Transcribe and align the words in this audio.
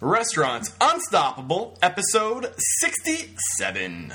Restaurants 0.00 0.72
Unstoppable, 0.80 1.76
episode 1.82 2.54
67. 2.80 4.12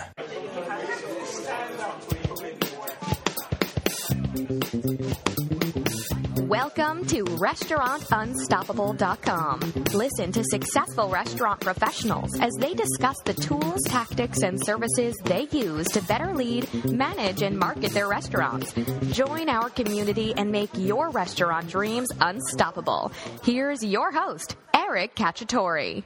Welcome 6.48 7.06
to 7.08 7.25
RestaurantUnstoppable.com. 7.25 9.59
Listen 9.93 10.32
to 10.32 10.41
successful 10.46 11.09
restaurant 11.09 11.59
professionals 11.59 12.29
as 12.39 12.54
they 12.59 12.73
discuss 12.73 13.18
the 13.25 13.34
tools, 13.34 13.81
tactics, 13.88 14.41
and 14.41 14.63
services 14.63 15.18
they 15.25 15.50
use 15.52 15.88
to 15.88 16.02
better 16.04 16.34
lead, 16.34 16.73
manage, 16.86 17.41
and 17.41 17.59
market 17.59 17.91
their 17.91 18.07
restaurants. 18.07 18.71
Join 19.11 19.50
our 19.50 19.70
community 19.70 20.34
and 20.36 20.50
make 20.52 20.70
your 20.77 21.09
restaurant 21.09 21.68
dreams 21.68 22.09
unstoppable. 22.21 23.11
Here's 23.43 23.84
your 23.84 24.11
host, 24.11 24.55
Eric 24.94 25.16
Cacciatore. 25.16 26.04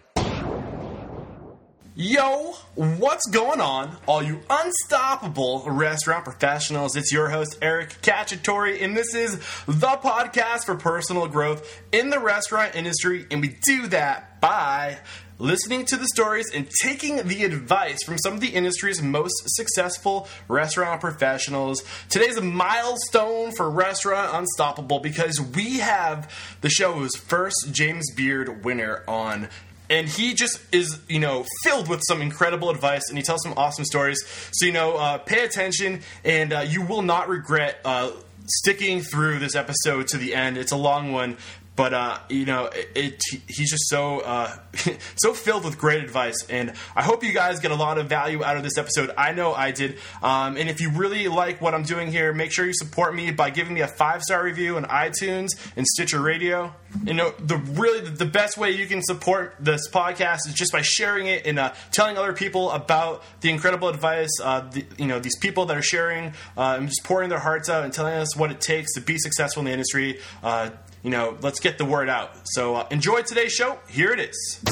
Yo, 1.94 2.54
what's 2.76 3.26
going 3.32 3.60
on, 3.60 3.98
all 4.06 4.24
you 4.24 4.40
unstoppable 4.50 5.66
restaurant 5.68 6.24
professionals? 6.24 6.96
It's 6.96 7.12
your 7.12 7.28
host, 7.28 7.58
Eric 7.62 8.02
Cacciatore, 8.02 8.82
and 8.82 8.96
this 8.96 9.14
is 9.14 9.40
the 9.66 9.98
podcast 10.02 10.64
for 10.66 10.76
personal 10.76 11.28
growth 11.28 11.82
in 11.92 12.10
the 12.10 12.20
restaurant 12.20 12.76
industry, 12.76 13.28
and 13.30 13.42
we 13.42 13.58
do 13.66 13.88
that 13.88 14.40
by 14.40 15.00
listening 15.40 15.86
to 15.86 15.96
the 15.96 16.08
stories 16.08 16.52
and 16.54 16.70
taking 16.82 17.28
the 17.28 17.44
advice 17.44 18.04
from 18.04 18.18
some 18.18 18.34
of 18.34 18.40
the 18.40 18.50
industry's 18.50 19.02
most 19.02 19.36
successful 19.48 20.28
restaurant 20.48 21.02
professionals. 21.02 21.84
Today's 22.10 22.38
a 22.38 22.42
milestone 22.42 23.52
for 23.52 23.70
Restaurant 23.70 24.32
Unstoppable 24.34 25.00
because 25.00 25.40
we 25.40 25.80
have 25.80 26.32
the 26.62 26.70
show's 26.70 27.16
first 27.16 27.70
James 27.72 28.12
Beard 28.14 28.64
winner 28.64 29.04
on. 29.08 29.50
And 29.90 30.08
he 30.10 30.34
just 30.34 30.60
is 30.74 31.00
you 31.08 31.20
know 31.20 31.46
filled 31.64 31.88
with 31.88 32.02
some 32.08 32.22
incredible 32.22 32.70
advice 32.70 33.08
and 33.10 33.18
he 33.18 33.24
tells 33.24 33.42
some 33.44 33.54
awesome 33.56 33.86
stories. 33.86 34.22
So 34.52 34.66
you 34.66 34.74
know 34.74 34.98
uh, 34.98 35.18
pay 35.20 35.46
attention 35.46 36.02
and 36.26 36.52
uh, 36.52 36.60
you 36.68 36.82
will 36.82 37.04
not 37.04 37.30
regret 37.30 37.80
uh, 37.86 38.12
sticking 38.48 39.02
through 39.02 39.40
this 39.40 39.56
episode 39.56 40.08
to 40.10 40.18
the 40.18 40.36
end. 40.36 40.58
It's 40.58 40.72
a 40.72 40.78
long 40.78 41.12
one 41.12 41.38
but 41.78 41.94
uh, 41.94 42.18
you 42.28 42.46
know, 42.46 42.66
it, 42.66 42.90
it, 42.96 43.22
he's 43.48 43.70
just 43.70 43.88
so 43.88 44.20
uh, 44.22 44.52
so 45.16 45.34
filled 45.34 45.64
with 45.64 45.78
great 45.78 46.04
advice, 46.04 46.36
and 46.50 46.74
I 46.96 47.04
hope 47.04 47.24
you 47.24 47.32
guys 47.32 47.60
get 47.60 47.70
a 47.70 47.76
lot 47.76 48.00
of 48.00 48.10
value 48.10 48.44
out 48.44 48.58
of 48.58 48.64
this 48.64 48.78
episode. 48.80 49.12
I 49.16 49.32
know 49.32 49.54
I 49.54 49.72
did. 49.72 50.00
Um, 50.24 50.58
and 50.58 50.70
if 50.70 50.82
you 50.82 50.90
really 50.90 51.28
like 51.28 51.62
what 51.62 51.76
I'm 51.76 51.84
doing 51.84 52.12
here, 52.12 52.34
make 52.34 52.52
sure 52.52 52.66
you 52.66 52.74
support 52.74 53.14
me 53.14 53.30
by 53.30 53.52
giving 53.52 53.76
me 53.76 53.82
a 53.82 53.88
five 53.88 54.24
star 54.24 54.44
review 54.44 54.76
on 54.76 54.86
iTunes 54.86 55.50
and 55.76 55.86
Stitcher 55.86 56.20
Radio. 56.20 56.74
You 57.06 57.14
know, 57.14 57.32
the 57.38 57.58
really 57.58 58.10
the 58.10 58.26
best 58.26 58.58
way 58.58 58.72
you 58.72 58.88
can 58.88 59.04
support 59.04 59.56
this 59.60 59.88
podcast 59.88 60.48
is 60.48 60.56
just 60.56 60.72
by 60.72 60.82
sharing 60.82 61.28
it 61.28 61.46
and 61.46 61.60
uh, 61.60 61.74
telling 61.92 62.18
other 62.18 62.34
people 62.34 62.72
about 62.72 63.24
the 63.42 63.52
incredible 63.52 63.88
advice. 63.88 64.32
Uh, 64.44 64.62
the, 64.62 64.84
you 64.98 65.06
know, 65.06 65.20
these 65.20 65.38
people 65.38 65.68
that 65.68 65.78
are 65.78 65.84
sharing 65.84 66.34
uh, 66.58 66.78
and 66.80 66.88
just 66.88 67.04
pouring 67.04 67.30
their 67.30 67.40
hearts 67.40 67.70
out 67.70 67.84
and 67.84 67.94
telling 67.94 68.16
us 68.16 68.36
what 68.36 68.50
it 68.50 68.60
takes 68.60 68.94
to 68.96 69.02
be 69.02 69.20
successful 69.20 69.62
in 69.62 69.66
the 69.66 69.72
industry 69.72 70.18
uh, 70.42 70.72
you 71.04 71.10
know, 71.10 71.38
let's 71.42 71.60
get 71.60 71.78
the 71.78 71.86
word 71.86 72.10
out. 72.10 72.32
So 72.46 72.76
uh, 72.76 72.88
enjoy 72.92 73.22
today's 73.22 73.54
show. 73.54 73.80
Here 73.90 74.12
it 74.12 74.20
is. 74.20 74.64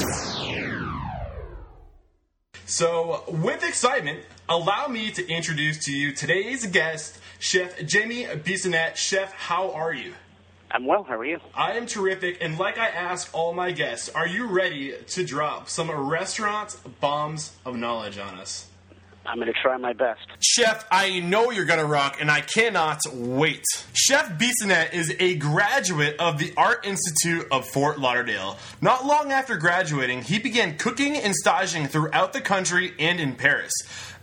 So, 2.68 3.22
with 3.28 3.62
excitement, 3.62 4.24
allow 4.48 4.88
me 4.88 5.12
to 5.12 5.28
introduce 5.28 5.84
to 5.84 5.92
you 5.92 6.12
today's 6.12 6.66
guest, 6.66 7.16
Chef 7.38 7.86
Jamie 7.86 8.24
Bissonnette. 8.24 8.96
Chef, 8.96 9.32
how 9.32 9.70
are 9.70 9.94
you? 9.94 10.14
I'm 10.72 10.84
well. 10.84 11.04
How 11.04 11.16
are 11.16 11.24
you? 11.24 11.38
I 11.54 11.74
am 11.74 11.86
terrific. 11.86 12.38
And 12.40 12.58
like 12.58 12.76
I 12.76 12.88
ask 12.88 13.32
all 13.32 13.54
my 13.54 13.70
guests, 13.70 14.08
are 14.08 14.26
you 14.26 14.46
ready 14.46 14.94
to 15.10 15.24
drop 15.24 15.68
some 15.68 15.90
restaurant 15.90 16.76
bombs 17.00 17.52
of 17.64 17.76
knowledge 17.76 18.18
on 18.18 18.34
us? 18.34 18.65
I'm 19.28 19.36
going 19.36 19.52
to 19.52 19.60
try 19.60 19.76
my 19.76 19.92
best. 19.92 20.20
Chef, 20.40 20.86
I 20.90 21.20
know 21.20 21.50
you're 21.50 21.64
going 21.64 21.80
to 21.80 21.86
rock, 21.86 22.18
and 22.20 22.30
I 22.30 22.40
cannot 22.40 23.00
wait. 23.12 23.64
Chef 23.92 24.38
Bissonnette 24.38 24.92
is 24.92 25.14
a 25.18 25.36
graduate 25.36 26.16
of 26.18 26.38
the 26.38 26.52
Art 26.56 26.86
Institute 26.86 27.46
of 27.50 27.66
Fort 27.68 27.98
Lauderdale. 27.98 28.58
Not 28.80 29.04
long 29.04 29.32
after 29.32 29.56
graduating, 29.56 30.22
he 30.22 30.38
began 30.38 30.78
cooking 30.78 31.16
and 31.16 31.34
staging 31.34 31.88
throughout 31.88 32.32
the 32.32 32.40
country 32.40 32.92
and 32.98 33.18
in 33.18 33.34
Paris. 33.34 33.72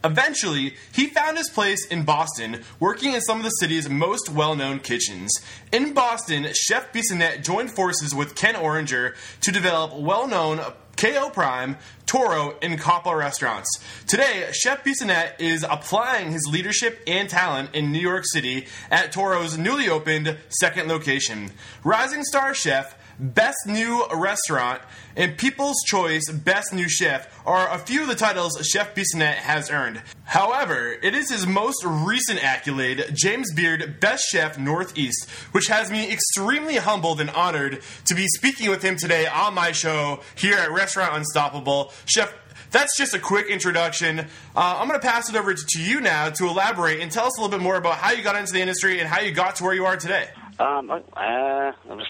Eventually, 0.04 0.76
he 0.94 1.08
found 1.08 1.38
his 1.38 1.50
place 1.50 1.86
in 1.88 2.04
Boston, 2.04 2.62
working 2.80 3.14
in 3.14 3.22
some 3.22 3.38
of 3.38 3.44
the 3.44 3.50
city's 3.52 3.90
most 3.90 4.30
well 4.30 4.56
known 4.56 4.80
kitchens. 4.80 5.32
In 5.72 5.94
Boston, 5.94 6.48
Chef 6.54 6.92
Bissonnette 6.92 7.44
joined 7.44 7.72
forces 7.72 8.14
with 8.14 8.36
Ken 8.36 8.56
Oringer 8.56 9.16
to 9.42 9.52
develop 9.52 9.96
well 9.96 10.28
known 10.28 10.60
KO 10.98 11.30
Prime, 11.30 11.78
Toro, 12.06 12.58
in 12.62 12.78
Coppa 12.78 13.18
restaurants. 13.18 13.70
Today, 14.08 14.50
Chef 14.52 14.84
Bissonnette 14.84 15.40
is 15.40 15.66
applying 15.70 16.32
his 16.32 16.48
leadership 16.52 17.02
and 17.08 17.30
talent 17.30 17.74
in 17.74 17.92
New 17.92 18.00
York 18.00 18.24
City 18.26 18.68
at 18.92 19.12
Toro's 19.12 19.58
newly 19.58 19.90
opened 19.90 20.38
second 20.50 20.88
location. 20.88 21.52
Rising 21.84 22.24
Star 22.24 22.54
Chef 22.54 22.96
Best 23.20 23.68
New 23.68 24.06
Restaurant, 24.12 24.82
and 25.16 25.38
People's 25.38 25.78
Choice 25.86 26.30
Best 26.32 26.74
New 26.74 26.90
Chef 26.90 27.28
are 27.46 27.70
a 27.70 27.78
few 27.78 28.02
of 28.02 28.08
the 28.08 28.16
titles 28.16 28.60
Chef 28.66 28.96
Bissonnette 28.96 29.36
has 29.36 29.70
earned. 29.70 30.02
However, 30.24 30.92
it 30.92 31.14
is 31.14 31.30
his 31.30 31.46
most 31.46 31.84
recent 31.86 32.44
accolade, 32.44 33.12
James 33.14 33.54
Beard 33.54 34.00
Best 34.00 34.24
Chef 34.30 34.58
Northeast, 34.58 35.30
which 35.52 35.68
has 35.68 35.92
me 35.92 36.12
extremely 36.12 36.78
humbled 36.78 37.22
and 37.22 37.30
honored 37.30 37.82
to 38.06 38.16
be 38.16 38.28
speaking 38.28 38.70
with 38.70 38.82
him 38.82 38.98
today 38.98 39.28
on 39.28 39.54
my 39.54 39.72
show 39.72 40.22
here 40.36 40.58
at 40.58 40.72
Restaurant 40.72 41.16
Unstoppable. 41.16 41.93
Chef, 42.06 42.34
that's 42.72 42.98
just 42.98 43.14
a 43.14 43.20
quick 43.20 43.48
introduction. 43.48 44.20
Uh, 44.20 44.26
I'm 44.56 44.88
going 44.88 45.00
to 45.00 45.08
pass 45.08 45.30
it 45.30 45.36
over 45.36 45.54
to, 45.54 45.82
you 45.82 46.02
now 46.02 46.30
to 46.30 46.48
elaborate 46.48 47.00
and 47.02 47.12
tell 47.12 47.26
us 47.26 47.38
a 47.38 47.42
little 47.42 47.56
bit 47.56 47.64
more 47.64 47.76
about 47.76 47.96
how 47.96 48.12
you 48.12 48.24
got 48.24 48.36
into 48.36 48.52
the 48.52 48.60
industry 48.60 49.00
and 49.00 49.08
how 49.08 49.22
you 49.22 49.32
got 49.32 49.56
to 49.58 49.64
where 49.64 49.74
you 49.74 49.86
are 49.86 49.96
today. 49.96 50.30
Um, 50.60 50.90
uh, 50.90 51.00
I 51.16 51.74
was 51.88 52.08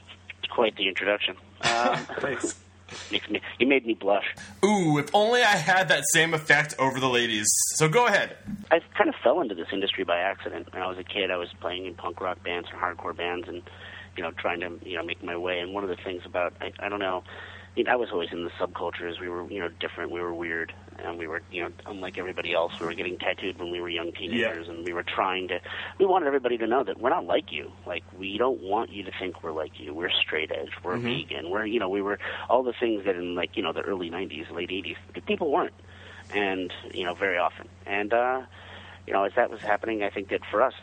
quite 0.49 0.75
the 0.77 0.87
introduction. 0.87 1.35
Um, 1.61 1.97
Thanks. 2.19 2.55
Me, 3.11 3.19
you 3.59 3.67
made 3.67 3.85
me 3.85 3.95
blush. 3.95 4.25
Ooh, 4.63 4.99
if 4.99 5.09
only 5.15 5.41
I 5.41 5.55
had 5.55 5.89
that 5.89 6.03
same 6.13 6.33
effect 6.33 6.75
over 6.77 6.99
the 6.99 7.09
ladies. 7.09 7.47
So 7.75 7.89
go 7.89 8.05
ahead. 8.05 8.37
I 8.71 8.79
kind 8.95 9.09
of 9.09 9.15
fell 9.23 9.41
into 9.41 9.55
this 9.55 9.67
industry 9.73 10.03
by 10.03 10.19
accident. 10.19 10.71
When 10.71 10.81
I 10.81 10.87
was 10.87 10.97
a 10.99 11.03
kid, 11.03 11.31
I 11.31 11.37
was 11.37 11.49
playing 11.59 11.85
in 11.87 11.95
punk 11.95 12.21
rock 12.21 12.43
bands 12.43 12.67
and 12.71 12.79
hardcore 12.79 13.15
bands, 13.15 13.47
and 13.47 13.63
you 14.15 14.21
know, 14.21 14.31
trying 14.31 14.59
to 14.59 14.79
you 14.83 14.97
know 14.97 15.03
make 15.03 15.23
my 15.23 15.35
way. 15.35 15.59
And 15.59 15.73
one 15.73 15.83
of 15.83 15.89
the 15.89 15.95
things 16.03 16.21
about 16.25 16.53
I, 16.61 16.71
I 16.79 16.89
don't 16.89 16.99
know, 16.99 17.23
I, 17.75 17.79
mean, 17.79 17.87
I 17.87 17.95
was 17.95 18.09
always 18.11 18.29
in 18.31 18.43
the 18.43 18.51
subcultures. 18.51 19.19
We 19.19 19.29
were 19.29 19.49
you 19.49 19.59
know 19.59 19.69
different. 19.79 20.11
We 20.11 20.21
were 20.21 20.33
weird, 20.33 20.73
and 20.99 21.17
we 21.17 21.25
were 21.27 21.41
you 21.51 21.63
know 21.63 21.69
unlike 21.87 22.17
everybody 22.19 22.53
else. 22.53 22.73
We 22.79 22.85
were 22.85 22.93
getting 22.93 23.17
tattooed 23.17 23.57
when 23.57 23.71
we 23.71 23.81
were 23.81 23.89
young 23.89 24.11
teenagers, 24.11 24.67
Yeah. 24.67 24.73
and 24.73 24.85
we 24.85 24.93
were 24.93 25.03
trying 25.03 25.47
to. 25.47 25.59
We 25.99 26.05
wanted 26.05 26.27
everybody 26.27 26.57
to 26.59 26.67
know 26.67 26.83
that 26.83 26.99
we're 26.99 27.09
not 27.09 27.25
like 27.25 27.51
you. 27.51 27.71
Like 27.87 28.03
we 28.17 28.37
don't 28.37 28.61
want 28.61 28.91
you 28.91 29.03
to 29.03 29.11
think 29.19 29.43
we're 29.43 29.51
like 29.53 29.79
you. 29.79 29.93
We're 29.93 30.11
straight 30.11 30.51
edge. 30.51 30.69
We're 30.83 30.97
vegan. 30.97 31.49
We're 31.49 31.65
you 31.65 31.79
know 31.79 31.89
we 31.89 32.01
were 32.03 32.19
all 32.49 32.61
the 32.63 32.73
things 32.79 33.05
that 33.05 33.15
in 33.15 33.33
like 33.33 33.57
you 33.57 33.63
know 33.63 33.73
the 33.73 33.81
early 33.81 34.09
'90s, 34.11 34.51
late 34.51 34.69
'80s, 34.69 34.97
people 35.25 35.51
weren't, 35.51 35.73
and 36.33 36.71
you 36.93 37.05
know 37.05 37.15
very 37.15 37.37
often. 37.39 37.67
And 37.87 38.13
uh, 38.13 38.41
you 39.07 39.13
know 39.13 39.23
as 39.23 39.33
that 39.35 39.49
was 39.49 39.61
happening, 39.61 40.03
I 40.03 40.09
think 40.11 40.29
that 40.29 40.41
for 40.51 40.61
us 40.61 40.73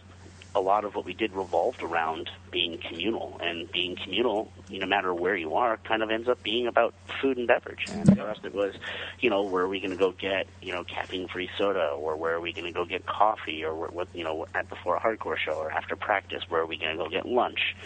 a 0.54 0.60
lot 0.60 0.84
of 0.84 0.94
what 0.94 1.04
we 1.04 1.14
did 1.14 1.32
revolved 1.32 1.82
around 1.82 2.28
being 2.50 2.78
communal, 2.78 3.38
and 3.40 3.70
being 3.70 3.96
communal, 3.96 4.50
no 4.68 4.86
matter 4.86 5.14
where 5.14 5.36
you 5.36 5.54
are, 5.54 5.76
kind 5.78 6.02
of 6.02 6.10
ends 6.10 6.28
up 6.28 6.42
being 6.42 6.66
about 6.66 6.92
food 7.20 7.38
and 7.38 7.46
beverage. 7.46 7.86
And 7.90 8.18
us, 8.18 8.38
it 8.42 8.54
was, 8.54 8.74
you 9.20 9.30
know, 9.30 9.42
where 9.42 9.64
are 9.64 9.68
we 9.68 9.78
going 9.78 9.92
to 9.92 9.96
go 9.96 10.10
get, 10.10 10.48
you 10.60 10.72
know, 10.72 10.82
caffeine-free 10.82 11.50
soda, 11.56 11.90
or 11.90 12.16
where 12.16 12.34
are 12.34 12.40
we 12.40 12.52
going 12.52 12.66
to 12.66 12.72
go 12.72 12.84
get 12.84 13.06
coffee, 13.06 13.64
or 13.64 13.74
what, 13.74 14.08
you 14.12 14.24
know, 14.24 14.46
at 14.54 14.68
before 14.68 14.96
a 14.96 15.00
hardcore 15.00 15.36
show, 15.36 15.54
or 15.54 15.70
after 15.70 15.94
practice, 15.94 16.42
where 16.48 16.62
are 16.62 16.66
we 16.66 16.76
going 16.76 16.96
to 16.96 17.02
go 17.02 17.08
get 17.08 17.26
lunch? 17.26 17.76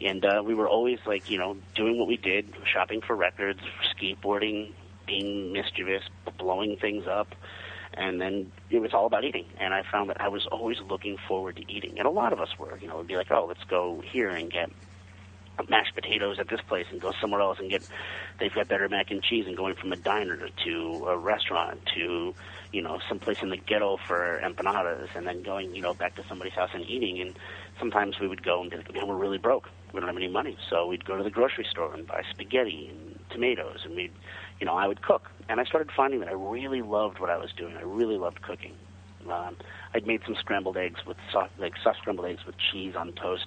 And 0.00 0.24
uh, 0.24 0.42
we 0.44 0.54
were 0.54 0.68
always 0.68 0.98
like, 1.06 1.30
you 1.30 1.38
know, 1.38 1.56
doing 1.74 1.98
what 1.98 2.08
we 2.08 2.16
did, 2.16 2.52
shopping 2.72 3.02
for 3.02 3.14
records, 3.14 3.60
skateboarding, 3.96 4.72
being 5.06 5.52
mischievous, 5.52 6.02
blowing 6.38 6.76
things 6.76 7.06
up 7.06 7.34
and 7.94 8.20
then 8.20 8.52
it 8.70 8.80
was 8.80 8.92
all 8.94 9.06
about 9.06 9.24
eating. 9.24 9.46
And 9.58 9.74
I 9.74 9.82
found 9.90 10.10
that 10.10 10.20
I 10.20 10.28
was 10.28 10.46
always 10.46 10.78
looking 10.80 11.16
forward 11.28 11.56
to 11.56 11.72
eating, 11.72 11.98
and 11.98 12.06
a 12.06 12.10
lot 12.10 12.32
of 12.32 12.40
us 12.40 12.58
were. 12.58 12.78
You 12.80 12.88
know, 12.88 12.96
it'd 12.96 13.06
be 13.06 13.16
like, 13.16 13.30
oh, 13.30 13.46
let's 13.46 13.64
go 13.64 14.00
here 14.00 14.30
and 14.30 14.50
get 14.50 14.70
mashed 15.68 15.94
potatoes 15.94 16.38
at 16.38 16.48
this 16.48 16.60
place, 16.62 16.86
and 16.90 17.00
go 17.00 17.12
somewhere 17.20 17.42
else 17.42 17.58
and 17.58 17.70
get. 17.70 17.86
They've 18.38 18.54
got 18.54 18.68
better 18.68 18.88
mac 18.88 19.10
and 19.10 19.22
cheese, 19.22 19.46
and 19.46 19.56
going 19.56 19.74
from 19.74 19.92
a 19.92 19.96
diner 19.96 20.48
to 20.64 21.06
a 21.06 21.18
restaurant 21.18 21.80
to, 21.94 22.34
you 22.72 22.80
know, 22.80 22.98
someplace 23.08 23.42
in 23.42 23.50
the 23.50 23.58
ghetto 23.58 23.98
for 24.06 24.40
empanadas, 24.42 25.08
and 25.14 25.26
then 25.26 25.42
going, 25.42 25.74
you 25.74 25.82
know, 25.82 25.92
back 25.92 26.14
to 26.14 26.24
somebody's 26.28 26.54
house 26.54 26.70
and 26.72 26.88
eating. 26.88 27.20
And 27.20 27.38
sometimes 27.78 28.18
we 28.18 28.26
would 28.26 28.42
go 28.42 28.62
and 28.62 28.70
be 28.70 28.78
like, 28.78 28.92
man, 28.94 29.06
we're 29.06 29.16
really 29.16 29.36
broke. 29.36 29.68
We 29.92 30.00
don't 30.00 30.08
have 30.08 30.16
any 30.16 30.28
money, 30.28 30.56
so 30.70 30.86
we'd 30.86 31.04
go 31.04 31.16
to 31.16 31.22
the 31.22 31.30
grocery 31.30 31.66
store 31.68 31.92
and 31.92 32.06
buy 32.06 32.22
spaghetti 32.30 32.88
and 32.88 33.18
tomatoes, 33.28 33.80
and 33.84 33.96
we'd 33.96 34.12
you 34.60 34.66
know, 34.66 34.74
I 34.74 34.86
would 34.86 35.02
cook. 35.02 35.30
And 35.48 35.60
I 35.60 35.64
started 35.64 35.90
finding 35.96 36.20
that 36.20 36.28
I 36.28 36.32
really 36.32 36.82
loved 36.82 37.18
what 37.18 37.30
I 37.30 37.36
was 37.36 37.50
doing. 37.56 37.76
I 37.76 37.82
really 37.82 38.18
loved 38.18 38.42
cooking. 38.42 38.74
Um, 39.28 39.56
I'd 39.94 40.06
made 40.06 40.22
some 40.24 40.36
scrambled 40.36 40.76
eggs 40.76 41.00
with 41.06 41.16
soft, 41.32 41.58
like 41.58 41.74
soft 41.82 41.98
scrambled 41.98 42.26
eggs 42.26 42.46
with 42.46 42.54
cheese 42.70 42.94
on 42.96 43.12
toast 43.12 43.46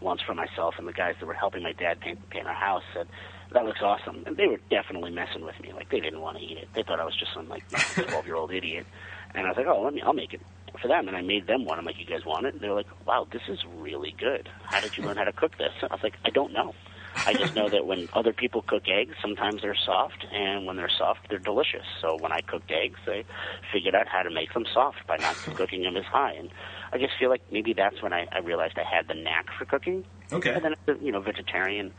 once 0.00 0.22
for 0.22 0.34
myself, 0.34 0.76
and 0.78 0.88
the 0.88 0.92
guys 0.92 1.14
that 1.20 1.26
were 1.26 1.34
helping 1.34 1.62
my 1.62 1.72
dad 1.72 2.00
paint, 2.00 2.30
paint 2.30 2.46
our 2.46 2.54
house 2.54 2.82
said, 2.94 3.06
that 3.52 3.64
looks 3.64 3.80
awesome. 3.82 4.22
And 4.26 4.36
they 4.36 4.46
were 4.46 4.60
definitely 4.70 5.10
messing 5.10 5.44
with 5.44 5.58
me. 5.60 5.72
Like 5.72 5.90
they 5.90 6.00
didn't 6.00 6.20
want 6.20 6.38
to 6.38 6.42
eat 6.42 6.58
it. 6.58 6.68
They 6.74 6.82
thought 6.82 7.00
I 7.00 7.04
was 7.04 7.16
just 7.16 7.34
some 7.34 7.48
like 7.48 7.68
twelve 8.08 8.26
year 8.26 8.36
old 8.36 8.52
idiot. 8.52 8.86
And 9.34 9.46
I 9.46 9.50
was 9.50 9.56
like, 9.56 9.66
oh, 9.66 9.82
let 9.82 9.94
me, 9.94 10.02
I'll 10.02 10.12
make 10.12 10.34
it 10.34 10.40
for 10.80 10.88
them. 10.88 11.08
And 11.08 11.16
I 11.16 11.20
made 11.20 11.46
them 11.46 11.64
one. 11.64 11.78
I'm 11.78 11.84
like, 11.84 11.98
you 11.98 12.06
guys 12.06 12.24
want 12.24 12.46
it? 12.46 12.54
And 12.54 12.62
they're 12.62 12.74
like, 12.74 12.86
wow, 13.06 13.26
this 13.30 13.42
is 13.48 13.58
really 13.78 14.14
good. 14.18 14.48
How 14.64 14.80
did 14.80 14.96
you 14.96 15.04
learn 15.04 15.16
how 15.16 15.24
to 15.24 15.32
cook 15.32 15.56
this? 15.58 15.72
I 15.82 15.92
was 15.92 16.02
like, 16.02 16.14
I 16.24 16.30
don't 16.30 16.52
know. 16.52 16.74
I 17.14 17.34
just 17.34 17.54
know 17.54 17.68
that 17.68 17.86
when 17.86 18.08
other 18.12 18.32
people 18.32 18.62
cook 18.62 18.84
eggs, 18.88 19.14
sometimes 19.20 19.62
they're 19.62 19.76
soft, 19.76 20.24
and 20.32 20.66
when 20.66 20.76
they're 20.76 20.90
soft, 20.96 21.28
they're 21.28 21.38
delicious. 21.38 21.84
So 22.00 22.16
when 22.16 22.32
I 22.32 22.40
cooked 22.40 22.70
eggs, 22.70 22.98
I 23.06 23.24
figured 23.72 23.94
out 23.94 24.08
how 24.08 24.22
to 24.22 24.30
make 24.30 24.52
them 24.54 24.64
soft 24.72 25.06
by 25.06 25.16
not 25.16 25.34
cooking 25.56 25.82
them 25.82 25.96
as 25.96 26.04
high. 26.04 26.32
And 26.32 26.50
I 26.92 26.98
just 26.98 27.12
feel 27.18 27.28
like 27.28 27.42
maybe 27.50 27.72
that's 27.72 28.02
when 28.02 28.12
I, 28.12 28.26
I 28.32 28.38
realized 28.38 28.78
I 28.78 28.84
had 28.84 29.08
the 29.08 29.14
knack 29.14 29.46
for 29.58 29.64
cooking. 29.64 30.04
Okay. 30.32 30.52
And 30.52 30.64
then, 30.64 30.76
you 31.02 31.12
know, 31.12 31.20
vegetarian. 31.20 31.92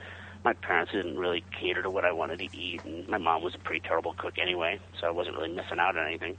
My 0.44 0.54
parents 0.54 0.92
didn't 0.92 1.20
really 1.20 1.44
cater 1.60 1.84
to 1.84 1.90
what 1.92 2.04
I 2.04 2.12
wanted 2.12 2.40
to 2.40 2.58
eat, 2.58 2.84
and 2.84 3.08
my 3.08 3.20
mom 3.20 3.44
was 3.44 3.54
a 3.54 3.60
pretty 3.60 3.82
terrible 3.88 4.16
cook 4.18 4.40
anyway, 4.42 4.80
so 5.00 5.06
I 5.06 5.12
wasn't 5.12 5.36
really 5.36 5.54
missing 5.54 5.78
out 5.80 5.96
on 5.96 6.08
anything. 6.08 6.36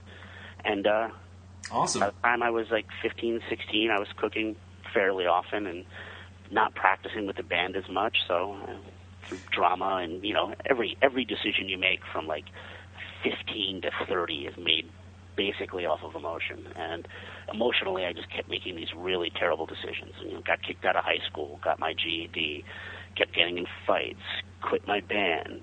And 0.65 0.85
uh, 0.85 1.09
Awesome. 1.71 2.01
by 2.01 2.07
the 2.07 2.15
time 2.21 2.43
I 2.43 2.49
was 2.49 2.67
like 2.69 2.85
15, 3.01 3.41
16, 3.49 3.91
I 3.91 3.99
was 3.99 4.09
cooking 4.17 4.57
fairly 4.93 5.25
often 5.25 5.67
and 5.67 5.85
not 6.53 6.75
practicing 6.75 7.27
with 7.27 7.35
the 7.35 7.43
band 7.43 7.75
as 7.75 7.89
much. 7.89 8.17
So 8.27 8.57
uh, 8.67 8.75
through 9.27 9.39
drama 9.51 10.01
and 10.03 10.23
you 10.23 10.33
know 10.33 10.53
every 10.65 10.97
every 11.01 11.25
decision 11.25 11.69
you 11.69 11.77
make 11.77 12.01
from 12.11 12.27
like 12.27 12.45
15 13.23 13.81
to 13.83 13.91
30 14.07 14.47
is 14.47 14.57
made 14.57 14.89
basically 15.35 15.85
off 15.85 16.03
of 16.03 16.15
emotion. 16.15 16.67
And 16.75 17.07
emotionally, 17.51 18.05
I 18.05 18.13
just 18.13 18.29
kept 18.29 18.49
making 18.49 18.75
these 18.75 18.93
really 18.95 19.31
terrible 19.31 19.65
decisions. 19.65 20.13
And, 20.19 20.29
you 20.29 20.35
know, 20.35 20.41
got 20.41 20.61
kicked 20.61 20.85
out 20.85 20.95
of 20.95 21.03
high 21.03 21.19
school, 21.27 21.59
got 21.63 21.79
my 21.79 21.93
GED, 21.93 22.63
kept 23.15 23.33
getting 23.33 23.57
in 23.57 23.65
fights, 23.87 24.21
quit 24.61 24.87
my 24.87 24.99
band. 24.99 25.61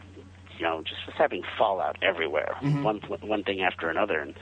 You 0.59 0.67
know, 0.67 0.83
just 0.83 1.07
was 1.07 1.15
having 1.17 1.43
fallout 1.57 1.97
everywhere, 2.03 2.55
one 2.83 2.99
one 2.99 3.45
thing 3.45 3.63
after 3.63 3.89
another. 3.89 4.21
And 4.21 4.35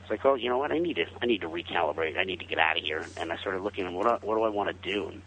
it's 0.00 0.10
like, 0.10 0.24
oh, 0.24 0.34
you 0.34 0.48
know 0.48 0.56
what? 0.56 0.72
I 0.72 0.78
need 0.78 0.96
to 0.96 1.04
I 1.20 1.26
need 1.26 1.42
to 1.42 1.48
recalibrate. 1.48 2.16
I 2.16 2.24
need 2.24 2.40
to 2.40 2.46
get 2.46 2.58
out 2.58 2.78
of 2.78 2.84
here. 2.84 3.04
And 3.18 3.30
I 3.30 3.36
started 3.36 3.62
looking 3.62 3.86
at 3.86 3.92
what 3.92 4.04
do, 4.04 4.26
what 4.26 4.36
do 4.36 4.42
I 4.44 4.48
want 4.48 4.70
to 4.70 4.90
do. 4.90 5.08
And 5.08 5.22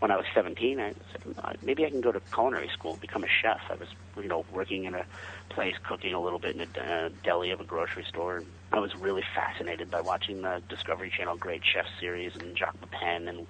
when 0.00 0.10
I 0.10 0.16
was 0.16 0.26
17, 0.34 0.78
I 0.78 0.92
said 1.12 1.34
"Uh, 1.38 1.52
maybe 1.62 1.84
I 1.86 1.90
can 1.90 2.00
go 2.00 2.12
to 2.12 2.20
culinary 2.32 2.68
school, 2.68 2.96
become 3.00 3.24
a 3.24 3.28
chef. 3.28 3.60
I 3.70 3.74
was 3.74 3.88
you 4.16 4.28
know 4.28 4.44
working 4.52 4.84
in 4.84 4.94
a 4.94 5.04
place, 5.48 5.74
cooking 5.82 6.12
a 6.12 6.20
little 6.20 6.38
bit 6.38 6.56
in 6.56 6.60
a 6.62 6.80
uh, 6.80 7.08
deli 7.24 7.50
of 7.50 7.60
a 7.60 7.64
grocery 7.64 8.04
store. 8.08 8.42
I 8.72 8.78
was 8.78 8.94
really 8.94 9.24
fascinated 9.34 9.90
by 9.90 10.00
watching 10.02 10.42
the 10.42 10.62
Discovery 10.68 11.10
Channel 11.16 11.36
Great 11.36 11.62
Chef 11.64 11.86
series 11.98 12.32
and 12.36 12.56
Jacques 12.56 12.76
Pepin 12.80 13.28
and 13.28 13.46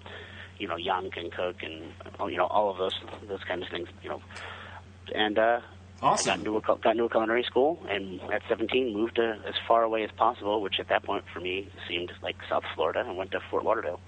you 0.58 0.68
know 0.68 0.76
Yan 0.76 1.10
can 1.10 1.30
cook 1.30 1.62
and 1.62 1.92
oh, 2.20 2.28
you 2.28 2.36
know 2.36 2.46
all 2.46 2.70
of 2.70 2.78
those 2.78 2.94
those 3.28 3.42
kinds 3.44 3.64
of 3.64 3.68
things. 3.68 3.88
You 4.02 4.10
know, 4.10 4.22
and 5.14 5.38
uh, 5.38 5.60
I 6.00 6.00
got 6.00 6.12
Awesome. 6.12 6.40
into 6.40 6.56
a 6.56 6.60
got 6.60 6.86
into 6.86 7.04
a 7.04 7.08
culinary 7.08 7.42
school, 7.42 7.82
and 7.88 8.20
at 8.32 8.42
17 8.48 8.92
moved 8.92 9.16
to 9.16 9.38
as 9.46 9.54
far 9.66 9.82
away 9.82 10.04
as 10.04 10.10
possible, 10.12 10.60
which 10.60 10.78
at 10.78 10.88
that 10.88 11.02
point 11.02 11.24
for 11.32 11.40
me 11.40 11.68
seemed 11.88 12.12
like 12.22 12.36
South 12.48 12.64
Florida, 12.74 13.00
and 13.00 13.16
went 13.16 13.32
to 13.32 13.40
Fort 13.50 13.64
Lauderdale. 13.64 14.00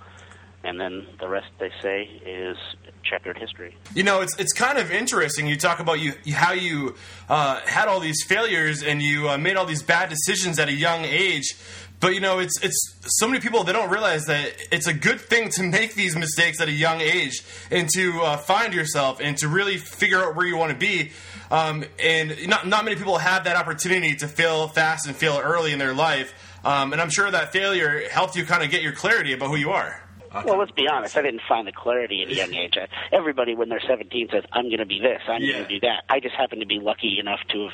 And 0.64 0.81
then 0.81 1.06
the 1.20 1.28
rest, 1.28 1.46
they 1.58 1.70
say, 1.81 2.02
is 2.26 2.56
checkered 3.05 3.38
history. 3.38 3.76
You 3.94 4.02
know, 4.02 4.20
it's 4.20 4.37
it's 4.38 4.52
kind 4.52 4.76
of 4.78 4.90
interesting. 4.90 5.46
You 5.46 5.56
talk 5.56 5.78
about 5.81 6.00
you 6.00 6.14
how 6.34 6.52
you 6.52 6.96
uh, 7.28 7.60
had 7.64 7.88
all 7.88 8.00
these 8.00 8.25
failures 8.26 8.82
and 8.82 9.00
you 9.00 9.28
uh, 9.28 9.38
made 9.38 9.56
all 9.56 9.66
these 9.66 9.82
bad 9.82 10.08
decisions 10.08 10.58
at 10.58 10.69
a 10.69 10.72
young 10.72 11.05
age. 11.05 11.56
But 12.00 12.14
you 12.14 12.20
know, 12.20 12.38
it's 12.38 12.60
it's 12.62 12.96
so 13.19 13.26
many 13.26 13.40
people 13.40 13.64
they 13.64 13.72
don't 13.72 13.90
realize 13.90 14.26
that 14.26 14.52
it's 14.70 14.87
a 14.87 14.94
good 14.94 15.20
thing 15.20 15.49
to 15.50 15.62
make 15.62 15.94
these 15.94 16.16
mistakes 16.16 16.61
at 16.61 16.69
a 16.69 16.72
young 16.72 17.00
age 17.00 17.43
and 17.70 17.88
to 17.94 18.20
uh, 18.22 18.37
find 18.37 18.75
yourself 18.75 19.20
and 19.20 19.37
to 19.38 19.49
really 19.49 19.76
figure 19.76 20.22
out 20.22 20.37
where 20.37 20.46
you 20.46 20.56
want 20.56 20.72
to 20.72 20.78
be. 20.78 21.12
Um, 21.50 21.84
and 21.99 22.49
not 22.49 22.66
not 22.66 22.84
many 22.84 22.96
people 22.96 23.19
have 23.19 23.44
that 23.44 23.56
opportunity 23.56 24.14
to 24.16 24.28
fail 24.28 24.69
fast 24.69 25.06
and 25.06 25.16
fail 25.16 25.40
early 25.43 25.72
in 25.72 25.78
their 25.78 25.94
life. 25.94 26.34
Um, 26.64 26.93
and 26.93 27.00
I'm 27.00 27.11
sure 27.11 27.31
that 27.31 27.52
failure 27.52 28.08
helped 28.11 28.37
you 28.37 28.44
kind 28.44 28.62
of 28.62 28.70
get 28.70 28.82
your 28.82 28.93
clarity 28.93 29.32
about 29.32 29.49
who 29.49 29.56
you 29.56 29.70
are. 29.70 30.02
Well, 30.44 30.58
let's 30.58 30.70
be 30.72 30.86
honest. 30.88 31.16
I 31.16 31.22
didn't 31.22 31.42
find 31.48 31.66
the 31.66 31.72
clarity 31.72 32.22
at 32.22 32.28
a 32.28 32.34
young 32.34 32.54
age. 32.54 32.76
Everybody, 33.12 33.54
when 33.54 33.69
they're 33.69 33.80
17, 33.80 34.28
says, 34.30 34.44
"I'm 34.52 34.64
going 34.66 34.78
to 34.78 34.86
be 34.86 35.00
this. 35.00 35.22
I'm 35.26 35.42
Yeah. 35.42 35.52
going 35.52 35.64
to 35.64 35.69
do 35.69 35.80
that." 35.80 36.04
I 36.08 36.20
just 36.20 36.34
happened 36.34 36.60
to 36.60 36.66
be 36.66 36.78
lucky 36.80 37.19
enough 37.19 37.40
to 37.50 37.64
have, 37.64 37.72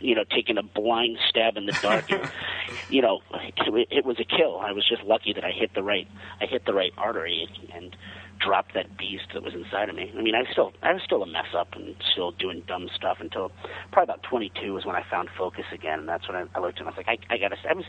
you 0.00 0.14
know, 0.14 0.24
taken 0.24 0.58
a 0.58 0.62
blind 0.62 1.18
stab 1.28 1.56
in 1.56 1.66
the 1.66 1.78
dark. 1.82 2.10
and, 2.10 2.30
you 2.90 3.02
know, 3.02 3.20
it, 3.32 3.88
it 3.90 4.04
was 4.04 4.18
a 4.20 4.24
kill. 4.24 4.58
I 4.60 4.72
was 4.72 4.86
just 4.88 5.02
lucky 5.02 5.32
that 5.32 5.44
I 5.44 5.50
hit 5.50 5.74
the 5.74 5.82
right. 5.82 6.06
I 6.40 6.46
hit 6.46 6.64
the 6.64 6.74
right 6.74 6.92
artery 6.96 7.48
and, 7.48 7.70
and 7.74 7.96
dropped 8.38 8.74
that 8.74 8.96
beast 8.98 9.24
that 9.32 9.42
was 9.42 9.54
inside 9.54 9.88
of 9.88 9.96
me. 9.96 10.12
I 10.16 10.20
mean, 10.20 10.34
I 10.34 10.44
still, 10.52 10.72
I 10.82 10.92
was 10.92 11.02
still 11.02 11.22
a 11.22 11.26
mess 11.26 11.54
up 11.56 11.74
and 11.74 11.96
still 12.12 12.32
doing 12.32 12.62
dumb 12.66 12.88
stuff 12.94 13.16
until 13.20 13.50
probably 13.92 14.12
about 14.12 14.22
22 14.24 14.74
was 14.74 14.84
when 14.84 14.94
I 14.94 15.02
found 15.10 15.30
focus 15.38 15.64
again, 15.72 16.00
and 16.00 16.08
that's 16.08 16.28
when 16.28 16.36
I, 16.36 16.44
I 16.54 16.60
looked 16.60 16.78
and 16.78 16.86
I 16.86 16.90
was 16.90 16.98
like, 16.98 17.08
I, 17.08 17.16
I 17.34 17.38
got 17.38 17.48
to. 17.48 17.56
I 17.68 17.72
was, 17.72 17.86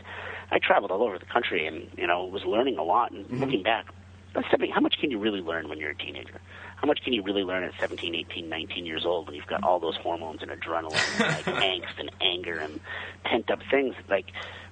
I 0.50 0.58
traveled 0.58 0.90
all 0.90 1.02
over 1.02 1.18
the 1.18 1.26
country 1.26 1.66
and 1.66 1.86
you 1.98 2.06
know 2.06 2.24
was 2.24 2.44
learning 2.46 2.78
a 2.78 2.82
lot. 2.82 3.12
And 3.12 3.26
mm-hmm. 3.26 3.40
looking 3.40 3.62
back, 3.62 3.86
that's 4.38 4.50
something. 4.52 4.70
How 4.70 4.80
much 4.80 4.96
can 5.00 5.10
you 5.10 5.18
really 5.18 5.40
learn 5.40 5.68
when 5.68 5.78
you're 5.78 5.90
a 5.90 5.96
teenager? 5.96 6.40
How 6.76 6.86
much 6.86 7.00
can 7.02 7.12
you 7.12 7.22
really 7.22 7.42
learn 7.42 7.64
at 7.64 7.72
17, 7.80 8.14
18, 8.14 8.48
19 8.48 8.86
years 8.86 9.04
old 9.04 9.26
when 9.26 9.34
you've 9.34 9.46
got 9.46 9.64
all 9.64 9.80
those 9.80 9.96
hormones 9.96 10.42
and 10.42 10.50
adrenaline, 10.50 10.94
and 11.20 11.34
like 11.34 11.44
angst 11.62 11.98
and 11.98 12.10
anger 12.20 12.58
and 12.58 12.78
pent 13.24 13.50
up 13.50 13.58
things? 13.68 13.96
Like 14.08 14.26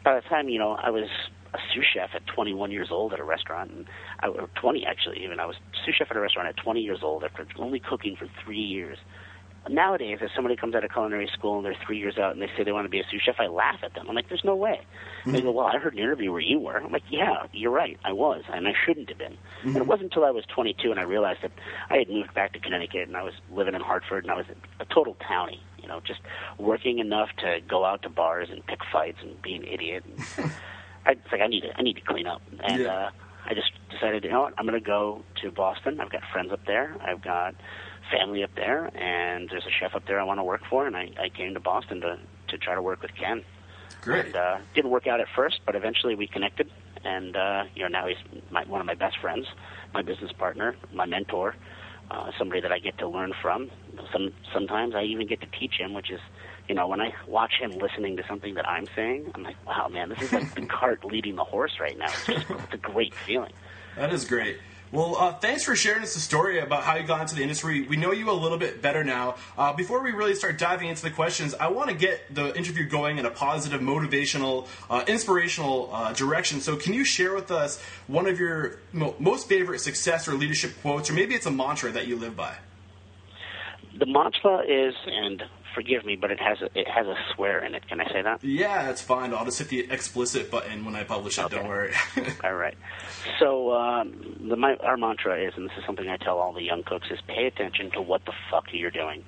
by 0.04 0.14
the 0.14 0.20
time 0.20 0.48
you 0.48 0.60
know 0.60 0.72
I 0.80 0.90
was 0.90 1.08
a 1.52 1.58
sous 1.74 1.84
chef 1.92 2.10
at 2.14 2.24
21 2.28 2.70
years 2.70 2.88
old 2.92 3.12
at 3.12 3.18
a 3.18 3.24
restaurant, 3.24 3.72
and 3.72 3.86
I, 4.20 4.28
or 4.28 4.48
20 4.60 4.86
actually, 4.86 5.24
even 5.24 5.40
I 5.40 5.46
was 5.46 5.56
sous 5.84 5.96
chef 5.96 6.08
at 6.10 6.16
a 6.16 6.20
restaurant 6.20 6.48
at 6.48 6.56
20 6.56 6.80
years 6.80 7.00
old 7.02 7.24
after 7.24 7.44
only 7.58 7.80
cooking 7.80 8.14
for 8.16 8.28
three 8.44 8.60
years. 8.60 8.98
Nowadays, 9.68 10.18
if 10.20 10.30
somebody 10.34 10.56
comes 10.56 10.74
out 10.74 10.84
of 10.84 10.92
culinary 10.92 11.28
school 11.32 11.56
and 11.56 11.64
they're 11.64 11.76
three 11.86 11.98
years 11.98 12.18
out 12.18 12.32
and 12.32 12.42
they 12.42 12.48
say 12.56 12.64
they 12.64 12.72
want 12.72 12.84
to 12.84 12.88
be 12.90 13.00
a 13.00 13.04
sous 13.10 13.20
chef, 13.22 13.36
I 13.38 13.46
laugh 13.46 13.80
at 13.82 13.94
them. 13.94 14.06
I'm 14.08 14.14
like, 14.14 14.28
there's 14.28 14.44
no 14.44 14.54
way. 14.54 14.80
They 15.26 15.40
go, 15.40 15.50
well, 15.50 15.66
I 15.66 15.78
heard 15.78 15.92
an 15.94 15.98
interview 15.98 16.30
where 16.30 16.40
you 16.40 16.58
were. 16.60 16.76
I'm 16.76 16.92
like, 16.92 17.02
yeah, 17.10 17.46
you're 17.52 17.70
right. 17.72 17.98
I 18.04 18.12
was, 18.12 18.42
and 18.52 18.68
I 18.68 18.72
shouldn't 18.84 19.08
have 19.08 19.18
been. 19.18 19.36
And 19.64 19.76
it 19.76 19.86
wasn't 19.86 20.12
until 20.12 20.24
I 20.24 20.30
was 20.30 20.44
22 20.54 20.90
and 20.90 21.00
I 21.00 21.02
realized 21.02 21.40
that 21.42 21.52
I 21.90 21.96
had 21.96 22.08
moved 22.08 22.32
back 22.34 22.52
to 22.52 22.60
Connecticut 22.60 23.08
and 23.08 23.16
I 23.16 23.22
was 23.22 23.34
living 23.50 23.74
in 23.74 23.80
Hartford 23.80 24.24
and 24.24 24.30
I 24.30 24.36
was 24.36 24.46
a 24.78 24.84
total 24.84 25.16
townie, 25.28 25.58
you 25.82 25.88
know, 25.88 26.00
just 26.06 26.20
working 26.58 26.98
enough 26.98 27.30
to 27.38 27.58
go 27.68 27.84
out 27.84 28.02
to 28.02 28.08
bars 28.08 28.48
and 28.50 28.64
pick 28.66 28.80
fights 28.92 29.18
and 29.22 29.40
be 29.42 29.54
an 29.56 29.64
idiot. 29.64 30.04
And 30.06 30.52
I, 31.06 31.12
it's 31.12 31.32
like 31.32 31.40
I 31.40 31.46
need 31.48 31.62
to, 31.62 31.76
I 31.76 31.82
need 31.82 31.94
to 31.94 32.02
clean 32.02 32.26
up. 32.26 32.42
And 32.62 32.82
Yeah. 32.82 32.88
uh, 32.92 33.10
I 33.48 33.54
just 33.54 33.70
decided, 33.90 34.24
you 34.24 34.30
know 34.30 34.42
what, 34.42 34.54
I'm 34.58 34.66
going 34.66 34.78
to 34.80 34.84
go 34.84 35.22
to 35.42 35.50
Boston. 35.52 36.00
I've 36.00 36.10
got 36.10 36.22
friends 36.32 36.50
up 36.52 36.64
there. 36.66 36.96
I've 37.00 37.22
got 37.22 37.54
family 38.10 38.42
up 38.42 38.54
there, 38.54 38.90
and 38.96 39.48
there's 39.50 39.66
a 39.66 39.70
chef 39.70 39.94
up 39.94 40.06
there 40.06 40.20
I 40.20 40.24
want 40.24 40.38
to 40.38 40.44
work 40.44 40.62
for. 40.68 40.86
And 40.86 40.96
I, 40.96 41.10
I 41.20 41.28
came 41.28 41.54
to 41.54 41.60
Boston 41.60 42.00
to 42.02 42.18
to 42.48 42.58
try 42.58 42.74
to 42.74 42.82
work 42.82 43.02
with 43.02 43.14
Ken. 43.14 43.42
Great. 44.02 44.26
And 44.26 44.36
uh, 44.36 44.58
didn't 44.74 44.90
work 44.90 45.06
out 45.06 45.20
at 45.20 45.26
first, 45.34 45.60
but 45.66 45.74
eventually 45.74 46.14
we 46.14 46.26
connected, 46.26 46.70
and 47.04 47.36
uh, 47.36 47.64
you 47.74 47.82
know 47.82 47.88
now 47.88 48.06
he's 48.06 48.16
my, 48.50 48.64
one 48.64 48.80
of 48.80 48.86
my 48.86 48.94
best 48.94 49.18
friends, 49.18 49.46
my 49.92 50.02
business 50.02 50.32
partner, 50.32 50.76
my 50.92 51.06
mentor, 51.06 51.56
uh, 52.10 52.30
somebody 52.38 52.60
that 52.60 52.72
I 52.72 52.78
get 52.78 52.98
to 52.98 53.08
learn 53.08 53.32
from. 53.42 53.70
Some 54.12 54.32
sometimes 54.52 54.94
I 54.94 55.02
even 55.02 55.26
get 55.26 55.40
to 55.40 55.46
teach 55.46 55.74
him, 55.74 55.94
which 55.94 56.10
is, 56.10 56.20
you 56.68 56.74
know, 56.74 56.86
when 56.86 57.00
I 57.00 57.14
watch 57.26 57.54
him 57.60 57.72
listening 57.72 58.16
to 58.18 58.24
something 58.28 58.54
that 58.54 58.68
I'm 58.68 58.86
saying, 58.94 59.30
I'm 59.34 59.42
like, 59.42 59.56
wow, 59.66 59.88
man, 59.88 60.10
this 60.10 60.22
is 60.22 60.32
like 60.32 60.54
the 60.54 60.66
cart 60.66 61.04
leading 61.04 61.36
the 61.36 61.44
horse 61.44 61.78
right 61.80 61.98
now. 61.98 62.06
It's 62.06 62.26
just 62.26 62.50
it's 62.50 62.74
a 62.74 62.78
great 62.78 63.14
feeling. 63.14 63.52
That 63.96 64.12
is 64.12 64.24
great. 64.24 64.58
Well, 64.96 65.14
uh, 65.14 65.34
thanks 65.34 65.62
for 65.62 65.76
sharing 65.76 66.02
us 66.04 66.16
a 66.16 66.20
story 66.20 66.58
about 66.58 66.82
how 66.82 66.96
you 66.96 67.06
got 67.06 67.20
into 67.20 67.34
the 67.34 67.42
industry. 67.42 67.82
We 67.82 67.98
know 67.98 68.12
you 68.12 68.30
a 68.30 68.32
little 68.32 68.56
bit 68.56 68.80
better 68.80 69.04
now. 69.04 69.34
Uh, 69.58 69.74
before 69.74 70.02
we 70.02 70.12
really 70.12 70.34
start 70.34 70.56
diving 70.56 70.88
into 70.88 71.02
the 71.02 71.10
questions, 71.10 71.52
I 71.52 71.68
want 71.68 71.90
to 71.90 71.94
get 71.94 72.34
the 72.34 72.56
interview 72.56 72.88
going 72.88 73.18
in 73.18 73.26
a 73.26 73.30
positive, 73.30 73.82
motivational, 73.82 74.66
uh, 74.88 75.04
inspirational 75.06 75.90
uh, 75.92 76.14
direction. 76.14 76.62
So, 76.62 76.76
can 76.76 76.94
you 76.94 77.04
share 77.04 77.34
with 77.34 77.50
us 77.50 77.78
one 78.06 78.26
of 78.26 78.40
your 78.40 78.78
mo- 78.94 79.14
most 79.18 79.50
favorite 79.50 79.80
success 79.80 80.28
or 80.28 80.32
leadership 80.32 80.72
quotes, 80.80 81.10
or 81.10 81.12
maybe 81.12 81.34
it's 81.34 81.44
a 81.44 81.50
mantra 81.50 81.92
that 81.92 82.06
you 82.06 82.16
live 82.16 82.34
by? 82.34 82.54
The 83.98 84.06
mantra 84.06 84.60
is, 84.60 84.94
and 85.04 85.42
forgive 85.76 86.06
me, 86.06 86.16
but 86.16 86.30
it 86.30 86.40
has 86.40 86.62
a, 86.62 86.70
it 86.74 86.88
has 86.88 87.06
a 87.06 87.14
swear 87.34 87.62
in 87.62 87.74
it. 87.74 87.86
Can 87.86 88.00
I 88.00 88.10
say 88.10 88.22
that? 88.22 88.42
Yeah, 88.42 88.84
that's 88.86 89.02
fine. 89.02 89.34
I'll 89.34 89.44
just 89.44 89.58
hit 89.58 89.68
the 89.68 89.88
explicit 89.90 90.50
button 90.50 90.84
when 90.86 90.96
I 90.96 91.04
publish 91.04 91.38
it. 91.38 91.50
Don't 91.50 91.68
worry. 91.68 91.92
All 92.44 92.54
right. 92.54 92.76
So 93.38 93.72
um, 93.74 94.38
the, 94.40 94.56
my, 94.56 94.76
our 94.76 94.96
mantra 94.96 95.38
is, 95.38 95.52
and 95.54 95.68
this 95.68 95.76
is 95.78 95.84
something 95.84 96.08
I 96.08 96.16
tell 96.16 96.38
all 96.38 96.54
the 96.54 96.62
young 96.62 96.82
cooks, 96.82 97.08
is 97.10 97.18
pay 97.28 97.46
attention 97.46 97.90
to 97.90 98.00
what 98.00 98.24
the 98.24 98.32
fuck 98.50 98.64
you're 98.72 98.90
doing. 98.90 99.22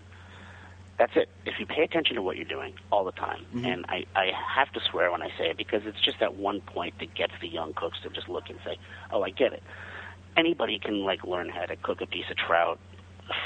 That's 0.98 1.12
it. 1.14 1.28
If 1.44 1.60
you 1.60 1.66
pay 1.66 1.82
attention 1.82 2.16
to 2.16 2.22
what 2.22 2.36
you're 2.36 2.46
doing 2.46 2.74
all 2.90 3.04
the 3.04 3.12
time, 3.12 3.44
and 3.54 3.84
I, 3.88 4.06
I 4.16 4.32
have 4.56 4.72
to 4.72 4.80
swear 4.90 5.12
when 5.12 5.22
I 5.22 5.28
say 5.38 5.50
it 5.50 5.56
because 5.56 5.82
it's 5.84 6.00
just 6.00 6.18
that 6.18 6.34
one 6.34 6.60
point 6.60 6.98
that 6.98 7.14
gets 7.14 7.34
the 7.40 7.46
young 7.46 7.72
cooks 7.74 7.98
to 8.02 8.10
just 8.10 8.28
look 8.28 8.50
and 8.50 8.58
say, 8.64 8.78
"Oh, 9.12 9.22
I 9.22 9.30
get 9.30 9.52
it." 9.52 9.62
Anybody 10.36 10.80
can 10.80 11.04
like 11.04 11.22
learn 11.22 11.50
how 11.50 11.66
to 11.66 11.76
cook 11.76 12.00
a 12.00 12.06
piece 12.06 12.24
of 12.30 12.36
trout, 12.36 12.80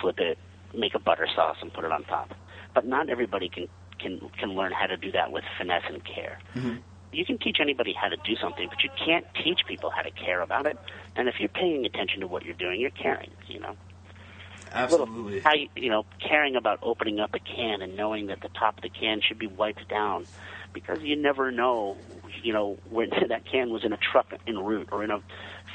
flip 0.01 0.19
it, 0.19 0.39
make 0.75 0.95
a 0.95 0.99
butter 0.99 1.29
sauce, 1.35 1.59
and 1.61 1.71
put 1.71 1.85
it 1.85 1.93
on 1.93 2.05
top. 2.05 2.35
But 2.75 2.87
not 2.87 3.09
everybody 3.11 3.49
can 3.49 3.69
can 3.99 4.21
can 4.39 4.55
learn 4.55 4.73
how 4.73 4.87
to 4.87 4.97
do 4.97 5.13
that 5.13 5.31
with 5.33 5.45
finesse 5.59 5.85
and 5.89 6.05
care 6.05 6.39
mm-hmm. 6.55 6.77
you 7.13 7.25
can 7.25 7.39
teach 7.39 7.59
anybody 7.61 7.93
how 7.93 8.09
to 8.09 8.17
do 8.17 8.35
something, 8.41 8.69
but 8.69 8.83
you 8.83 8.91
can't 9.05 9.27
teach 9.45 9.61
people 9.69 9.91
how 9.91 10.03
to 10.03 10.11
care 10.11 10.41
about 10.41 10.67
it. 10.67 10.79
And 11.15 11.29
if 11.29 11.35
you're 11.39 11.49
paying 11.51 11.85
attention 11.85 12.21
to 12.21 12.27
what 12.27 12.45
you're 12.45 12.55
doing, 12.55 12.81
you're 12.81 12.91
caring, 12.91 13.31
you 13.47 13.61
know. 13.61 13.77
absolutely. 14.73 15.35
Little, 15.35 15.41
how 15.43 15.55
you, 15.55 15.69
you 15.77 15.91
know, 15.91 16.05
caring 16.27 16.57
about 16.57 16.79
opening 16.83 17.21
up 17.21 17.35
a 17.35 17.39
can 17.39 17.83
and 17.83 17.97
knowing 17.97 18.27
that 18.29 18.41
the 18.41 18.49
top 18.49 18.79
of 18.79 18.83
the 18.83 18.89
can 18.89 19.21
should 19.21 19.39
be 19.39 19.47
wiped 19.47 19.89
down, 19.89 20.27
because 20.73 21.03
you 21.03 21.17
never 21.17 21.51
know, 21.51 21.97
you 22.43 22.53
know, 22.53 22.79
when 22.89 23.11
that 23.29 23.45
can 23.45 23.71
was 23.71 23.85
in 23.85 23.93
a 23.93 23.99
truck 23.99 24.33
en 24.47 24.59
route 24.59 24.89
or 24.91 25.05
in 25.05 25.11
a 25.11 25.21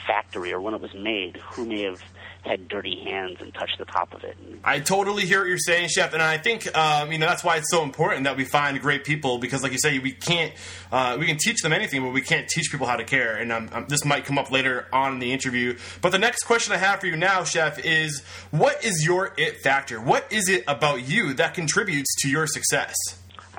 factory 0.07 0.53
or 0.53 0.61
when 0.61 0.73
it 0.73 0.81
was 0.81 0.93
made, 0.93 1.37
who 1.51 1.65
may 1.65 1.83
have 1.83 2.01
had 2.47 2.67
dirty 2.67 3.03
hands 3.03 3.37
and 3.41 3.53
touched 3.53 3.77
the 3.77 3.85
top 3.85 4.13
of 4.13 4.23
it. 4.23 4.37
I 4.63 4.79
totally 4.79 5.25
hear 5.25 5.39
what 5.39 5.49
you're 5.49 5.57
saying, 5.57 5.89
Chef, 5.89 6.13
and 6.13 6.21
I 6.21 6.37
think 6.37 6.75
um, 6.77 7.11
you 7.11 7.17
know 7.17 7.25
that's 7.25 7.43
why 7.43 7.57
it's 7.57 7.69
so 7.69 7.83
important 7.83 8.23
that 8.23 8.37
we 8.37 8.45
find 8.45 8.79
great 8.79 9.03
people 9.03 9.37
because, 9.37 9.63
like 9.63 9.71
you 9.71 9.79
say, 9.79 9.99
we 9.99 10.11
can't 10.11 10.53
uh, 10.91 11.17
we 11.19 11.25
can 11.25 11.37
teach 11.37 11.61
them 11.61 11.73
anything, 11.73 12.01
but 12.01 12.13
we 12.13 12.21
can't 12.21 12.47
teach 12.47 12.71
people 12.71 12.87
how 12.87 12.95
to 12.95 13.03
care. 13.03 13.35
And 13.35 13.51
um, 13.51 13.69
um, 13.73 13.85
this 13.89 14.05
might 14.05 14.25
come 14.25 14.37
up 14.37 14.51
later 14.51 14.87
on 14.93 15.13
in 15.13 15.19
the 15.19 15.33
interview. 15.33 15.77
But 16.01 16.11
the 16.11 16.19
next 16.19 16.43
question 16.43 16.73
I 16.73 16.77
have 16.77 17.01
for 17.01 17.07
you 17.07 17.17
now, 17.17 17.43
Chef, 17.43 17.83
is 17.83 18.23
what 18.51 18.83
is 18.83 19.05
your 19.05 19.33
it 19.37 19.61
factor? 19.61 19.99
What 19.99 20.31
is 20.31 20.49
it 20.49 20.63
about 20.67 21.07
you 21.07 21.33
that 21.33 21.53
contributes 21.53 22.15
to 22.21 22.29
your 22.29 22.47
success? 22.47 22.95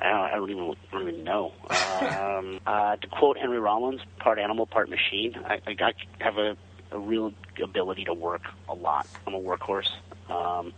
I 0.00 0.10
don't, 0.10 0.50
I 0.52 0.96
don't 0.98 1.08
even 1.08 1.24
know. 1.24 1.52
um, 1.70 2.60
uh, 2.66 2.96
to 2.96 3.06
quote 3.08 3.38
Henry 3.38 3.58
Rollins, 3.58 4.00
"Part 4.18 4.38
animal, 4.38 4.66
part 4.66 4.88
machine." 4.88 5.34
I, 5.44 5.58
I 5.66 5.74
got 5.74 5.94
have 6.20 6.36
a, 6.38 6.56
a 6.92 6.98
real 6.98 7.32
ability 7.62 8.04
to 8.04 8.14
work 8.14 8.42
a 8.68 8.74
lot. 8.74 9.06
I'm 9.26 9.34
a 9.34 9.40
workhorse. 9.40 9.88
Um, 10.30 10.72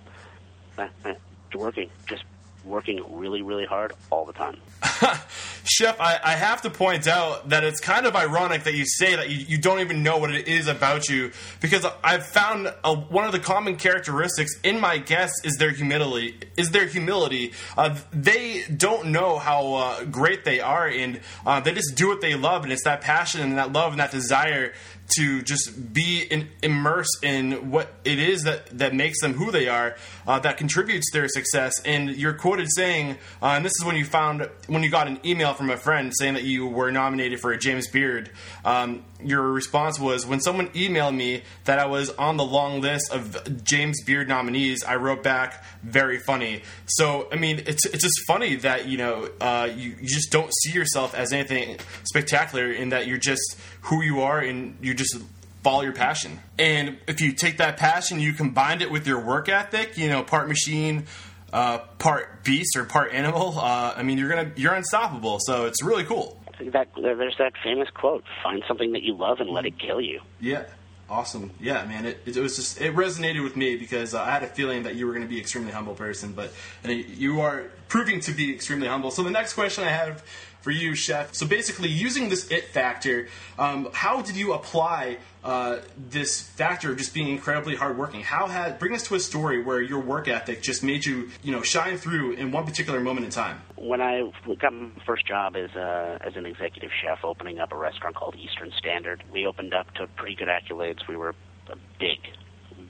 working, 1.61 1.91
just 2.09 2.25
working 2.65 3.01
really, 3.11 3.43
really 3.43 3.67
hard 3.67 3.93
all 4.11 4.27
the 4.27 4.33
time. 4.33 4.57
Chef, 5.65 6.01
I, 6.01 6.19
I, 6.23 6.33
have 6.33 6.63
to 6.63 6.71
point 6.71 7.07
out 7.07 7.51
that 7.51 7.65
it's 7.65 7.81
kind 7.81 8.07
of 8.07 8.17
ironic 8.17 8.65
that 8.65 8.75
you 8.75 8.85
say 8.87 9.17
that 9.17 9.31
you, 9.31 9.37
you 9.37 9.59
don't 9.59 9.81
even 9.81 10.03
know 10.03 10.19
what 10.19 10.35
it 10.35 10.49
is 10.49 10.69
about 10.69 11.09
you 11.09 11.33
because 11.61 11.87
I've 12.03 12.27
found 12.27 12.73
a, 12.83 12.95
one 12.95 13.25
of 13.25 13.33
the 13.33 13.39
common 13.39 13.77
characteristics 13.77 14.59
in 14.63 14.81
my 14.81 14.99
guests 14.99 15.45
is 15.45 15.57
their 15.57 15.71
humility. 15.71 16.39
Is 16.57 16.71
their 16.71 16.87
humility? 16.87 17.53
Uh, 17.77 17.97
they 18.13 18.65
don't 18.65 19.09
know 19.09 19.39
how 19.39 19.75
uh, 19.75 20.05
great 20.05 20.45
they 20.45 20.61
are, 20.61 20.89
and 20.89 21.21
uh, 21.47 21.61
they 21.61 21.73
just 21.73 21.95
do 21.95 22.09
what 22.09 22.21
they 22.21 22.35
love, 22.35 22.65
and 22.65 22.73
it's 22.73 22.85
that 22.85 23.01
passion 23.01 23.41
and 23.43 23.59
that 23.59 23.73
love 23.73 23.93
and 23.93 24.01
that 24.01 24.11
desire 24.11 24.73
to 25.17 25.43
just 25.43 25.93
be 25.93 26.23
in, 26.31 26.49
immersed 26.63 27.19
in 27.23 27.71
what 27.71 27.93
it 28.05 28.19
is 28.19 28.45
that, 28.45 28.67
that 28.79 28.95
makes 28.95 29.21
them 29.21 29.35
who 29.35 29.51
they 29.51 29.69
are, 29.69 29.97
uh, 30.27 30.39
that 30.39 30.57
contributes 30.57 31.11
to 31.11 31.19
their 31.19 31.29
success. 31.29 31.73
And 31.85 32.11
you're 32.11 32.35
quoted 32.35 32.69
saying, 32.71 33.19
uh, 33.43 33.47
and 33.47 33.65
this 33.65 33.73
is 33.79 33.85
when 33.85 33.97
you 33.97 34.05
found 34.05 34.49
when 34.67 34.83
you 34.83 34.90
got 34.91 35.07
an 35.07 35.21
email 35.25 35.55
from 35.55 35.71
a 35.71 35.77
friend 35.77 36.13
saying 36.17 36.35
that 36.35 36.45
you 36.45 36.67
were 36.67 36.91
nominated 36.91 37.41
for 37.41 37.53
a 37.53 37.59
James 37.59 37.89
Beard. 37.89 38.31
Um, 38.65 39.05
your 39.23 39.43
response 39.43 39.99
was, 39.99 40.27
when 40.27 40.41
someone 40.41 40.69
emailed 40.71 41.15
me 41.15 41.43
that 41.65 41.79
I 41.79 41.87
was 41.87 42.11
on 42.11 42.37
the 42.37 42.45
long 42.45 42.81
list 42.81 43.13
of 43.13 43.65
James 43.65 44.03
Beard 44.03 44.29
nominees, 44.29 44.83
I 44.85 44.97
wrote 44.97 45.23
back, 45.23 45.65
very 45.83 46.19
funny. 46.19 46.63
So, 46.87 47.29
I 47.33 47.37
mean, 47.37 47.61
it's, 47.67 47.87
it's 47.87 48.03
just 48.03 48.27
funny 48.27 48.57
that, 48.57 48.87
you 48.87 48.99
know, 48.99 49.29
uh, 49.41 49.69
you, 49.75 49.97
you 50.01 50.09
just 50.09 50.31
don't 50.31 50.51
see 50.63 50.73
yourself 50.73 51.15
as 51.15 51.33
anything 51.33 51.79
spectacular 52.05 52.71
in 52.71 52.91
that 52.91 53.07
you're 53.07 53.19
just 53.19 53.57
who 53.83 54.03
you 54.03 54.21
are 54.21 54.41
and 54.41 54.77
you 54.81 54.95
just 54.95 55.17
follow 55.63 55.83
your 55.83 55.93
passion. 55.93 56.41
And 56.59 56.97
if 57.07 57.21
you 57.21 57.33
take 57.33 57.59
that 57.59 57.77
passion, 57.77 58.19
you 58.19 58.33
combine 58.33 58.81
it 58.81 58.91
with 58.91 59.07
your 59.07 59.21
work 59.21 59.49
ethic, 59.49 59.99
you 59.99 60.09
know, 60.09 60.23
part 60.23 60.49
machine, 60.49 61.05
uh, 61.53 61.79
part 61.99 62.45
beast 62.45 62.77
or 62.77 62.85
part 62.85 63.13
animal. 63.13 63.59
Uh, 63.59 63.95
I 63.97 64.03
mean, 64.03 64.19
you're 64.19 64.29
gonna 64.29 64.53
you're 64.57 64.75
unstoppable. 64.75 65.39
So 65.41 65.67
it's 65.67 65.83
really 65.83 66.05
cool. 66.05 66.37
That 66.73 66.89
there's 66.95 67.37
that 67.39 67.55
famous 67.63 67.89
quote: 67.91 68.25
"Find 68.43 68.63
something 68.69 68.93
that 68.93 69.03
you 69.03 69.15
love 69.15 69.41
and 69.41 69.51
let 69.51 69.67
it 69.67 69.79
kill 69.79 70.01
you." 70.01 70.21
Yeah. 70.41 70.65
Awesome. 71.09 71.51
Yeah, 71.59 71.85
man. 71.87 72.07
It, 72.07 72.21
it, 72.25 72.37
was 72.37 72.55
just 72.55 72.81
it 72.81 72.95
resonated 72.95 73.43
with 73.43 73.57
me 73.57 73.75
because 73.75 74.15
uh, 74.15 74.23
I 74.23 74.31
had 74.31 74.45
a 74.45 74.47
feeling 74.47 74.85
that 74.85 74.95
you 74.95 75.07
were 75.07 75.13
going 75.13 75.25
to 75.25 75.29
be 75.29 75.39
an 75.39 75.41
extremely 75.41 75.73
humble 75.73 75.95
person, 75.95 76.33
but 76.33 76.53
you 76.85 77.41
are 77.41 77.65
proving 77.89 78.21
to 78.21 78.33
be 78.33 78.55
extremely 78.55 78.87
humble. 78.87 79.11
So 79.11 79.25
the 79.25 79.31
next 79.31 79.55
question 79.55 79.83
I 79.83 79.91
have 79.91 80.23
for 80.63 80.71
you, 80.71 80.95
chef. 80.95 81.35
So 81.35 81.47
basically, 81.47 81.89
using 81.89 82.29
this 82.29 82.51
it 82.51 82.69
factor, 82.69 83.29
um, 83.59 83.89
how 83.93 84.23
did 84.23 84.37
you 84.37 84.53
apply 84.53 85.19
uh, 85.43 85.79
this 85.97 86.43
factor 86.43 86.93
of 86.93 86.99
just 86.99 87.15
being 87.15 87.29
incredibly 87.29 87.75
hardworking? 87.75 88.23
How 88.23 88.47
had 88.47 88.79
bring 88.79 88.95
us 88.95 89.03
to 89.05 89.15
a 89.15 89.21
story 89.21 89.63
where 89.63 89.81
your 89.81 90.01
work 90.01 90.29
ethic 90.29 90.63
just 90.63 90.83
made 90.83 91.05
you, 91.05 91.31
you 91.43 91.53
know, 91.53 91.63
shine 91.63 91.97
through 91.97 92.33
in 92.33 92.53
one 92.53 92.65
particular 92.65 93.01
moment 93.01 93.25
in 93.25 93.33
time? 93.33 93.61
When 93.77 94.01
I 94.01 94.31
got 94.59 94.73
my 94.73 94.91
first 95.07 95.27
job 95.27 95.57
as 95.57 95.71
a, 95.75 96.19
as 96.21 96.37
an 96.37 96.47
executive 96.47 96.91
chef, 97.03 97.25
opening 97.25 97.59
up 97.59 97.73
a 97.73 97.77
restaurant 97.77 98.17
called 98.17 98.37
Eastern 98.37 98.71
Standard, 98.79 99.23
we 99.33 99.47
opened 99.47 99.73
up 99.73 99.93
to 99.95 100.07
pretty 100.17 100.35
good 100.35 100.49
accolades. 100.49 101.09
We 101.09 101.17
were 101.17 101.35
a 101.69 101.77
big, 101.99 102.19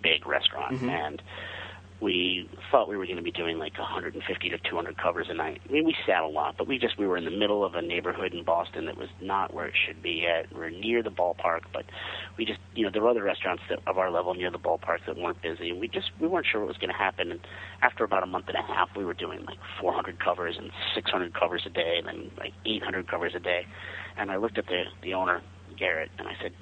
big 0.03 0.27
restaurant, 0.27 0.77
mm-hmm. 0.77 0.89
and 0.89 1.23
we 2.01 2.49
thought 2.71 2.89
we 2.89 2.97
were 2.97 3.05
going 3.05 3.17
to 3.17 3.23
be 3.23 3.31
doing 3.31 3.59
like 3.59 3.79
150 3.79 4.49
to 4.49 4.59
200 4.59 4.97
covers 4.97 5.27
a 5.29 5.35
night. 5.35 5.61
I 5.69 5.73
mean, 5.73 5.85
we 5.85 5.95
sat 6.07 6.23
a 6.23 6.27
lot, 6.27 6.57
but 6.57 6.67
we 6.67 6.79
just 6.79 6.99
we 6.99 7.07
were 7.07 7.17
in 7.17 7.25
the 7.25 7.31
middle 7.31 7.65
of 7.65 7.75
a 7.75 7.83
neighborhood 7.83 8.33
in 8.33 8.43
Boston 8.43 8.87
that 8.87 8.97
was 8.97 9.09
not 9.21 9.53
where 9.53 9.67
it 9.67 9.75
should 9.87 10.03
be 10.03 10.27
at. 10.27 10.55
We're 10.55 10.71
near 10.71 11.03
the 11.03 11.11
ballpark, 11.11 11.61
but 11.73 11.85
we 12.39 12.45
just 12.45 12.59
you 12.75 12.85
know 12.85 12.91
there 12.91 13.03
were 13.03 13.11
other 13.11 13.23
restaurants 13.23 13.63
that, 13.69 13.81
of 13.87 13.99
our 13.99 14.11
level 14.11 14.35
near 14.35 14.51
the 14.51 14.59
ballpark 14.59 15.05
that 15.07 15.17
weren't 15.17 15.43
busy, 15.43 15.71
and 15.71 15.81
we 15.81 15.89
just 15.89 16.11
we 16.19 16.27
weren't 16.27 16.47
sure 16.51 16.61
what 16.61 16.69
was 16.69 16.79
going 16.79 16.91
to 16.91 16.97
happen. 16.97 17.31
And 17.31 17.41
after 17.83 18.05
about 18.05 18.23
a 18.23 18.27
month 18.27 18.49
and 18.49 18.57
a 18.57 18.63
half, 18.63 18.89
we 18.97 19.05
were 19.05 19.15
doing 19.15 19.45
like 19.45 19.59
400 19.81 20.19
covers 20.19 20.57
and 20.59 20.71
600 20.95 21.35
covers 21.35 21.63
a 21.67 21.71
day, 21.71 21.97
and 21.99 22.07
then 22.07 22.31
like 22.39 22.53
800 22.65 23.09
covers 23.09 23.35
a 23.35 23.41
day. 23.41 23.67
And 24.17 24.31
I 24.31 24.37
looked 24.37 24.59
at 24.59 24.67
the 24.67 24.85
the 25.03 25.15
owner 25.15 25.43
Garrett, 25.79 26.11
and 26.19 26.29
I 26.29 26.35
said, 26.41 26.53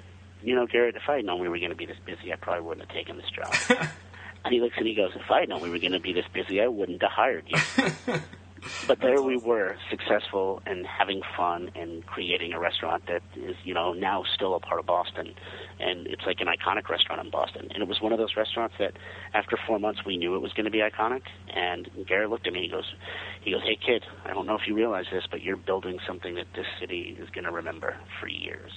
you 0.41 0.55
know, 0.55 0.67
Garrett, 0.67 0.95
if 0.95 1.03
I 1.07 1.17
had 1.17 1.25
known 1.25 1.39
we 1.39 1.49
were 1.49 1.59
going 1.59 1.71
to 1.71 1.75
be 1.75 1.85
this 1.85 1.97
busy, 2.05 2.31
I 2.31 2.35
probably 2.35 2.63
wouldn't 2.63 2.87
have 2.87 2.95
taken 2.95 3.17
this 3.17 3.29
job. 3.29 3.87
And 4.45 4.53
he 4.53 4.61
looks 4.61 4.75
and 4.77 4.87
he 4.87 4.95
goes, 4.95 5.11
"If 5.15 5.29
I 5.29 5.41
had 5.41 5.49
known 5.49 5.61
we 5.61 5.69
were 5.69 5.79
going 5.79 5.91
to 5.91 5.99
be 5.99 6.13
this 6.13 6.25
busy, 6.33 6.61
I 6.61 6.67
wouldn't 6.67 7.01
have 7.01 7.11
hired 7.11 7.45
you." 7.47 8.13
but 8.87 8.99
there 8.99 9.21
we 9.21 9.37
were, 9.37 9.75
successful 9.89 10.61
and 10.65 10.85
having 10.85 11.21
fun 11.37 11.71
and 11.75 12.05
creating 12.05 12.53
a 12.53 12.59
restaurant 12.59 13.05
that 13.07 13.21
is, 13.35 13.55
you 13.63 13.73
know, 13.73 13.93
now 13.93 14.23
still 14.33 14.55
a 14.55 14.59
part 14.59 14.79
of 14.79 14.85
Boston, 14.85 15.33
and 15.79 16.07
it's 16.07 16.23
like 16.25 16.39
an 16.39 16.47
iconic 16.47 16.89
restaurant 16.89 17.21
in 17.21 17.29
Boston. 17.29 17.67
And 17.73 17.81
it 17.81 17.87
was 17.87 18.01
one 18.01 18.11
of 18.11 18.19
those 18.19 18.35
restaurants 18.35 18.75
that, 18.79 18.93
after 19.33 19.57
four 19.67 19.79
months, 19.79 20.01
we 20.05 20.17
knew 20.17 20.35
it 20.35 20.41
was 20.41 20.53
going 20.53 20.65
to 20.65 20.71
be 20.71 20.79
iconic. 20.79 21.21
And 21.53 21.89
Garrett 22.07 22.29
looked 22.29 22.47
at 22.47 22.53
me. 22.53 22.59
And 22.59 22.65
he 22.65 22.71
goes, 22.71 22.93
he 23.41 23.51
goes, 23.51 23.61
"Hey 23.63 23.75
kid, 23.75 24.03
I 24.25 24.33
don't 24.33 24.45
know 24.45 24.55
if 24.55 24.67
you 24.67 24.75
realize 24.75 25.05
this, 25.11 25.23
but 25.29 25.41
you're 25.41 25.57
building 25.57 25.99
something 26.05 26.35
that 26.35 26.47
this 26.55 26.65
city 26.79 27.17
is 27.19 27.29
going 27.29 27.45
to 27.45 27.51
remember 27.51 27.95
for 28.19 28.27
years." 28.27 28.71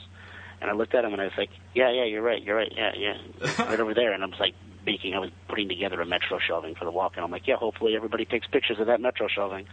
And 0.60 0.70
I 0.70 0.74
looked 0.74 0.94
at 0.94 1.04
him 1.04 1.12
and 1.12 1.20
I 1.20 1.24
was 1.24 1.34
like, 1.36 1.50
"Yeah, 1.74 1.90
yeah, 1.90 2.04
you're 2.04 2.22
right, 2.22 2.42
you're 2.42 2.56
right, 2.56 2.72
yeah, 2.74 2.92
yeah, 2.96 3.16
right 3.58 3.80
over 3.80 3.94
there." 3.94 4.12
And 4.12 4.22
I 4.22 4.26
was 4.26 4.38
like, 4.38 4.54
making, 4.84 5.14
I 5.14 5.18
was 5.18 5.30
putting 5.48 5.68
together 5.68 6.00
a 6.00 6.06
metro 6.06 6.38
shelving 6.38 6.74
for 6.74 6.84
the 6.84 6.90
walk, 6.90 7.12
and 7.16 7.24
I'm 7.24 7.30
like, 7.30 7.46
yeah, 7.46 7.56
hopefully 7.56 7.96
everybody 7.96 8.24
takes 8.24 8.46
pictures 8.46 8.78
of 8.80 8.86
that 8.86 9.00
metro 9.00 9.28
shelving. 9.28 9.66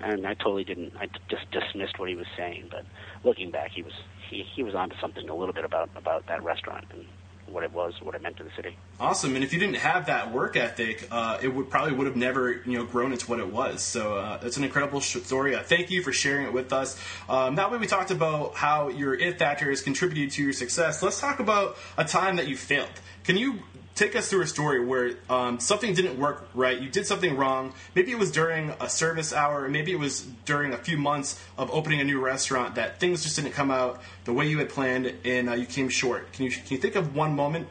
And 0.00 0.26
I 0.26 0.34
totally 0.34 0.64
didn't. 0.64 0.94
I 0.98 1.08
just 1.28 1.48
dismissed 1.52 1.98
what 1.98 2.08
he 2.08 2.16
was 2.16 2.26
saying. 2.36 2.68
But 2.70 2.84
looking 3.22 3.52
back, 3.52 3.70
he 3.70 3.82
was 3.82 3.92
he 4.28 4.42
he 4.42 4.64
was 4.64 4.74
onto 4.74 4.96
something 5.00 5.28
a 5.28 5.34
little 5.34 5.54
bit 5.54 5.64
about 5.64 5.90
about 5.94 6.26
that 6.26 6.42
restaurant 6.42 6.86
and 6.90 7.04
what 7.52 7.62
it 7.62 7.72
was, 7.72 7.94
what 8.02 8.14
it 8.14 8.22
meant 8.22 8.36
to 8.38 8.44
the 8.44 8.50
city. 8.56 8.76
Awesome. 8.98 9.34
And 9.34 9.44
if 9.44 9.52
you 9.52 9.60
didn't 9.60 9.76
have 9.76 10.06
that 10.06 10.32
work 10.32 10.56
ethic, 10.56 11.06
uh, 11.10 11.38
it 11.42 11.48
would 11.48 11.70
probably 11.70 11.92
would 11.92 12.06
have 12.06 12.16
never 12.16 12.52
you 12.52 12.78
know 12.78 12.84
grown 12.84 13.12
into 13.12 13.26
what 13.28 13.38
it 13.38 13.52
was. 13.52 13.82
So 13.82 14.16
uh, 14.16 14.40
it's 14.42 14.56
an 14.56 14.64
incredible 14.64 15.00
story. 15.00 15.54
Uh, 15.54 15.62
thank 15.62 15.90
you 15.90 16.02
for 16.02 16.12
sharing 16.12 16.46
it 16.46 16.52
with 16.52 16.72
us. 16.72 16.98
Um, 17.28 17.56
that 17.56 17.70
way, 17.70 17.78
we 17.78 17.86
talked 17.86 18.10
about 18.10 18.54
how 18.54 18.88
your 18.88 19.14
it 19.14 19.38
factor 19.38 19.68
has 19.70 19.82
contributed 19.82 20.32
to 20.32 20.42
your 20.42 20.52
success. 20.52 21.02
Let's 21.02 21.20
talk 21.20 21.38
about 21.38 21.76
a 21.96 22.04
time 22.04 22.36
that 22.36 22.48
you 22.48 22.56
failed. 22.56 22.90
Can 23.24 23.36
you 23.36 23.60
take 23.94 24.16
us 24.16 24.28
through 24.28 24.42
a 24.42 24.46
story 24.46 24.84
where 24.84 25.12
um, 25.28 25.60
something 25.60 25.94
didn't 25.94 26.18
work 26.18 26.48
right. 26.54 26.80
You 26.80 26.88
did 26.88 27.06
something 27.06 27.36
wrong. 27.36 27.74
Maybe 27.94 28.12
it 28.12 28.18
was 28.18 28.30
during 28.30 28.70
a 28.80 28.88
service 28.88 29.32
hour. 29.32 29.68
Maybe 29.68 29.92
it 29.92 29.98
was 29.98 30.22
during 30.44 30.72
a 30.72 30.78
few 30.78 30.96
months 30.96 31.42
of 31.58 31.70
opening 31.70 32.00
a 32.00 32.04
new 32.04 32.20
restaurant 32.20 32.76
that 32.76 33.00
things 33.00 33.22
just 33.22 33.36
didn't 33.36 33.52
come 33.52 33.70
out 33.70 34.00
the 34.24 34.32
way 34.32 34.48
you 34.48 34.58
had 34.58 34.68
planned, 34.68 35.12
and 35.24 35.50
uh, 35.50 35.54
you 35.54 35.66
came 35.66 35.88
short. 35.88 36.32
Can 36.32 36.46
you 36.46 36.50
can 36.50 36.68
you 36.68 36.78
think 36.78 36.96
of 36.96 37.14
one 37.14 37.34
moment? 37.34 37.68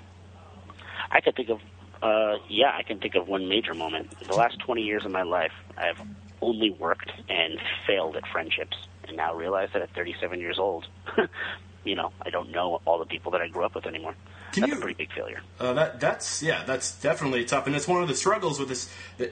I 1.11 1.21
can 1.21 1.33
think 1.33 1.49
of 1.49 1.59
uh, 2.01 2.37
yeah, 2.49 2.71
I 2.75 2.83
can 2.83 2.99
think 2.99 3.15
of 3.15 3.27
one 3.27 3.47
major 3.47 3.73
moment. 3.73 4.17
The 4.27 4.35
last 4.35 4.59
twenty 4.59 4.83
years 4.83 5.05
of 5.05 5.11
my 5.11 5.23
life, 5.23 5.53
I've 5.77 5.99
only 6.41 6.71
worked 6.71 7.11
and 7.29 7.59
failed 7.87 8.15
at 8.15 8.27
friendships, 8.27 8.75
and 9.07 9.15
now 9.17 9.35
realize 9.35 9.69
that 9.73 9.81
at 9.81 9.93
37 9.93 10.39
years 10.39 10.57
old, 10.57 10.87
you 11.83 11.95
know, 11.95 12.11
I 12.21 12.29
don't 12.29 12.51
know 12.51 12.81
all 12.85 12.99
the 12.99 13.05
people 13.05 13.31
that 13.31 13.41
I 13.41 13.47
grew 13.47 13.63
up 13.63 13.75
with 13.75 13.85
anymore. 13.85 14.15
Can 14.51 14.62
that's 14.62 14.74
you, 14.74 14.77
a 14.77 14.81
pretty 14.81 14.98
big 14.98 15.13
failure. 15.13 15.41
Uh, 15.60 15.74
that 15.74 16.00
that's 16.00 16.43
yeah, 16.43 16.63
that's 16.65 17.00
definitely 17.00 17.46
tough, 17.46 17.67
and 17.67 17.75
it's 17.75 17.88
one 17.88 18.01
of 18.01 18.08
the 18.08 18.15
struggles 18.15 18.60
with 18.60 18.70
this 18.70 18.89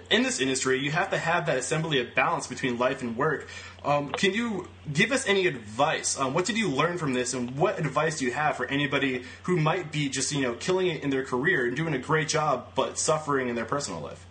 in 0.10 0.24
this 0.24 0.40
industry. 0.40 0.80
You 0.80 0.92
have 0.92 1.10
to 1.12 1.18
have 1.18 1.46
that 1.48 1.58
assembly 1.58 2.00
of 2.00 2.16
balance 2.16 2.48
between 2.48 2.78
life 2.78 3.02
and 3.02 3.18
work. 3.18 3.48
Um, 3.84 4.10
can 4.10 4.34
you 4.34 4.68
give 4.92 5.12
us 5.12 5.28
any 5.28 5.48
advice? 5.48 6.20
Um, 6.20 6.34
what 6.34 6.46
did 6.46 6.58
you 6.58 6.70
learn 6.70 6.98
from 6.98 7.14
this, 7.14 7.34
and 7.34 7.56
what 7.58 7.80
advice 7.80 8.20
do 8.20 8.26
you 8.26 8.32
have 8.32 8.58
for 8.58 8.66
anybody 8.66 9.24
who 9.44 9.58
might 9.58 9.92
be 9.92 10.10
just 10.10 10.32
you 10.32 10.42
know 10.42 10.54
killing 10.54 10.88
it 10.88 11.04
in 11.04 11.10
their 11.10 11.24
career 11.24 11.66
and 11.66 11.76
doing 11.76 11.94
a 11.94 12.00
great 12.00 12.28
job, 12.30 12.72
but 12.76 12.98
suffering 12.98 13.50
in 13.50 13.56
their 13.56 13.66
personal 13.66 14.00
life? 14.00 14.26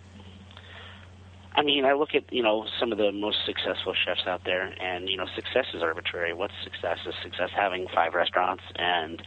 I 1.59 1.63
mean, 1.63 1.85
I 1.85 1.95
look 1.95 2.15
at 2.15 2.33
you 2.33 2.45
know 2.45 2.67
some 2.79 2.93
of 2.93 2.99
the 2.99 3.11
most 3.11 3.39
successful 3.45 3.93
chefs 3.93 4.29
out 4.29 4.43
there, 4.45 4.73
and 4.81 5.09
you 5.09 5.17
know, 5.17 5.27
success 5.35 5.67
is 5.75 5.83
arbitrary. 5.83 6.33
What's 6.33 6.55
success? 6.63 6.99
Is 7.05 7.15
success 7.21 7.51
having 7.53 7.89
five 7.93 8.15
restaurants 8.15 8.63
and 8.77 9.21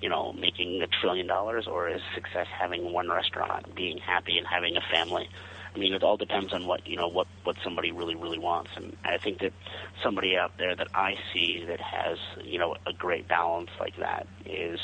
you 0.00 0.08
know 0.08 0.32
making 0.32 0.80
a 0.80 0.86
trillion 0.86 1.26
dollars, 1.26 1.66
or 1.66 1.90
is 1.90 2.00
success 2.14 2.46
having 2.58 2.90
one 2.90 3.10
restaurant, 3.10 3.74
being 3.74 3.98
happy, 3.98 4.38
and 4.38 4.46
having 4.46 4.78
a 4.78 4.80
family? 4.90 5.28
I 5.74 5.78
mean, 5.78 5.92
it 5.92 6.02
all 6.02 6.16
depends 6.16 6.54
on 6.54 6.66
what 6.66 6.86
you 6.86 6.96
know 6.96 7.08
what 7.08 7.26
what 7.42 7.56
somebody 7.62 7.92
really 7.92 8.14
really 8.14 8.38
wants, 8.38 8.70
and 8.76 8.96
I 9.04 9.18
think 9.18 9.40
that 9.40 9.52
somebody 10.02 10.38
out 10.38 10.52
there 10.56 10.74
that 10.74 10.88
I 10.94 11.16
see 11.34 11.66
that 11.68 11.82
has 11.82 12.16
you 12.42 12.58
know 12.58 12.76
a 12.86 12.94
great 12.94 13.28
balance 13.28 13.68
like 13.78 13.98
that 13.98 14.26
is 14.46 14.80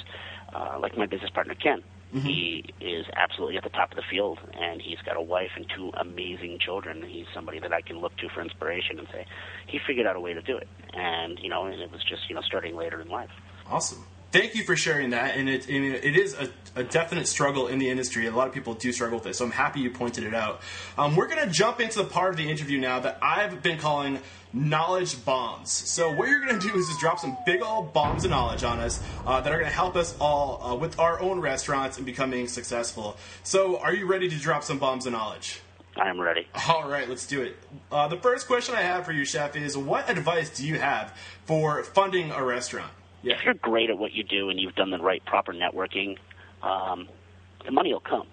uh, 0.52 0.78
like 0.78 0.98
my 0.98 1.06
business 1.06 1.30
partner 1.30 1.54
Ken. 1.54 1.82
Mm-hmm. 2.14 2.26
He 2.26 2.74
is 2.80 3.06
absolutely 3.16 3.56
at 3.56 3.62
the 3.62 3.70
top 3.70 3.92
of 3.92 3.96
the 3.96 4.02
field, 4.10 4.38
and 4.52 4.82
he's 4.82 4.98
got 5.04 5.16
a 5.16 5.22
wife 5.22 5.50
and 5.54 5.66
two 5.74 5.92
amazing 5.98 6.58
children. 6.58 7.04
He's 7.06 7.26
somebody 7.32 7.60
that 7.60 7.72
I 7.72 7.82
can 7.82 8.00
look 8.00 8.16
to 8.18 8.28
for 8.28 8.42
inspiration 8.42 8.98
and 8.98 9.06
say, 9.12 9.26
he 9.66 9.78
figured 9.86 10.06
out 10.06 10.16
a 10.16 10.20
way 10.20 10.34
to 10.34 10.42
do 10.42 10.56
it, 10.56 10.68
and 10.92 11.38
you 11.40 11.48
know, 11.48 11.66
and 11.66 11.80
it 11.80 11.90
was 11.92 12.02
just 12.02 12.28
you 12.28 12.34
know 12.34 12.42
starting 12.42 12.74
later 12.74 13.00
in 13.00 13.08
life. 13.08 13.30
Awesome. 13.68 14.04
Thank 14.32 14.54
you 14.54 14.62
for 14.62 14.76
sharing 14.76 15.10
that, 15.10 15.36
and 15.36 15.48
it, 15.48 15.68
it 15.68 16.16
is 16.16 16.34
a, 16.34 16.48
a, 16.76 16.84
definite 16.84 17.26
struggle 17.26 17.66
in 17.66 17.80
the 17.80 17.90
industry. 17.90 18.28
A 18.28 18.30
lot 18.30 18.46
of 18.46 18.54
people 18.54 18.74
do 18.74 18.92
struggle 18.92 19.16
with 19.16 19.24
this, 19.24 19.38
so 19.38 19.44
I'm 19.44 19.50
happy 19.50 19.80
you 19.80 19.90
pointed 19.90 20.22
it 20.22 20.34
out. 20.34 20.60
Um, 20.96 21.16
we're 21.16 21.26
going 21.26 21.44
to 21.44 21.52
jump 21.52 21.80
into 21.80 21.98
the 21.98 22.04
part 22.04 22.30
of 22.30 22.36
the 22.36 22.48
interview 22.48 22.78
now 22.78 23.00
that 23.00 23.18
I've 23.20 23.60
been 23.60 23.76
calling 23.76 24.20
knowledge 24.52 25.24
bombs. 25.24 25.72
So 25.72 26.12
what 26.12 26.28
you're 26.28 26.46
going 26.46 26.60
to 26.60 26.64
do 26.64 26.76
is 26.76 26.86
just 26.86 27.00
drop 27.00 27.18
some 27.18 27.38
big 27.44 27.60
old 27.60 27.92
bombs 27.92 28.24
of 28.24 28.30
knowledge 28.30 28.62
on 28.62 28.78
us 28.78 29.02
uh, 29.26 29.40
that 29.40 29.52
are 29.52 29.56
going 29.56 29.68
to 29.68 29.74
help 29.74 29.96
us 29.96 30.16
all 30.20 30.62
uh, 30.62 30.76
with 30.76 31.00
our 31.00 31.20
own 31.20 31.40
restaurants 31.40 31.96
and 31.96 32.06
becoming 32.06 32.46
successful. 32.46 33.16
So 33.42 33.78
are 33.80 33.92
you 33.92 34.06
ready 34.06 34.28
to 34.28 34.36
drop 34.36 34.62
some 34.62 34.78
bombs 34.78 35.06
of 35.06 35.12
knowledge? 35.12 35.60
I'm 35.96 36.20
ready. 36.20 36.46
All 36.68 36.88
right, 36.88 37.08
let's 37.08 37.26
do 37.26 37.42
it. 37.42 37.56
Uh, 37.90 38.06
the 38.06 38.16
first 38.16 38.46
question 38.46 38.76
I 38.76 38.82
have 38.82 39.04
for 39.04 39.10
you, 39.10 39.24
chef, 39.24 39.56
is 39.56 39.76
what 39.76 40.08
advice 40.08 40.50
do 40.50 40.64
you 40.64 40.78
have 40.78 41.16
for 41.46 41.82
funding 41.82 42.30
a 42.30 42.44
restaurant? 42.44 42.92
Yeah. 43.22 43.34
If 43.34 43.44
you're 43.44 43.54
great 43.54 43.90
at 43.90 43.98
what 43.98 44.12
you 44.12 44.24
do 44.24 44.48
and 44.50 44.58
you've 44.58 44.74
done 44.74 44.90
the 44.90 44.98
right 44.98 45.24
proper 45.26 45.52
networking, 45.52 46.16
um, 46.62 47.08
the 47.64 47.70
money 47.70 47.92
will 47.92 48.00
come 48.00 48.26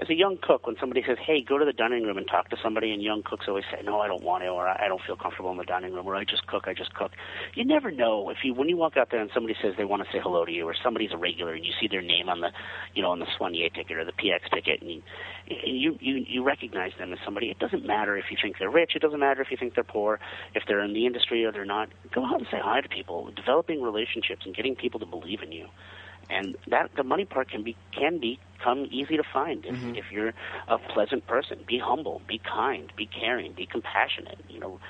as 0.00 0.10
a 0.10 0.14
young 0.14 0.38
cook, 0.42 0.66
when 0.66 0.76
somebody 0.80 1.02
says, 1.06 1.18
"Hey, 1.18 1.40
go 1.42 1.56
to 1.56 1.64
the 1.64 1.72
dining 1.72 2.02
room 2.04 2.18
and 2.18 2.26
talk 2.26 2.48
to 2.50 2.56
somebody," 2.62 2.92
and 2.92 3.02
young 3.02 3.22
cooks 3.22 3.46
always 3.46 3.64
say, 3.70 3.80
"No, 3.84 4.00
I 4.00 4.08
don't 4.08 4.22
want 4.22 4.42
to," 4.42 4.48
or 4.48 4.66
"I 4.66 4.88
don't 4.88 5.02
feel 5.02 5.16
comfortable 5.16 5.50
in 5.52 5.56
the 5.56 5.64
dining 5.64 5.92
room," 5.92 6.06
or 6.06 6.16
"I 6.16 6.24
just 6.24 6.46
cook, 6.46 6.66
I 6.66 6.74
just 6.74 6.94
cook." 6.94 7.12
You 7.54 7.64
never 7.64 7.90
know 7.90 8.28
if 8.30 8.38
you 8.44 8.54
when 8.54 8.68
you 8.68 8.76
walk 8.76 8.96
out 8.96 9.10
there 9.10 9.20
and 9.20 9.30
somebody 9.32 9.56
says 9.62 9.74
they 9.76 9.84
want 9.84 10.04
to 10.04 10.10
say 10.10 10.18
hello 10.18 10.44
to 10.44 10.52
you, 10.52 10.68
or 10.68 10.74
somebody's 10.74 11.12
a 11.12 11.16
regular 11.16 11.54
and 11.54 11.64
you 11.64 11.72
see 11.80 11.86
their 11.86 12.02
name 12.02 12.28
on 12.28 12.40
the, 12.40 12.50
you 12.94 13.02
know, 13.02 13.10
on 13.10 13.20
the 13.20 13.26
soigné 13.38 13.72
ticket 13.72 13.96
or 13.96 14.04
the 14.04 14.12
PX 14.12 14.50
ticket, 14.52 14.82
and 14.82 14.90
you, 14.90 15.02
you 15.46 15.98
you 16.00 16.24
you 16.26 16.42
recognize 16.42 16.92
them 16.98 17.12
as 17.12 17.18
somebody. 17.24 17.50
It 17.50 17.58
doesn't 17.58 17.86
matter 17.86 18.16
if 18.16 18.30
you 18.30 18.36
think 18.40 18.58
they're 18.58 18.70
rich. 18.70 18.92
It 18.96 19.02
doesn't 19.02 19.20
matter 19.20 19.42
if 19.42 19.50
you 19.50 19.56
think 19.56 19.74
they're 19.74 19.84
poor. 19.84 20.18
If 20.54 20.64
they're 20.66 20.82
in 20.82 20.92
the 20.92 21.06
industry 21.06 21.44
or 21.44 21.52
they're 21.52 21.64
not, 21.64 21.88
go 22.12 22.24
out 22.24 22.38
and 22.38 22.46
say 22.50 22.58
hi 22.62 22.80
to 22.80 22.88
people. 22.88 23.30
Developing 23.36 23.80
relationships 23.80 24.42
and 24.44 24.54
getting 24.54 24.74
people 24.74 24.98
to 25.00 25.06
believe 25.06 25.42
in 25.42 25.52
you 25.52 25.68
and 26.30 26.56
that 26.68 26.90
the 26.96 27.02
money 27.02 27.24
part 27.24 27.50
can 27.50 27.62
be 27.62 27.76
can 27.92 28.18
become 28.18 28.86
easy 28.90 29.16
to 29.16 29.24
find 29.32 29.64
if, 29.64 29.74
mm-hmm. 29.74 29.94
if 29.94 30.04
you're 30.10 30.32
a 30.68 30.78
pleasant 30.78 31.26
person. 31.26 31.58
Be 31.66 31.78
humble, 31.78 32.22
be 32.26 32.38
kind, 32.38 32.92
be 32.96 33.06
caring, 33.06 33.52
be 33.52 33.66
compassionate. 33.66 34.38
You 34.48 34.60
know, 34.60 34.80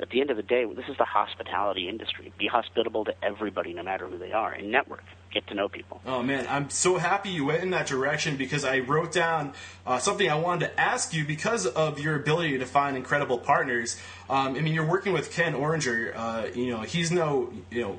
at 0.00 0.10
the 0.10 0.20
end 0.20 0.30
of 0.30 0.36
the 0.36 0.42
day, 0.42 0.64
this 0.64 0.86
is 0.88 0.96
the 0.98 1.04
hospitality 1.04 1.88
industry. 1.88 2.32
Be 2.38 2.46
hospitable 2.46 3.04
to 3.04 3.14
everybody, 3.22 3.72
no 3.72 3.82
matter 3.82 4.06
who 4.06 4.18
they 4.18 4.32
are, 4.32 4.52
and 4.52 4.70
network. 4.70 5.04
Get 5.32 5.46
to 5.48 5.54
know 5.54 5.68
people. 5.68 6.00
Oh 6.06 6.22
man, 6.22 6.46
I'm 6.48 6.70
so 6.70 6.96
happy 6.96 7.30
you 7.30 7.46
went 7.46 7.62
in 7.62 7.70
that 7.70 7.88
direction 7.88 8.36
because 8.36 8.64
I 8.64 8.80
wrote 8.80 9.10
down 9.10 9.52
uh, 9.84 9.98
something 9.98 10.30
I 10.30 10.36
wanted 10.36 10.66
to 10.66 10.80
ask 10.80 11.12
you 11.12 11.24
because 11.24 11.66
of 11.66 11.98
your 11.98 12.14
ability 12.14 12.58
to 12.58 12.66
find 12.66 12.96
incredible 12.96 13.38
partners. 13.38 14.00
Um, 14.30 14.54
I 14.54 14.60
mean, 14.60 14.74
you're 14.74 14.86
working 14.86 15.12
with 15.12 15.32
Ken 15.32 15.54
Oringer. 15.54 16.12
Uh, 16.14 16.46
you 16.54 16.70
know, 16.70 16.82
he's 16.82 17.10
no 17.10 17.52
you 17.70 17.82
know 17.82 17.98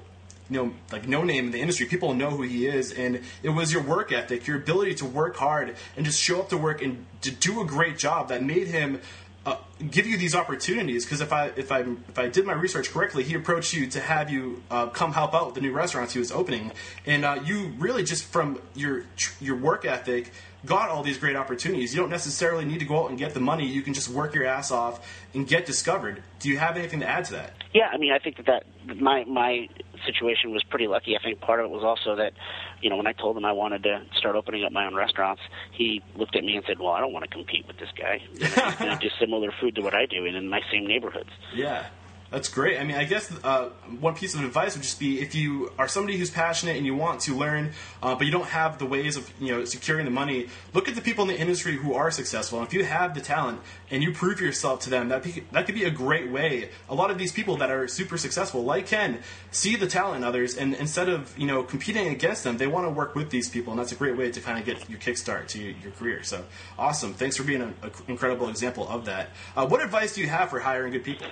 you 0.50 0.58
know, 0.58 0.74
like 0.92 1.08
no 1.08 1.24
name 1.24 1.46
in 1.46 1.52
the 1.52 1.60
industry. 1.60 1.86
People 1.86 2.14
know 2.14 2.30
who 2.30 2.44
he 2.44 2.68
is, 2.68 2.92
and 2.92 3.22
it 3.42 3.50
was 3.50 3.74
your 3.74 3.82
work 3.82 4.12
ethic, 4.12 4.48
your 4.48 4.58
ability 4.58 4.96
to 4.96 5.06
work 5.06 5.36
hard 5.38 5.76
and 5.98 6.06
just 6.06 6.22
show 6.22 6.40
up 6.40 6.50
to 6.50 6.58
work 6.58 6.82
and 6.82 7.06
to 7.22 7.32
do 7.32 7.62
a 7.62 7.66
great 7.66 7.98
job 7.98 8.30
that 8.30 8.44
made 8.44 8.68
him 8.68 9.02
uh, 9.46 9.58
give 9.92 10.08
you 10.08 10.18
these 10.18 10.36
opportunities. 10.36 11.06
Because 11.06 11.22
if 11.22 11.32
I 11.32 11.48
if 11.56 11.72
I 11.72 11.82
if 11.82 12.18
I 12.18 12.28
did 12.28 12.46
my 12.46 12.54
research 12.54 12.92
correctly, 12.92 13.24
he 13.24 13.34
approached 13.34 13.74
you 13.74 13.88
to 13.88 14.00
have 14.00 14.30
you 14.30 14.64
uh, 14.72 14.88
come 14.88 15.14
help 15.14 15.34
out 15.34 15.48
with 15.48 15.56
the 15.56 15.62
new 15.62 15.72
restaurants 15.72 16.14
he 16.14 16.20
was 16.20 16.32
opening, 16.32 16.72
and 17.06 17.26
uh, 17.26 17.40
you 17.44 17.74
really 17.78 18.04
just 18.04 18.24
from 18.26 18.60
your 18.76 19.06
your 19.40 19.56
work 19.56 19.86
ethic 19.86 20.32
got 20.66 20.90
all 20.90 21.04
these 21.04 21.18
great 21.18 21.36
opportunities. 21.36 21.94
You 21.94 22.02
don't 22.02 22.10
necessarily 22.10 22.66
need 22.66 22.80
to 22.80 22.86
go 22.86 23.04
out 23.04 23.10
and 23.10 23.20
get 23.20 23.34
the 23.34 23.40
money. 23.40 23.68
You 23.68 23.82
can 23.82 23.94
just 23.94 24.10
work 24.10 24.34
your 24.34 24.46
ass 24.46 24.72
off 24.72 25.06
and 25.34 25.48
get 25.48 25.66
discovered. 25.66 26.24
Do 26.40 26.50
you 26.50 26.58
have 26.58 26.78
anything 26.78 27.00
to 27.02 27.08
add 27.08 27.26
to 27.26 27.34
that? 27.34 27.54
Yeah, 27.74 27.90
I 27.92 27.98
mean, 27.98 28.12
I 28.12 28.20
think 28.20 28.38
that, 28.46 28.64
that 28.88 29.00
my 29.00 29.24
my 29.26 29.68
situation 30.06 30.52
was 30.52 30.64
pretty 30.64 30.88
lucky. 30.88 31.16
I 31.16 31.24
think 31.24 31.42
part 31.42 31.60
of 31.60 31.66
it 31.66 31.72
was 31.72 31.84
also 31.84 32.16
that, 32.16 32.34
you 32.82 32.90
know, 32.90 32.98
when 32.98 33.08
I 33.08 33.14
told 33.14 33.38
him 33.38 33.46
I 33.46 33.52
wanted 33.52 33.84
to 33.84 34.04
start 34.18 34.36
opening 34.36 34.64
up 34.64 34.72
my 34.72 34.86
own 34.86 34.96
restaurants, 34.96 35.42
he 35.72 36.02
looked 36.16 36.36
at 36.36 36.44
me 36.44 36.56
and 36.56 36.66
said, 36.66 36.80
"Well, 36.80 36.92
I 36.92 37.00
don't 37.00 37.14
want 37.14 37.26
to 37.26 37.32
compete 37.32 37.68
with 37.68 37.78
this 37.78 37.90
guy. 37.98 38.22
You 38.34 38.40
know, 38.40 38.46
he's 38.48 38.76
going 38.76 38.92
to 39.00 39.10
do 39.10 39.10
similar 39.20 39.52
food 39.60 39.76
to 39.76 39.82
what 39.82 39.94
I 39.94 40.06
do 40.06 40.26
and 40.26 40.36
in 40.36 40.50
my 40.50 40.62
same 40.72 40.88
neighborhoods." 40.88 41.32
Yeah. 41.54 41.86
That's 42.32 42.50
great. 42.50 42.80
I 42.80 42.84
mean, 42.84 42.98
I 42.98 43.04
guess 43.04 43.32
uh, 43.44 43.70
one 44.00 44.16
piece 44.16 44.34
of 44.34 44.44
advice 44.44 44.76
would 44.76 44.82
just 44.82 45.00
be 45.00 45.22
if 45.22 45.36
you 45.36 45.72
are 45.78 45.88
somebody 45.88 46.18
who's 46.18 46.32
passionate 46.32 46.76
and 46.76 46.86
you 46.86 46.96
want 46.96 47.22
to 47.22 47.36
learn, 47.36 47.72
uh, 48.02 48.16
but 48.16 48.26
you 48.26 48.32
don't 48.32 48.48
have 48.48 48.80
the 48.80 48.86
ways 48.86 49.16
of 49.16 49.32
you 49.40 49.54
know 49.54 49.64
securing 49.64 50.06
the 50.06 50.12
money. 50.12 50.48
Look 50.74 50.90
at 50.90 50.96
the 50.96 51.02
people 51.02 51.22
in 51.24 51.28
the 51.30 51.40
industry 51.40 51.78
who 51.78 51.94
are 51.94 52.10
successful. 52.10 52.60
And 52.60 52.68
if 52.68 52.74
you 52.74 52.84
have 52.84 53.14
the 53.14 53.22
talent 53.22 53.62
and 53.92 54.02
you 54.02 54.12
prove 54.12 54.42
yourself 54.42 54.82
to 54.82 54.90
them, 54.90 55.10
that 55.10 55.24
be, 55.24 55.44
that 55.52 55.68
could 55.68 55.76
be 55.76 55.84
a 55.84 55.92
great 55.92 56.32
way. 56.32 56.72
A 56.90 56.96
lot 56.96 57.12
of 57.12 57.20
these 57.20 57.32
people 57.32 57.58
that 57.58 57.70
are 57.70 57.88
super 57.88 58.18
successful, 58.18 58.64
like 58.64 58.88
Ken, 58.88 59.20
see 59.52 59.76
the 59.76 59.88
talent 59.88 60.18
in 60.18 60.24
others, 60.24 60.58
and 60.58 60.74
instead 60.74 61.10
of 61.10 61.38
you 61.38 61.46
know 61.46 61.62
competing 61.62 62.08
against 62.08 62.44
them, 62.44 62.58
they 62.58 62.68
want 62.68 62.88
to 62.88 62.90
work 62.90 63.14
with 63.14 63.30
these 63.30 63.50
people, 63.50 63.72
and 63.72 63.80
that's 63.80 63.92
a 63.92 63.96
great 63.96 64.18
way 64.18 64.32
to 64.32 64.42
kind 64.42 64.58
of 64.58 64.66
get 64.66 64.90
your 64.90 65.00
kickstart 65.00 65.48
to 65.50 65.62
your 65.62 65.92
career. 65.92 66.24
So 66.24 66.44
awesome! 66.78 67.14
Thanks 67.14 67.38
for 67.38 67.44
being 67.44 67.62
an 67.62 67.76
incredible 68.08 68.50
example 68.50 68.88
of 68.90 69.06
that. 69.06 69.30
Uh, 69.56 69.68
what 69.68 69.84
advice 69.84 70.16
do 70.16 70.22
you 70.22 70.28
have 70.28 70.50
for 70.50 70.60
hiring 70.60 70.92
good 70.92 71.04
people? 71.04 71.28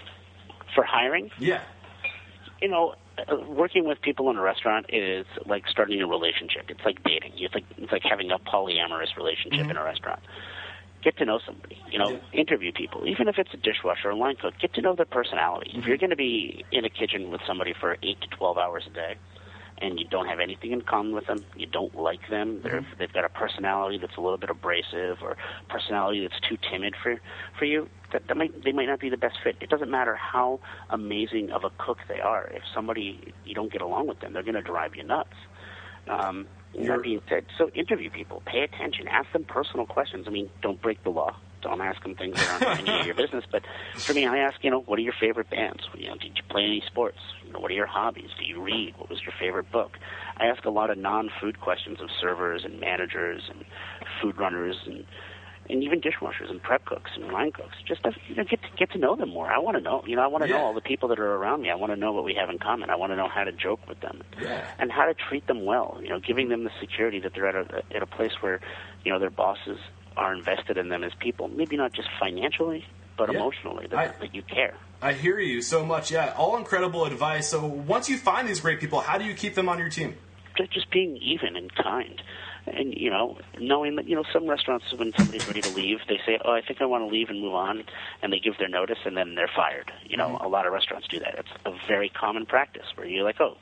For 0.73 0.83
hiring. 0.83 1.29
Yeah. 1.39 1.61
You 2.61 2.69
know, 2.69 2.95
uh, 3.17 3.35
working 3.47 3.87
with 3.87 4.01
people 4.01 4.29
in 4.29 4.37
a 4.37 4.41
restaurant 4.41 4.87
is 4.89 5.25
like 5.45 5.63
starting 5.67 6.01
a 6.01 6.07
relationship. 6.07 6.65
It's 6.69 6.83
like 6.85 7.03
dating. 7.03 7.33
It's 7.37 7.53
like 7.53 7.65
it's 7.77 7.91
like 7.91 8.03
having 8.03 8.31
a 8.31 8.39
polyamorous 8.39 9.15
relationship 9.17 9.61
mm-hmm. 9.61 9.71
in 9.71 9.77
a 9.77 9.83
restaurant. 9.83 10.21
Get 11.03 11.17
to 11.17 11.25
know 11.25 11.39
somebody. 11.45 11.77
You 11.91 11.99
know, 11.99 12.11
yeah. 12.11 12.39
interview 12.39 12.71
people. 12.71 13.05
Even 13.05 13.27
if 13.27 13.37
it's 13.37 13.53
a 13.53 13.57
dishwasher 13.57 14.07
or 14.07 14.11
a 14.11 14.15
line 14.15 14.37
cook, 14.41 14.53
get 14.59 14.73
to 14.75 14.81
know 14.81 14.95
their 14.95 15.05
personality. 15.05 15.71
Mm-hmm. 15.71 15.79
If 15.81 15.85
you're 15.85 15.97
going 15.97 16.11
to 16.11 16.15
be 16.15 16.63
in 16.71 16.85
a 16.85 16.89
kitchen 16.89 17.29
with 17.29 17.41
somebody 17.45 17.73
for 17.79 17.97
eight 18.01 18.21
to 18.21 18.27
twelve 18.27 18.57
hours 18.57 18.83
a 18.87 18.93
day, 18.93 19.15
and 19.79 19.99
you 19.99 20.05
don't 20.05 20.27
have 20.27 20.39
anything 20.39 20.71
in 20.71 20.81
common 20.81 21.13
with 21.13 21.27
them, 21.27 21.43
you 21.55 21.65
don't 21.65 21.95
like 21.95 22.29
them, 22.29 22.61
they're, 22.61 22.81
mm-hmm. 22.81 22.99
they've 22.99 23.13
got 23.13 23.25
a 23.25 23.29
personality 23.29 23.97
that's 23.97 24.17
a 24.17 24.21
little 24.21 24.37
bit 24.37 24.49
abrasive 24.49 25.21
or 25.21 25.37
personality 25.69 26.21
that's 26.21 26.39
too 26.47 26.57
timid 26.71 26.95
for 27.01 27.19
for 27.57 27.65
you, 27.65 27.89
that, 28.11 28.27
that 28.27 28.37
might 28.37 28.63
they 28.63 28.71
might 28.71 28.87
not 28.87 28.99
be 28.99 29.09
the 29.09 29.17
best 29.17 29.37
fit. 29.43 29.55
It 29.61 29.69
doesn't 29.69 29.91
matter 29.91 30.15
how 30.15 30.59
amazing 30.89 31.51
of 31.51 31.63
a 31.63 31.69
cook 31.77 31.97
they 32.07 32.19
are. 32.19 32.47
If 32.47 32.63
somebody 32.73 33.33
you 33.45 33.55
don't 33.55 33.71
get 33.71 33.81
along 33.81 34.07
with 34.07 34.19
them, 34.19 34.33
they're 34.33 34.43
going 34.43 34.55
to 34.55 34.61
drive 34.61 34.95
you 34.95 35.03
nuts. 35.03 35.33
Um, 36.07 36.47
that 36.77 37.03
being 37.03 37.21
said, 37.29 37.45
so 37.57 37.69
interview 37.69 38.09
people, 38.09 38.41
pay 38.45 38.61
attention, 38.61 39.07
ask 39.07 39.31
them 39.31 39.43
personal 39.43 39.85
questions. 39.85 40.25
I 40.27 40.31
mean, 40.31 40.49
don't 40.61 40.81
break 40.81 41.03
the 41.03 41.11
law. 41.11 41.35
Don't 41.63 41.81
ask 41.81 42.01
them 42.03 42.15
things 42.15 42.35
that 42.35 42.61
aren't 42.61 42.79
any 42.87 42.99
of 42.99 43.05
your 43.05 43.15
business. 43.15 43.45
But 43.51 43.63
for 43.95 44.13
me, 44.13 44.25
I 44.25 44.37
ask, 44.37 44.63
you 44.63 44.69
know, 44.69 44.81
what 44.81 44.99
are 44.99 45.01
your 45.01 45.13
favorite 45.19 45.49
bands? 45.49 45.83
You 45.95 46.07
know, 46.07 46.15
did 46.15 46.37
you 46.37 46.43
play 46.49 46.63
any 46.63 46.83
sports? 46.85 47.17
You 47.45 47.53
know, 47.53 47.59
what 47.59 47.71
are 47.71 47.75
your 47.75 47.87
hobbies? 47.87 48.29
Do 48.37 48.45
you 48.45 48.61
read? 48.61 48.95
What 48.97 49.09
was 49.09 49.21
your 49.21 49.33
favorite 49.39 49.71
book? 49.71 49.97
I 50.37 50.45
ask 50.45 50.65
a 50.65 50.69
lot 50.69 50.89
of 50.89 50.97
non-food 50.97 51.59
questions 51.59 52.01
of 52.01 52.09
servers 52.19 52.63
and 52.63 52.79
managers 52.79 53.43
and 53.49 53.65
food 54.21 54.37
runners 54.37 54.77
and 54.85 55.05
and 55.69 55.81
even 55.81 56.01
dishwashers 56.01 56.49
and 56.49 56.61
prep 56.61 56.85
cooks 56.85 57.11
and 57.15 57.31
line 57.31 57.51
cooks. 57.51 57.75
Just 57.87 58.03
to 58.03 58.11
you 58.27 58.35
know, 58.35 58.43
get 58.43 58.61
to 58.61 58.67
get 58.77 58.91
to 58.91 58.97
know 58.97 59.15
them 59.15 59.29
more. 59.29 59.47
I 59.47 59.59
want 59.59 59.77
to 59.77 59.83
know. 59.83 60.03
You 60.05 60.15
know, 60.15 60.21
I 60.21 60.27
want 60.27 60.43
to 60.43 60.49
yeah. 60.49 60.57
know 60.57 60.63
all 60.63 60.73
the 60.73 60.81
people 60.81 61.09
that 61.09 61.19
are 61.19 61.35
around 61.35 61.61
me. 61.61 61.69
I 61.69 61.75
want 61.75 61.91
to 61.91 61.95
know 61.95 62.11
what 62.11 62.23
we 62.23 62.33
have 62.35 62.49
in 62.49 62.59
common. 62.59 62.89
I 62.89 62.95
want 62.95 63.11
to 63.11 63.15
know 63.15 63.29
how 63.29 63.43
to 63.43 63.51
joke 63.51 63.79
with 63.87 63.99
them 64.01 64.23
yeah. 64.41 64.65
and 64.79 64.91
how 64.91 65.05
to 65.05 65.13
treat 65.13 65.47
them 65.47 65.63
well. 65.65 65.99
You 66.01 66.09
know, 66.09 66.19
giving 66.19 66.49
them 66.49 66.63
the 66.63 66.71
security 66.79 67.19
that 67.21 67.33
they're 67.33 67.47
at 67.47 67.55
a 67.55 67.83
at 67.95 68.03
a 68.03 68.07
place 68.07 68.33
where 68.41 68.59
you 69.05 69.11
know 69.11 69.19
their 69.19 69.29
bosses 69.29 69.77
are 70.17 70.33
invested 70.33 70.77
in 70.77 70.89
them 70.89 71.03
as 71.03 71.11
people. 71.19 71.47
Maybe 71.47 71.77
not 71.77 71.93
just 71.93 72.09
financially, 72.19 72.85
but 73.17 73.31
yeah. 73.31 73.37
emotionally. 73.37 73.87
That, 73.87 73.97
I, 73.97 74.07
that 74.19 74.35
you 74.35 74.41
care. 74.43 74.75
I 75.01 75.13
hear 75.13 75.39
you 75.39 75.61
so 75.61 75.85
much. 75.85 76.11
Yeah, 76.11 76.33
all 76.37 76.57
incredible 76.57 77.05
advice. 77.05 77.49
So 77.49 77.65
once 77.65 78.09
you 78.09 78.17
find 78.17 78.47
these 78.47 78.59
great 78.59 78.79
people, 78.79 79.01
how 79.01 79.17
do 79.17 79.25
you 79.25 79.33
keep 79.33 79.55
them 79.55 79.69
on 79.69 79.79
your 79.79 79.89
team? 79.89 80.15
Just 80.71 80.91
being 80.91 81.17
even 81.17 81.55
and 81.55 81.73
kind 81.75 82.21
and 82.65 82.93
you 82.95 83.09
know, 83.09 83.37
knowing 83.59 83.95
that 83.97 84.07
you 84.07 84.15
know 84.15 84.23
some 84.31 84.47
restaurants 84.47 84.85
when 84.95 85.11
somebody's 85.17 85.45
ready 85.47 85.61
to 85.61 85.69
leave, 85.69 85.99
they 86.07 86.19
say, 86.25 86.39
"Oh, 86.43 86.51
I 86.51 86.61
think 86.61 86.81
I 86.81 86.85
want 86.85 87.03
to 87.03 87.07
leave 87.07 87.29
and 87.29 87.41
move 87.41 87.53
on," 87.53 87.83
and 88.21 88.31
they 88.31 88.39
give 88.39 88.57
their 88.57 88.69
notice, 88.69 88.99
and 89.05 89.17
then 89.17 89.35
they're 89.35 89.51
fired. 89.53 89.91
You 90.03 90.17
know, 90.17 90.29
mm-hmm. 90.35 90.45
a 90.45 90.47
lot 90.47 90.65
of 90.65 90.73
restaurants 90.73 91.07
do 91.07 91.19
that. 91.19 91.35
It's 91.37 91.49
a 91.65 91.71
very 91.87 92.09
common 92.09 92.45
practice 92.45 92.85
where 92.95 93.07
you're 93.07 93.23
like, 93.23 93.39
"Oh, 93.39 93.57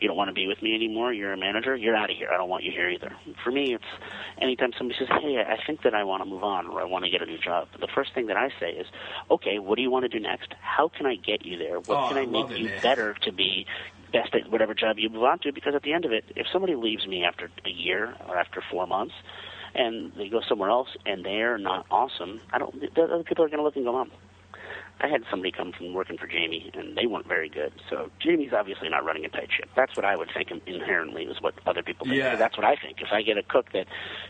you 0.00 0.08
don't 0.08 0.16
want 0.16 0.28
to 0.28 0.34
be 0.34 0.46
with 0.46 0.62
me 0.62 0.74
anymore. 0.74 1.12
You're 1.12 1.32
a 1.32 1.36
manager. 1.36 1.76
You're 1.76 1.96
out 1.96 2.10
of 2.10 2.16
here. 2.16 2.28
I 2.32 2.36
don't 2.36 2.48
want 2.48 2.64
you 2.64 2.72
here 2.72 2.88
either." 2.88 3.12
For 3.44 3.50
me, 3.50 3.74
it's 3.74 3.84
anytime 4.38 4.72
somebody 4.76 4.98
says, 4.98 5.08
"Hey, 5.20 5.38
I 5.38 5.58
think 5.66 5.82
that 5.82 5.94
I 5.94 6.04
want 6.04 6.22
to 6.22 6.28
move 6.28 6.44
on 6.44 6.66
or 6.66 6.80
I 6.80 6.84
want 6.84 7.04
to 7.04 7.10
get 7.10 7.22
a 7.22 7.26
new 7.26 7.38
job," 7.38 7.68
the 7.78 7.88
first 7.94 8.14
thing 8.14 8.26
that 8.26 8.36
I 8.36 8.50
say 8.60 8.70
is, 8.70 8.86
"Okay, 9.30 9.58
what 9.58 9.76
do 9.76 9.82
you 9.82 9.90
want 9.90 10.04
to 10.04 10.08
do 10.08 10.20
next? 10.20 10.54
How 10.60 10.88
can 10.88 11.06
I 11.06 11.16
get 11.16 11.44
you 11.44 11.58
there? 11.58 11.80
What 11.80 11.96
Oh, 11.96 12.08
can 12.08 12.18
I 12.18 12.22
I 12.22 12.26
make 12.26 12.50
it, 12.50 12.58
you 12.58 12.66
man. 12.66 12.82
better 12.82 13.14
to 13.22 13.32
be 13.32 13.66
best 14.12 14.34
at 14.34 14.50
whatever 14.50 14.74
job 14.74 14.98
you 14.98 15.08
move 15.08 15.24
on 15.24 15.38
to 15.40 15.52
because 15.52 15.74
at 15.74 15.82
the 15.82 15.92
end 15.92 16.04
of 16.04 16.12
it, 16.12 16.24
if 16.36 16.46
somebody 16.52 16.74
leaves 16.74 17.06
me 17.06 17.24
after 17.24 17.50
a 17.64 17.70
year 17.70 18.14
or 18.28 18.36
after 18.36 18.62
four 18.70 18.86
months 18.86 19.14
and 19.74 20.12
they 20.16 20.28
go 20.28 20.40
somewhere 20.48 20.70
else 20.70 20.88
and 21.04 21.24
they're 21.24 21.58
not 21.58 21.86
awesome, 21.90 22.40
I 22.52 22.58
don't. 22.58 22.94
The 22.94 23.02
other 23.02 23.22
people 23.22 23.44
are 23.44 23.48
going 23.48 23.58
to 23.58 23.64
look 23.64 23.76
and 23.76 23.84
go, 23.84 23.92
"Mom." 23.92 24.10
I 24.98 25.08
had 25.08 25.24
somebody 25.30 25.52
come 25.52 25.72
from 25.72 25.92
working 25.92 26.16
for 26.16 26.26
Jamie, 26.26 26.70
and 26.72 26.96
they 26.96 27.04
weren't 27.04 27.28
very 27.28 27.50
good. 27.50 27.72
So 27.90 28.10
Jamie's 28.18 28.54
obviously 28.54 28.88
not 28.88 29.04
running 29.04 29.26
a 29.26 29.28
tight 29.28 29.50
ship. 29.54 29.68
That's 29.76 29.94
what 29.94 30.06
I 30.06 30.16
would 30.16 30.30
think 30.32 30.50
inherently 30.64 31.24
is 31.24 31.36
what 31.42 31.52
other 31.66 31.82
people 31.82 32.06
think. 32.06 32.16
Yeah. 32.16 32.34
That's 32.34 32.56
what 32.56 32.64
I 32.64 32.76
think. 32.76 33.02
If 33.02 33.08
I 33.12 33.20
get 33.20 33.36
a 33.36 33.42
cook 33.42 33.72
that, 33.72 33.86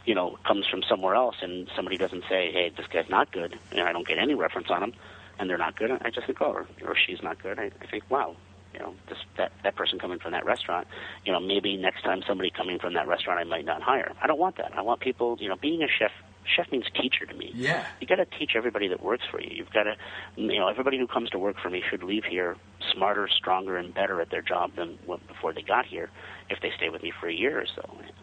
you 0.07 0.15
know, 0.15 0.39
comes 0.45 0.67
from 0.67 0.83
somewhere 0.83 1.15
else, 1.15 1.37
and 1.41 1.71
somebody 1.77 1.97
doesn't 1.97 2.25
say, 2.29 2.51
"Hey, 2.51 2.73
this 2.77 2.89
guy's 2.89 3.09
not 3.09 3.31
good," 3.31 3.57
and 3.71 3.81
I 3.81 3.93
don't 3.93 4.09
get 4.09 4.19
any 4.19 4.35
reference 4.35 4.69
on 4.69 4.83
him, 4.83 4.93
and 5.39 5.49
they're 5.49 5.57
not 5.57 5.77
good, 5.77 5.93
I 5.93 6.11
just 6.11 6.27
think, 6.27 6.43
"Oh," 6.43 6.51
or, 6.53 6.67
or 6.85 6.97
she's 6.97 7.23
not 7.23 7.41
good. 7.41 7.61
I, 7.61 7.71
I 7.81 7.87
think, 7.87 8.03
"Wow." 8.11 8.35
You 8.77 8.83
know, 8.83 8.95
this, 9.09 9.17
that 9.39 9.53
that 9.65 9.75
person 9.75 9.99
coming 9.99 10.19
from 10.19 10.33
that 10.33 10.45
restaurant, 10.45 10.87
you 11.25 11.33
know, 11.33 11.41
maybe 11.41 11.79
next 11.79 12.03
time 12.03 12.21
somebody 12.29 12.51
coming 12.51 12.79
from 12.79 12.93
that 12.93 13.09
restaurant 13.09 13.41
I 13.41 13.45
might 13.45 13.65
not 13.65 13.81
hire. 13.81 14.13
I 14.23 14.27
don't 14.27 14.39
want 14.39 14.59
that. 14.59 14.73
I 14.77 14.83
want 14.83 15.01
people, 15.01 15.39
you 15.41 15.49
know, 15.49 15.57
being 15.57 15.83
a 15.83 15.89
chef. 15.89 16.11
Chef 16.55 16.71
means 16.71 16.85
teacher 16.95 17.27
to 17.27 17.35
me 17.35 17.51
Yeah. 17.55 17.85
you 18.01 18.07
got 18.07 18.17
to 18.17 18.25
teach 18.39 18.53
everybody 18.57 18.89
that 18.89 19.03
works 19.03 19.25
for 19.31 19.41
you. 19.41 19.51
You've 19.53 19.71
got 19.73 19.85
to, 19.85 19.97
you 20.37 20.59
know, 20.59 20.69
everybody 20.69 20.99
who 20.99 21.07
comes 21.07 21.31
to 21.31 21.39
work 21.39 21.57
for 21.63 21.71
me 21.71 21.83
should 21.91 22.03
leave 22.03 22.25
here 22.25 22.57
smarter, 22.93 23.29
stronger, 23.29 23.77
and 23.77 23.93
better 23.93 24.21
at 24.21 24.31
their 24.31 24.43
job 24.43 24.71
than 24.77 24.99
what, 25.07 25.27
before 25.27 25.53
they 25.53 25.63
got 25.63 25.87
here. 25.87 26.09
If 26.49 26.61
they 26.61 26.71
stay 26.77 26.89
with 26.89 27.03
me 27.03 27.13
for 27.21 27.29
a 27.29 27.33
year 27.35 27.59
or 27.61 27.67
so. 27.67 27.83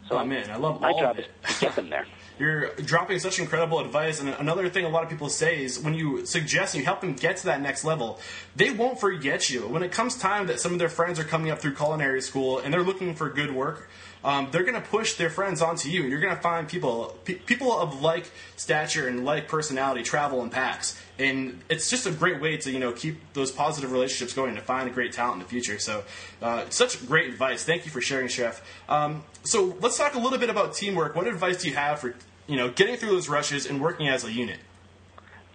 So 0.09 0.17
I'm 0.17 0.23
Oh, 0.23 0.25
man, 0.25 0.49
I 0.49 0.55
love 0.55 0.79
my 0.79 0.91
all 0.91 0.99
job 0.99 1.11
of 1.17 1.19
is 1.19 1.25
it. 1.25 1.47
to 1.53 1.59
get 1.65 1.75
them 1.75 1.89
there. 1.89 2.05
You're 2.39 2.69
dropping 2.75 3.19
such 3.19 3.37
incredible 3.39 3.79
advice, 3.79 4.21
and 4.21 4.29
another 4.29 4.69
thing 4.69 4.85
a 4.85 4.89
lot 4.89 5.03
of 5.03 5.09
people 5.09 5.27
say 5.29 5.61
is 5.63 5.77
when 5.79 5.93
you 5.93 6.25
suggest 6.25 6.73
and 6.73 6.79
you 6.81 6.85
help 6.85 7.01
them 7.01 7.13
get 7.13 7.37
to 7.37 7.45
that 7.47 7.61
next 7.61 7.83
level, 7.83 8.19
they 8.55 8.71
won't 8.71 8.99
forget 8.99 9.49
you. 9.49 9.67
When 9.67 9.83
it 9.83 9.91
comes 9.91 10.17
time 10.17 10.47
that 10.47 10.59
some 10.61 10.71
of 10.71 10.79
their 10.79 10.89
friends 10.89 11.19
are 11.19 11.23
coming 11.25 11.51
up 11.51 11.59
through 11.59 11.75
culinary 11.75 12.21
school 12.21 12.59
and 12.59 12.73
they're 12.73 12.81
looking 12.83 13.13
for 13.15 13.29
good 13.29 13.53
work, 13.53 13.89
um, 14.23 14.49
they're 14.51 14.63
going 14.63 14.81
to 14.81 14.87
push 14.87 15.15
their 15.15 15.29
friends 15.29 15.61
onto 15.61 15.89
you. 15.89 16.01
And 16.01 16.09
you're 16.09 16.21
going 16.21 16.35
to 16.35 16.41
find 16.41 16.67
people 16.67 17.15
pe- 17.25 17.35
people 17.35 17.77
of 17.77 18.01
like 18.01 18.31
stature 18.55 19.07
and 19.07 19.25
like 19.25 19.47
personality 19.47 20.03
travel 20.03 20.43
in 20.43 20.49
packs, 20.49 20.99
and 21.19 21.61
it's 21.69 21.89
just 21.89 22.05
a 22.05 22.11
great 22.11 22.41
way 22.41 22.57
to 22.57 22.71
you 22.71 22.79
know 22.79 22.91
keep 22.91 23.33
those 23.33 23.51
positive 23.51 23.91
relationships 23.91 24.33
going 24.33 24.55
to 24.55 24.61
find 24.61 24.89
a 24.89 24.91
great 24.91 25.11
talent 25.11 25.35
in 25.35 25.39
the 25.39 25.49
future. 25.49 25.79
So, 25.79 26.03
uh, 26.41 26.69
such 26.69 27.05
great 27.07 27.29
advice. 27.29 27.63
Thank 27.63 27.85
you 27.85 27.91
for 27.91 28.01
sharing, 28.01 28.27
Chef. 28.27 28.61
Um, 28.87 29.23
so 29.43 29.77
let's 29.81 29.97
talk 29.97 30.15
a 30.15 30.19
little 30.19 30.39
bit 30.39 30.49
about 30.49 30.73
teamwork. 30.73 31.15
What 31.15 31.27
advice 31.27 31.61
do 31.61 31.69
you 31.69 31.75
have 31.75 31.99
for 31.99 32.15
you 32.47 32.55
know 32.55 32.69
getting 32.69 32.95
through 32.95 33.11
those 33.11 33.29
rushes 33.29 33.65
and 33.65 33.81
working 33.81 34.07
as 34.07 34.23
a 34.23 34.31
unit? 34.31 34.59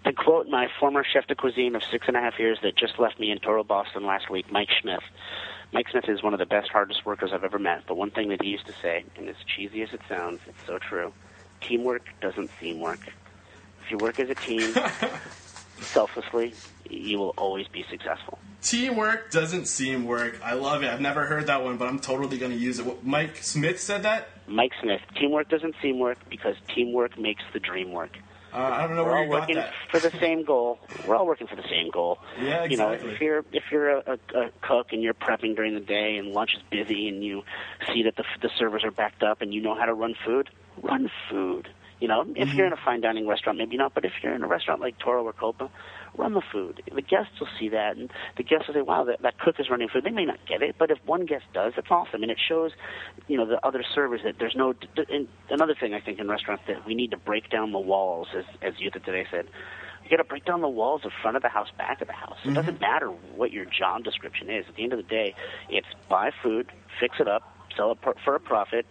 To 0.05 0.13
quote 0.13 0.47
my 0.47 0.69
former 0.79 1.05
chef 1.05 1.27
de 1.27 1.35
cuisine 1.35 1.75
of 1.75 1.83
six 1.91 2.07
and 2.07 2.17
a 2.17 2.21
half 2.21 2.39
years 2.39 2.59
that 2.63 2.77
just 2.77 2.99
left 2.99 3.19
me 3.19 3.31
in 3.31 3.39
Toro, 3.41 3.65
Boston 3.65 4.07
last 4.07 4.31
week, 4.31 4.51
Mike 4.51 4.71
Smith. 4.81 5.03
Mike 5.73 5.89
Smith 5.91 6.09
is 6.09 6.23
one 6.23 6.33
of 6.33 6.39
the 6.39 6.47
best, 6.47 6.71
hardest 6.71 7.05
workers 7.05 7.31
I've 7.33 7.45
ever 7.45 7.59
met. 7.59 7.85
But 7.87 7.97
one 7.97 8.11
thing 8.11 8.29
that 8.31 8.43
he 8.43 8.49
used 8.49 8.67
to 8.67 8.73
say, 8.81 9.05
and 9.17 9.29
as 9.29 9.37
cheesy 9.47 9.83
as 9.83 9.93
it 9.93 10.01
sounds, 10.09 10.41
it's 10.47 10.67
so 10.67 10.79
true 10.79 11.13
teamwork 11.61 12.09
doesn't 12.21 12.51
seem 12.61 12.81
work. 12.81 13.01
If 13.85 13.91
you 13.91 13.99
work 13.99 14.21
as 14.21 14.31
a 14.31 14.35
team, 14.35 14.75
selflessly, 15.81 16.55
you 16.89 17.19
will 17.19 17.35
always 17.37 17.69
be 17.69 17.85
successful. 17.91 18.39
Teamwork 18.63 19.31
doesn't 19.31 19.67
seem 19.67 20.05
work. 20.05 20.41
I 20.43 20.55
love 20.55 20.83
it. 20.83 20.91
I've 20.91 21.01
never 21.01 21.27
heard 21.27 21.47
that 21.47 21.63
one, 21.63 21.77
but 21.77 21.89
I'm 21.89 22.01
totally 22.01 22.39
going 22.39 22.53
to 22.53 22.59
use 22.59 22.79
it. 22.79 22.87
What, 22.87 23.05
Mike 23.05 23.37
Smith 23.37 23.81
said 23.81 24.03
that. 24.03 24.29
Mike 24.47 24.73
Smith, 24.81 25.01
teamwork 25.19 25.49
doesn't 25.49 25.77
seem 25.81 25.99
work 25.99 26.19
because 26.29 26.57
teamwork 26.75 27.19
makes 27.19 27.43
the 27.53 27.61
dream 27.61 27.93
work. 27.93 28.19
Uh, 28.53 28.57
I 28.59 28.87
don't 28.87 28.97
know 28.97 29.05
We're 29.05 29.11
where 29.11 29.19
all 29.19 29.25
you 29.25 29.31
got 29.31 29.49
working 29.49 29.63
for 29.91 30.01
the 30.01 30.11
same 30.21 30.45
goal. 30.45 30.79
We're 31.05 31.17
all 31.17 31.27
working 31.27 31.47
for 31.47 31.57
the 31.57 31.65
same 31.71 31.91
goal. 31.93 32.19
Yeah, 32.41 32.65
exactly. 32.65 32.71
You 32.71 32.77
know, 32.77 32.91
if 33.15 33.21
you're 33.21 33.39
if 33.53 33.65
you're 33.71 33.91
a, 33.99 34.03
a, 34.35 34.39
a 34.41 34.51
cook 34.63 34.89
and 34.93 35.03
you're 35.03 35.15
prepping 35.15 35.55
during 35.57 35.75
the 35.75 35.81
day 35.81 36.17
and 36.17 36.29
lunch 36.33 36.51
is 36.57 36.63
busy 36.71 37.09
and 37.09 37.23
you 37.25 37.43
see 37.93 38.03
that 38.05 38.17
the 38.17 38.25
the 38.43 38.51
servers 38.59 38.85
are 38.85 38.91
backed 38.91 39.23
up 39.23 39.41
and 39.43 39.53
you 39.53 39.61
know 39.61 39.75
how 39.75 39.85
to 39.87 39.95
run 39.95 40.15
food, 40.25 40.49
run 40.83 41.11
food. 41.31 41.69
You 42.01 42.09
know, 42.09 42.23
if 42.37 42.49
Mm-hmm. 42.49 42.57
you're 42.57 42.67
in 42.67 42.73
a 42.73 42.77
fine 42.85 43.01
dining 43.01 43.27
restaurant, 43.27 43.59
maybe 43.59 43.77
not, 43.77 43.93
but 43.95 44.05
if 44.05 44.13
you're 44.23 44.35
in 44.35 44.43
a 44.43 44.49
restaurant 44.49 44.81
like 44.81 44.99
Toro 44.99 45.25
or 45.25 45.33
Coppa, 45.33 45.69
run 46.19 46.35
the 46.35 46.43
food. 46.53 46.83
The 46.93 47.03
guests 47.03 47.41
will 47.41 47.49
see 47.59 47.69
that, 47.71 47.97
and 47.97 48.11
the 48.37 48.43
guests 48.43 48.67
will 48.67 48.75
say, 48.75 48.83
"Wow, 48.83 49.05
that, 49.05 49.23
that 49.23 49.39
cook 49.39 49.57
is 49.59 49.71
running 49.71 49.89
food." 49.89 50.05
They 50.05 50.11
may 50.11 50.25
not 50.25 50.39
get 50.47 50.63
it, 50.63 50.77
but 50.79 50.91
if 50.91 50.99
one 51.07 51.25
guest 51.27 51.45
does, 51.55 51.75
it's 51.77 51.91
awesome, 51.91 52.23
and 52.23 52.31
it 52.31 52.39
shows, 52.49 52.73
you 53.29 53.37
know, 53.37 53.47
the 53.47 53.65
other 53.65 53.85
servers 53.95 54.21
that 54.25 54.39
there's 54.39 54.57
no. 54.57 54.75
And 55.09 55.29
another 55.51 55.75
thing 55.79 55.95
I 55.95 56.01
think 56.01 56.19
in 56.19 56.29
restaurants 56.29 56.65
that 56.67 56.85
we 56.87 56.95
need 56.95 57.13
to 57.13 57.17
break 57.17 57.51
down 57.51 57.73
the 57.73 57.79
walls, 57.79 58.29
as 58.37 58.45
as 58.63 58.75
of 58.75 58.93
today 59.05 59.27
said. 59.31 59.49
You 60.05 60.17
got 60.17 60.23
to 60.23 60.29
break 60.29 60.47
down 60.47 60.63
the 60.63 60.69
walls 60.69 61.05
of 61.05 61.13
front 61.21 61.37
of 61.37 61.43
the 61.43 61.51
house, 61.51 61.69
back 61.77 62.01
of 62.01 62.07
the 62.07 62.15
house. 62.15 62.39
It 62.43 62.55
doesn't 62.55 62.77
mm-hmm. 62.77 62.81
matter 62.81 63.09
what 63.09 63.53
your 63.53 63.67
job 63.67 64.05
description 64.05 64.49
is. 64.49 64.65
At 64.67 64.77
the 64.77 64.83
end 64.83 64.95
of 64.95 64.99
the 64.99 65.03
day, 65.03 65.35
it's 65.69 65.89
buy 66.09 66.31
food, 66.43 66.73
fix 66.99 67.17
it 67.21 67.29
up, 67.29 67.43
sell 67.77 67.93
it 67.93 67.99
for 68.25 68.35
a 68.35 68.41
profit, 68.41 68.87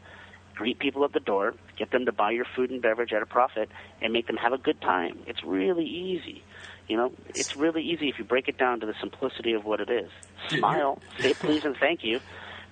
greet 0.53 0.79
people 0.79 1.03
at 1.05 1.13
the 1.13 1.19
door, 1.19 1.53
get 1.77 1.91
them 1.91 2.05
to 2.05 2.11
buy 2.11 2.31
your 2.31 2.45
food 2.55 2.71
and 2.71 2.81
beverage 2.81 3.13
at 3.13 3.21
a 3.21 3.25
profit, 3.25 3.69
and 4.01 4.11
make 4.11 4.27
them 4.27 4.37
have 4.37 4.53
a 4.53 4.57
good 4.57 4.81
time. 4.81 5.19
It's 5.27 5.43
really 5.43 5.85
easy. 5.85 6.43
You 6.87 6.97
know, 6.97 7.11
it's 7.35 7.55
really 7.55 7.83
easy 7.83 8.07
if 8.07 8.17
you 8.17 8.23
break 8.23 8.47
it 8.47 8.57
down 8.57 8.79
to 8.79 8.85
the 8.85 8.93
simplicity 8.99 9.53
of 9.53 9.65
what 9.65 9.81
it 9.81 9.89
is. 9.89 10.09
Smile, 10.49 11.01
say 11.19 11.33
please 11.33 11.65
and 11.65 11.75
thank 11.77 12.03
you. 12.03 12.19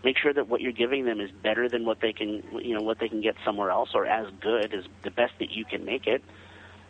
Make 0.04 0.18
sure 0.18 0.34
that 0.34 0.48
what 0.48 0.62
you're 0.62 0.72
giving 0.72 1.06
them 1.06 1.20
is 1.20 1.32
better 1.32 1.68
than 1.68 1.86
what 1.86 2.00
they 2.00 2.14
can, 2.14 2.44
you 2.62 2.76
know, 2.76 2.82
what 2.82 3.00
they 3.00 3.10
can 3.10 3.22
get 3.22 3.36
somewhere 3.44 3.72
else, 3.72 3.90
or 3.94 4.06
as 4.06 4.28
good 4.40 4.74
as 4.74 4.86
the 5.04 5.12
best 5.12 5.34
that 5.40 5.52
you 5.52 5.66
can 5.66 5.84
make 5.84 6.08
it. 6.08 6.24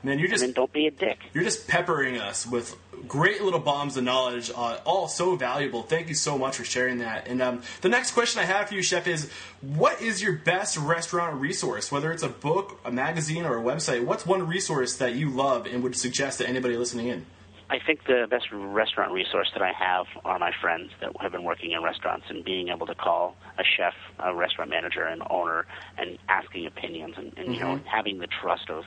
Man, 0.05 0.19
you're 0.19 0.25
And 0.25 0.39
then 0.39 0.47
just 0.49 0.55
don't 0.55 0.71
be 0.71 0.85
a 0.85 0.91
dick. 0.91 1.17
you're 1.33 1.43
just 1.43 1.67
peppering 1.67 2.19
us 2.19 2.45
with 2.45 2.77
great 3.07 3.41
little 3.41 3.59
bombs 3.59 3.97
of 3.97 4.03
knowledge, 4.03 4.51
uh, 4.55 4.77
all 4.85 5.07
so 5.07 5.35
valuable. 5.35 5.81
Thank 5.81 6.09
you 6.09 6.15
so 6.15 6.37
much 6.37 6.57
for 6.57 6.63
sharing 6.63 6.99
that. 6.99 7.27
And 7.27 7.41
um, 7.41 7.63
the 7.81 7.89
next 7.89 8.11
question 8.11 8.39
I 8.39 8.45
have 8.45 8.69
for 8.69 8.75
you, 8.75 8.83
Chef, 8.83 9.07
is 9.07 9.31
what 9.61 9.99
is 10.03 10.21
your 10.21 10.33
best 10.33 10.77
restaurant 10.77 11.41
resource? 11.41 11.91
Whether 11.91 12.11
it's 12.11 12.21
a 12.21 12.29
book, 12.29 12.79
a 12.85 12.91
magazine, 12.91 13.45
or 13.45 13.57
a 13.57 13.63
website, 13.63 14.05
what's 14.05 14.27
one 14.27 14.47
resource 14.47 14.95
that 14.97 15.15
you 15.15 15.31
love 15.31 15.65
and 15.65 15.81
would 15.81 15.95
suggest 15.95 16.37
to 16.37 16.47
anybody 16.47 16.77
listening 16.77 17.07
in? 17.07 17.25
I 17.69 17.79
think 17.79 18.05
the 18.05 18.27
best 18.29 18.47
restaurant 18.51 19.11
resource 19.11 19.49
that 19.53 19.63
I 19.63 19.71
have 19.71 20.05
are 20.23 20.37
my 20.37 20.51
friends 20.61 20.91
that 21.01 21.11
have 21.19 21.31
been 21.31 21.43
working 21.43 21.71
in 21.71 21.81
restaurants 21.81 22.27
and 22.29 22.45
being 22.45 22.69
able 22.69 22.85
to 22.85 22.93
call 22.93 23.35
a 23.57 23.63
chef, 23.63 23.95
a 24.19 24.35
restaurant 24.35 24.69
manager, 24.69 25.03
an 25.03 25.21
owner, 25.29 25.65
and 25.97 26.19
asking 26.29 26.67
opinions 26.67 27.15
and, 27.17 27.33
and 27.37 27.53
you 27.53 27.59
know 27.59 27.75
mm-hmm. 27.75 27.87
having 27.87 28.19
the 28.19 28.27
trust 28.27 28.69
of 28.69 28.85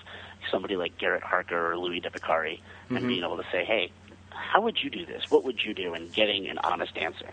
somebody 0.51 0.77
like 0.77 0.97
Garrett 0.97 1.25
Harker 1.25 1.73
or 1.73 1.77
Louis 1.77 2.01
DiBiccari 2.01 2.61
and 2.89 2.99
mm-hmm. 2.99 3.09
being 3.09 3.25
able 3.25 3.37
to 3.37 3.47
say, 3.51 3.65
hey, 3.65 3.91
how 4.31 4.61
would 4.61 4.79
you 4.83 4.91
do 4.91 5.05
this? 5.05 5.25
What 5.29 5.43
would 5.45 5.61
you 5.65 5.75
do? 5.75 5.95
And 5.95 6.13
getting 6.13 6.49
an 6.49 6.59
honest 6.59 6.97
answer 6.97 7.31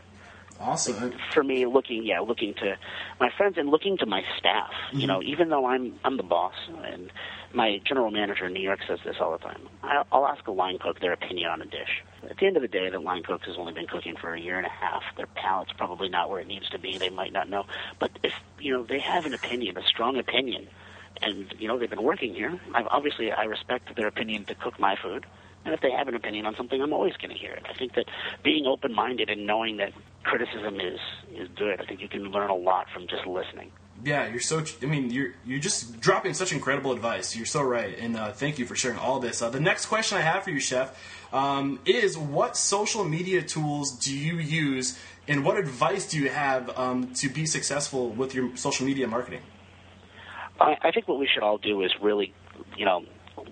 Awesome. 0.60 1.14
for 1.34 1.44
me 1.44 1.66
looking 1.66 2.06
yeah 2.06 2.22
looking 2.22 2.54
to 2.56 2.78
my 3.20 3.30
friends 3.36 3.58
and 3.58 3.70
looking 3.70 3.98
to 3.98 4.06
my 4.06 4.24
staff. 4.38 4.72
You 4.92 5.00
mm-hmm. 5.00 5.08
know 5.08 5.24
even 5.24 5.50
though 5.50 5.66
i'm 5.66 6.00
i'm 6.04 6.18
the 6.18 6.24
boss 6.24 6.54
and 6.86 7.12
my 7.54 7.82
general 7.86 8.10
manager 8.10 8.46
in 8.46 8.54
new 8.54 8.62
york 8.62 8.80
says 8.88 9.00
this 9.04 9.18
all 9.20 9.32
the 9.32 9.38
time 9.38 9.62
I'll, 9.84 10.08
I'll 10.12 10.28
ask 10.28 10.48
a 10.48 10.52
line 10.52 10.78
cook 10.80 11.00
their 11.02 11.14
opinion 11.14 11.50
on 11.50 11.62
a 11.62 11.66
dish. 11.66 12.04
At 12.30 12.38
the 12.38 12.48
end 12.48 12.56
of 12.56 12.62
the 12.62 12.70
day 12.70 12.90
the 12.90 13.00
line 13.00 13.24
cook 13.24 13.44
has 13.44 13.58
only 13.58 13.74
been 13.74 13.88
cooking 13.88 14.16
for 14.16 14.34
a 14.34 14.40
year 14.40 14.58
and 14.58 14.66
a 14.66 14.70
half. 14.70 15.04
Their 15.18 15.28
palate's 15.28 15.74
probably 15.74 16.10
not 16.10 16.30
where 16.30 16.40
it 16.40 16.48
needs 16.48 16.70
to 16.70 16.80
be. 16.80 16.98
They 16.98 17.10
might 17.10 17.34
not 17.34 17.50
know. 17.50 17.66
But 18.00 18.12
if 18.24 18.34
you 18.60 18.72
know 18.72 18.84
they 18.84 19.00
have 19.00 19.26
an 19.26 19.34
opinion 19.34 19.78
a 19.78 19.84
strong 19.84 20.18
opinion 20.18 20.68
and 21.22 21.54
you 21.60 21.68
know 21.68 21.78
they've 21.78 21.90
been 21.90 22.04
working 22.04 22.34
here 22.34 22.60
I've, 22.74 22.88
obviously 22.88 23.32
i 23.32 23.44
respect 23.44 23.96
their 23.96 24.08
opinion 24.08 24.46
to 24.46 24.56
cook 24.56 24.80
my 24.80 24.96
food. 24.96 25.26
And 25.66 25.74
if 25.74 25.82
they 25.82 25.92
have 25.92 26.08
an 26.08 26.14
opinion 26.14 26.46
on 26.46 26.56
something, 26.56 26.80
I'm 26.80 26.94
always 26.94 27.18
going 27.18 27.32
to 27.32 27.38
hear 27.38 27.52
it. 27.52 27.66
I 27.68 27.74
think 27.74 27.96
that 27.96 28.06
being 28.44 28.68
open-minded 28.68 29.32
and 29.32 29.48
knowing 29.48 29.78
that 29.78 29.94
criticism 30.26 30.80
is 30.80 31.00
is 31.36 31.48
good. 31.56 31.80
I 31.80 31.86
think 31.86 32.02
you 32.02 32.10
can 32.10 32.24
learn 32.32 32.50
a 32.50 32.56
lot 32.56 32.88
from 32.94 33.08
just 33.08 33.26
listening. 33.26 33.72
Yeah, 34.04 34.28
you're 34.28 34.42
so. 34.42 34.64
I 34.82 34.86
mean, 34.86 35.10
you're 35.10 35.34
you're 35.46 35.60
just 35.60 36.00
dropping 36.02 36.34
such 36.34 36.52
incredible 36.52 36.92
advice. 36.92 37.36
You're 37.36 37.46
so 37.46 37.62
right, 37.64 37.98
and 37.98 38.18
uh, 38.18 38.32
thank 38.34 38.60
you 38.60 38.66
for 38.66 38.76
sharing 38.76 38.98
all 38.98 39.20
this. 39.20 39.42
Uh, 39.42 39.50
the 39.50 39.60
next 39.60 39.86
question 39.86 40.18
I 40.18 40.22
have 40.22 40.44
for 40.44 40.50
you, 40.52 40.60
Chef, 40.60 40.98
um, 41.34 41.80
is 41.86 42.18
what 42.18 42.58
social 42.58 43.06
media 43.06 43.42
tools 43.42 43.92
do 43.92 44.14
you 44.16 44.38
use, 44.38 45.00
and 45.28 45.46
what 45.46 45.58
advice 45.58 46.10
do 46.10 46.20
you 46.20 46.30
have 46.30 46.78
um, 46.78 47.14
to 47.16 47.30
be 47.30 47.46
successful 47.46 48.10
with 48.10 48.36
your 48.36 48.56
social 48.58 48.86
media 48.86 49.08
marketing? 49.08 49.42
I, 50.60 50.76
I 50.82 50.92
think 50.92 51.08
what 51.08 51.20
we 51.20 51.28
should 51.34 51.44
all 51.44 51.58
do 51.58 51.82
is 51.82 51.92
really, 52.02 52.34
you 52.78 52.86
know, 52.86 53.04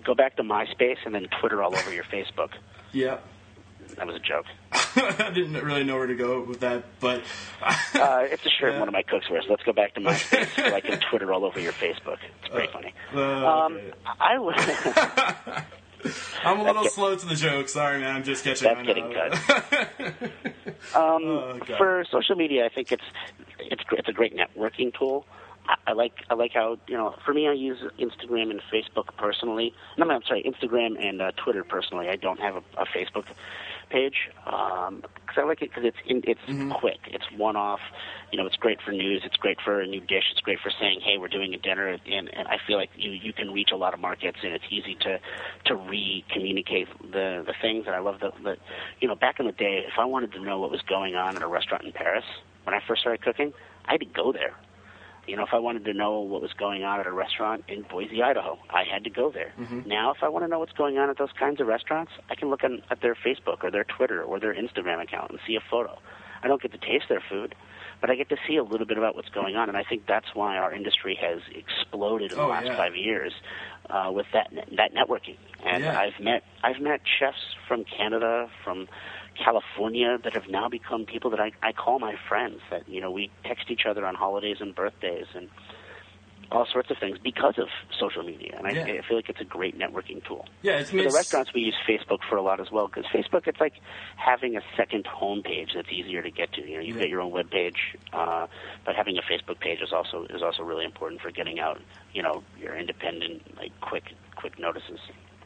go 0.04 0.14
back 0.14 0.36
to 0.36 0.42
MySpace 0.42 0.96
and 1.04 1.14
then 1.14 1.26
Twitter 1.40 1.62
all 1.62 1.74
over 1.74 1.92
your 1.92 2.04
Facebook. 2.04 2.50
Yeah. 2.92 3.18
that 3.96 4.06
was 4.06 4.14
a 4.14 4.20
joke. 4.20 4.46
I 5.18 5.30
didn't 5.30 5.64
really 5.64 5.82
know 5.84 5.96
where 5.96 6.06
to 6.06 6.14
go 6.14 6.42
with 6.42 6.60
that, 6.60 6.84
but 7.00 7.22
uh, 7.62 8.26
it's 8.30 8.44
a 8.46 8.50
shirt 8.50 8.72
yeah. 8.74 8.78
one 8.78 8.88
of 8.88 8.92
my 8.92 9.02
cooks 9.02 9.28
wears. 9.28 9.44
Let's 9.48 9.62
go 9.64 9.72
back 9.72 9.94
to 9.94 10.00
my 10.00 10.14
face, 10.14 10.48
so 10.54 10.74
I 10.74 10.80
can 10.80 11.00
Twitter 11.10 11.32
all 11.32 11.44
over 11.44 11.58
your 11.58 11.72
Facebook. 11.72 12.18
It's 12.40 12.48
pretty 12.48 12.68
uh, 12.68 12.72
funny. 12.72 12.94
Uh, 13.12 13.20
um, 13.20 13.76
okay. 13.76 13.92
I 14.20 14.38
was. 14.38 15.64
I'm 16.44 16.60
a 16.60 16.64
little 16.64 16.84
slow 16.84 17.16
to 17.16 17.26
the 17.26 17.34
joke. 17.34 17.68
Sorry, 17.68 17.98
man. 18.00 18.16
I'm 18.16 18.24
just 18.24 18.44
catching. 18.44 18.68
That's 18.68 18.86
getting 18.86 19.12
cut. 19.12 19.34
um, 20.94 21.24
oh, 21.24 21.60
for 21.76 22.04
social 22.10 22.36
media, 22.36 22.66
I 22.66 22.68
think 22.68 22.92
it's 22.92 23.04
it's 23.58 23.82
it's 23.90 24.08
a 24.08 24.12
great 24.12 24.36
networking 24.36 24.96
tool. 24.96 25.26
I, 25.66 25.74
I 25.88 25.92
like 25.92 26.12
I 26.30 26.34
like 26.34 26.52
how 26.52 26.78
you 26.86 26.96
know 26.96 27.16
for 27.24 27.34
me 27.34 27.48
I 27.48 27.52
use 27.52 27.78
Instagram 27.98 28.50
and 28.50 28.60
Facebook 28.72 29.16
personally. 29.16 29.74
No, 29.98 30.08
I'm 30.08 30.22
sorry, 30.22 30.44
Instagram 30.44 31.04
and 31.04 31.20
uh, 31.20 31.32
Twitter 31.42 31.64
personally. 31.64 32.08
I 32.08 32.16
don't 32.16 32.40
have 32.40 32.56
a, 32.56 32.62
a 32.78 32.86
Facebook 32.86 33.24
page 33.94 34.28
because 34.44 34.88
um, 34.88 35.02
I 35.36 35.44
like 35.44 35.62
it 35.62 35.70
because 35.70 35.84
it's 35.84 35.96
in, 36.06 36.22
it's 36.24 36.40
mm-hmm. 36.48 36.72
quick. 36.72 36.98
It's 37.06 37.24
one 37.36 37.54
off. 37.54 37.80
You 38.32 38.38
know, 38.38 38.46
it's 38.46 38.56
great 38.56 38.82
for 38.82 38.90
news. 38.90 39.22
It's 39.24 39.36
great 39.36 39.58
for 39.64 39.80
a 39.80 39.86
new 39.86 40.00
dish. 40.00 40.24
It's 40.32 40.40
great 40.40 40.58
for 40.58 40.70
saying, 40.80 41.00
"Hey, 41.00 41.16
we're 41.18 41.28
doing 41.28 41.54
a 41.54 41.58
dinner," 41.58 41.86
and, 41.88 42.28
and 42.28 42.48
I 42.48 42.58
feel 42.66 42.76
like 42.76 42.90
you 42.96 43.12
you 43.12 43.32
can 43.32 43.52
reach 43.52 43.70
a 43.72 43.76
lot 43.76 43.94
of 43.94 44.00
markets, 44.00 44.38
and 44.42 44.52
it's 44.52 44.64
easy 44.70 44.96
to 45.02 45.20
to 45.66 45.76
re-communicate 45.76 46.88
the 47.00 47.44
the 47.46 47.54
things. 47.62 47.84
And 47.86 47.94
I 47.94 48.00
love 48.00 48.18
that. 48.20 48.32
that 48.44 48.58
you 49.00 49.06
know, 49.06 49.14
back 49.14 49.38
in 49.38 49.46
the 49.46 49.52
day, 49.52 49.84
if 49.86 49.98
I 49.98 50.04
wanted 50.04 50.32
to 50.32 50.42
know 50.42 50.58
what 50.58 50.70
was 50.70 50.82
going 50.82 51.14
on 51.14 51.36
at 51.36 51.42
a 51.42 51.46
restaurant 51.46 51.84
in 51.84 51.92
Paris 51.92 52.24
when 52.64 52.74
I 52.74 52.80
first 52.86 53.02
started 53.02 53.22
cooking, 53.22 53.52
I 53.84 53.92
had 53.92 54.00
to 54.00 54.06
go 54.06 54.32
there. 54.32 54.54
You 55.26 55.36
know, 55.36 55.42
if 55.44 55.50
I 55.52 55.58
wanted 55.58 55.84
to 55.86 55.94
know 55.94 56.20
what 56.20 56.42
was 56.42 56.52
going 56.52 56.84
on 56.84 57.00
at 57.00 57.06
a 57.06 57.12
restaurant 57.12 57.64
in 57.68 57.82
Boise, 57.82 58.22
Idaho, 58.22 58.58
I 58.70 58.84
had 58.84 59.04
to 59.04 59.10
go 59.10 59.30
there. 59.30 59.52
Mm-hmm. 59.58 59.88
Now, 59.88 60.12
if 60.12 60.18
I 60.22 60.28
want 60.28 60.44
to 60.44 60.48
know 60.48 60.58
what's 60.58 60.72
going 60.72 60.98
on 60.98 61.10
at 61.10 61.18
those 61.18 61.32
kinds 61.38 61.60
of 61.60 61.66
restaurants, 61.66 62.12
I 62.30 62.34
can 62.34 62.50
look 62.50 62.64
on, 62.64 62.82
at 62.90 63.00
their 63.00 63.14
Facebook 63.14 63.62
or 63.64 63.70
their 63.70 63.84
Twitter 63.84 64.22
or 64.22 64.38
their 64.38 64.54
Instagram 64.54 65.02
account 65.02 65.30
and 65.30 65.40
see 65.46 65.56
a 65.56 65.62
photo. 65.70 65.98
I 66.42 66.48
don't 66.48 66.60
get 66.60 66.72
to 66.72 66.78
taste 66.78 67.06
their 67.08 67.22
food, 67.30 67.54
but 68.00 68.10
I 68.10 68.16
get 68.16 68.28
to 68.28 68.36
see 68.46 68.56
a 68.56 68.62
little 68.62 68.86
bit 68.86 68.98
about 68.98 69.16
what's 69.16 69.30
going 69.30 69.56
on, 69.56 69.68
and 69.68 69.78
I 69.78 69.82
think 69.82 70.06
that's 70.06 70.34
why 70.34 70.58
our 70.58 70.74
industry 70.74 71.18
has 71.20 71.40
exploded 71.54 72.32
in 72.32 72.36
the 72.36 72.44
oh, 72.44 72.48
last 72.48 72.66
yeah. 72.66 72.76
five 72.76 72.94
years 72.94 73.32
uh, 73.88 74.10
with 74.12 74.26
that 74.34 74.50
that 74.76 74.92
networking. 74.94 75.36
And 75.64 75.84
yeah. 75.84 75.98
I've 75.98 76.22
met 76.22 76.42
I've 76.62 76.82
met 76.82 77.00
chefs 77.18 77.38
from 77.66 77.84
Canada, 77.84 78.50
from 78.62 78.88
California 79.42 80.18
that 80.22 80.34
have 80.34 80.48
now 80.48 80.68
become 80.68 81.04
people 81.06 81.30
that 81.30 81.40
I, 81.40 81.52
I 81.62 81.72
call 81.72 81.98
my 81.98 82.14
friends. 82.28 82.60
That 82.70 82.88
you 82.88 83.00
know 83.00 83.10
we 83.10 83.30
text 83.44 83.70
each 83.70 83.82
other 83.88 84.06
on 84.06 84.14
holidays 84.14 84.58
and 84.60 84.74
birthdays 84.74 85.26
and 85.34 85.48
all 86.50 86.66
sorts 86.70 86.90
of 86.90 86.98
things 86.98 87.18
because 87.22 87.54
of 87.58 87.68
social 87.98 88.22
media, 88.22 88.54
and 88.56 88.66
I, 88.66 88.70
yeah. 88.70 88.82
I 88.84 89.06
feel 89.06 89.16
like 89.16 89.28
it's 89.28 89.40
a 89.40 89.44
great 89.44 89.78
networking 89.78 90.24
tool. 90.26 90.46
Yeah, 90.62 90.78
it's 90.78 90.90
for 90.90 90.98
the 90.98 91.10
restaurants 91.10 91.52
we 91.54 91.62
use 91.62 91.76
Facebook 91.88 92.18
for 92.28 92.36
a 92.36 92.42
lot 92.42 92.60
as 92.60 92.70
well 92.70 92.86
because 92.86 93.04
Facebook 93.06 93.46
it's 93.46 93.60
like 93.60 93.74
having 94.16 94.56
a 94.56 94.60
second 94.76 95.06
home 95.06 95.42
page 95.42 95.70
that's 95.74 95.90
easier 95.90 96.22
to 96.22 96.30
get 96.30 96.52
to. 96.54 96.62
You 96.62 96.76
know, 96.76 96.82
you've 96.82 96.96
yeah. 96.96 97.02
got 97.02 97.08
your 97.08 97.20
own 97.20 97.32
web 97.32 97.50
page, 97.50 97.96
uh, 98.12 98.46
but 98.84 98.94
having 98.94 99.16
a 99.18 99.22
Facebook 99.22 99.60
page 99.60 99.80
is 99.80 99.92
also 99.92 100.26
is 100.30 100.42
also 100.42 100.62
really 100.62 100.84
important 100.84 101.20
for 101.20 101.30
getting 101.30 101.58
out. 101.60 101.80
You 102.12 102.22
know, 102.22 102.42
your 102.60 102.76
independent 102.76 103.56
like 103.56 103.72
quick 103.80 104.04
quick 104.36 104.58
notices. 104.58 105.00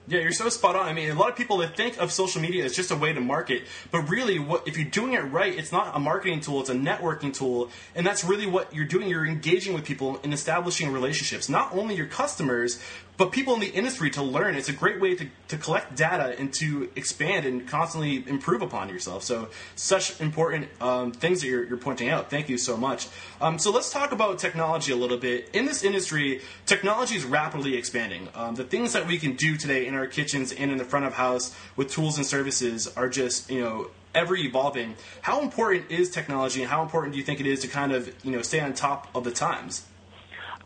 Yeah, 0.08 0.20
you're 0.20 0.32
so 0.32 0.48
spot 0.48 0.74
on. 0.74 0.86
I 0.86 0.94
mean, 0.94 1.10
a 1.10 1.14
lot 1.14 1.28
of 1.28 1.36
people 1.36 1.58
that 1.58 1.76
think 1.76 1.98
of 1.98 2.10
social 2.10 2.40
media 2.40 2.64
as 2.64 2.74
just 2.74 2.90
a 2.90 2.96
way 2.96 3.12
to 3.12 3.20
market, 3.20 3.64
but 3.90 4.08
really, 4.08 4.38
what 4.38 4.66
if 4.66 4.78
you're 4.78 4.88
doing 4.88 5.12
it 5.12 5.18
right? 5.18 5.54
It's 5.54 5.70
not 5.70 5.94
a 5.94 5.98
marketing 5.98 6.40
tool; 6.40 6.60
it's 6.60 6.70
a 6.70 6.74
networking 6.74 7.34
tool, 7.34 7.68
and 7.94 8.06
that's 8.06 8.24
really 8.24 8.46
what 8.46 8.74
you're 8.74 8.86
doing. 8.86 9.08
You're 9.10 9.26
engaging 9.26 9.74
with 9.74 9.84
people 9.84 10.18
and 10.24 10.32
establishing 10.32 10.90
relationships, 10.92 11.50
not 11.50 11.74
only 11.74 11.94
your 11.94 12.06
customers, 12.06 12.82
but 13.18 13.32
people 13.32 13.52
in 13.52 13.60
the 13.60 13.66
industry 13.66 14.10
to 14.10 14.22
learn. 14.22 14.54
It's 14.54 14.68
a 14.68 14.72
great 14.72 15.00
way 15.00 15.16
to, 15.16 15.26
to 15.48 15.58
collect 15.58 15.96
data 15.96 16.38
and 16.38 16.52
to 16.54 16.88
expand 16.94 17.44
and 17.44 17.66
constantly 17.66 18.24
improve 18.26 18.62
upon 18.62 18.88
yourself. 18.88 19.24
So, 19.24 19.48
such 19.74 20.20
important 20.20 20.68
um, 20.80 21.10
things 21.10 21.40
that 21.42 21.48
you're, 21.48 21.66
you're, 21.66 21.78
pointing 21.78 22.08
out. 22.08 22.30
Thank 22.30 22.48
you 22.48 22.56
so 22.56 22.76
much. 22.76 23.08
Um, 23.40 23.58
so, 23.58 23.72
let's 23.72 23.90
talk 23.90 24.12
about 24.12 24.38
technology 24.38 24.92
a 24.92 24.96
little 24.96 25.18
bit. 25.18 25.50
In 25.52 25.66
this 25.66 25.82
industry, 25.82 26.42
technology 26.64 27.16
is 27.16 27.24
rapidly 27.24 27.76
expanding. 27.76 28.28
Um, 28.36 28.54
the 28.54 28.64
things 28.64 28.92
that 28.92 29.08
we 29.08 29.18
can 29.18 29.34
do 29.34 29.56
today 29.56 29.86
in 29.86 29.94
our 29.94 30.06
kitchens 30.06 30.52
and 30.52 30.70
in 30.70 30.78
the 30.78 30.84
front 30.84 31.04
of 31.04 31.14
house 31.14 31.54
with 31.74 31.90
tools 31.90 32.18
and 32.18 32.24
services 32.24 32.86
are 32.96 33.08
just, 33.08 33.50
you 33.50 33.60
know, 33.60 33.90
ever 34.14 34.36
evolving. 34.36 34.94
How 35.22 35.42
important 35.42 35.90
is 35.90 36.08
technology 36.08 36.62
and 36.62 36.70
how 36.70 36.82
important 36.82 37.12
do 37.14 37.18
you 37.18 37.24
think 37.24 37.40
it 37.40 37.46
is 37.46 37.60
to 37.60 37.68
kind 37.68 37.92
of, 37.92 38.14
you 38.24 38.30
know, 38.30 38.42
stay 38.42 38.60
on 38.60 38.74
top 38.74 39.08
of 39.12 39.24
the 39.24 39.32
times? 39.32 39.87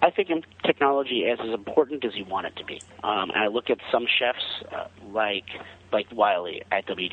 I 0.03 0.11
think 0.11 0.29
technology 0.67 1.21
is 1.21 1.39
as 1.41 1.51
important 1.51 2.05
as 2.05 2.17
you 2.17 2.25
want 2.25 2.47
it 2.47 2.57
to 2.57 2.65
be. 2.65 2.83
Um, 3.05 3.31
I 3.35 3.47
look 3.47 3.71
at 3.71 3.79
some 3.91 4.05
chefs 4.07 4.45
uh, 4.75 4.89
like 5.13 5.47
like 5.93 6.07
Wylie 6.13 6.63
at 6.73 6.87
WD50, 6.87 7.11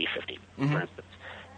mm-hmm. 0.57 0.73
for 0.73 0.81
instance. 0.81 1.07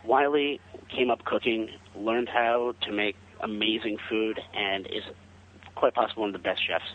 Wylie 0.04 0.60
came 0.89 1.10
up 1.10 1.24
cooking, 1.24 1.70
learned 1.96 2.28
how 2.28 2.76
to 2.82 2.91
make 2.91 3.15
amazing 3.39 3.98
food, 4.10 4.41
and 4.54 4.86
is 4.88 5.04
quite 5.76 5.94
possibly 5.94 6.22
one 6.22 6.30
of 6.30 6.34
the 6.34 6.39
best 6.39 6.62
chefs 6.67 6.86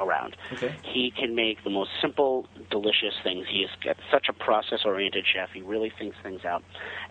around. 0.00 0.36
Okay. 0.52 0.74
He 0.82 1.10
can 1.10 1.34
make 1.34 1.62
the 1.64 1.70
most 1.70 1.90
simple, 2.00 2.46
delicious 2.70 3.14
things. 3.22 3.46
He 3.48 3.60
is 3.60 3.70
such 4.10 4.28
a 4.28 4.32
process-oriented 4.32 5.24
chef. 5.32 5.50
He 5.52 5.62
really 5.62 5.92
thinks 5.98 6.16
things 6.22 6.44
out, 6.44 6.62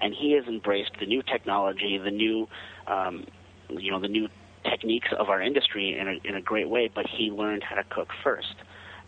and 0.01 0.13
he 0.13 0.33
has 0.33 0.45
embraced 0.45 0.91
the 0.99 1.05
new 1.05 1.23
technology, 1.23 1.97
the 1.97 2.11
new, 2.11 2.47
um, 2.88 3.25
you 3.69 3.91
know, 3.91 3.99
the 3.99 4.07
new 4.07 4.27
techniques 4.69 5.10
of 5.17 5.30
our 5.30 5.41
industry 5.41 5.97
in 5.97 6.08
a, 6.08 6.28
in 6.28 6.36
a 6.36 6.41
great 6.41 6.69
way, 6.69 6.89
but 6.93 7.06
he 7.08 7.32
learned 7.32 7.63
how 7.63 7.75
to 7.75 7.84
cook 7.84 8.10
first. 8.23 8.56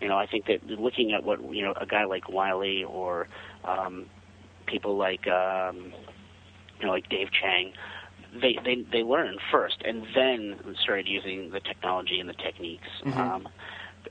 You 0.02 0.08
know, 0.08 0.18
I 0.18 0.28
think 0.28 0.46
that 0.46 0.66
looking 0.68 1.14
at 1.14 1.24
what 1.24 1.42
you 1.54 1.64
know, 1.64 1.74
a 1.80 1.86
guy 1.86 2.06
like 2.06 2.30
Wylie 2.30 2.84
or 2.84 3.28
um, 3.64 4.06
people 4.68 4.96
like 4.98 5.28
um, 5.28 5.94
you 6.80 6.86
know, 6.86 6.92
like 6.92 7.10
Dave 7.10 7.30
Chang, 7.32 7.74
they 8.40 8.58
they 8.64 8.86
they 8.92 9.04
learned 9.04 9.40
first 9.52 9.82
and 9.84 10.06
then 10.14 10.60
started 10.82 11.08
using 11.08 11.50
the 11.50 11.60
technology 11.60 12.20
and 12.20 12.30
the 12.30 12.34
techniques. 12.34 12.88
Mm-hmm. 13.04 13.20
Um, 13.20 13.48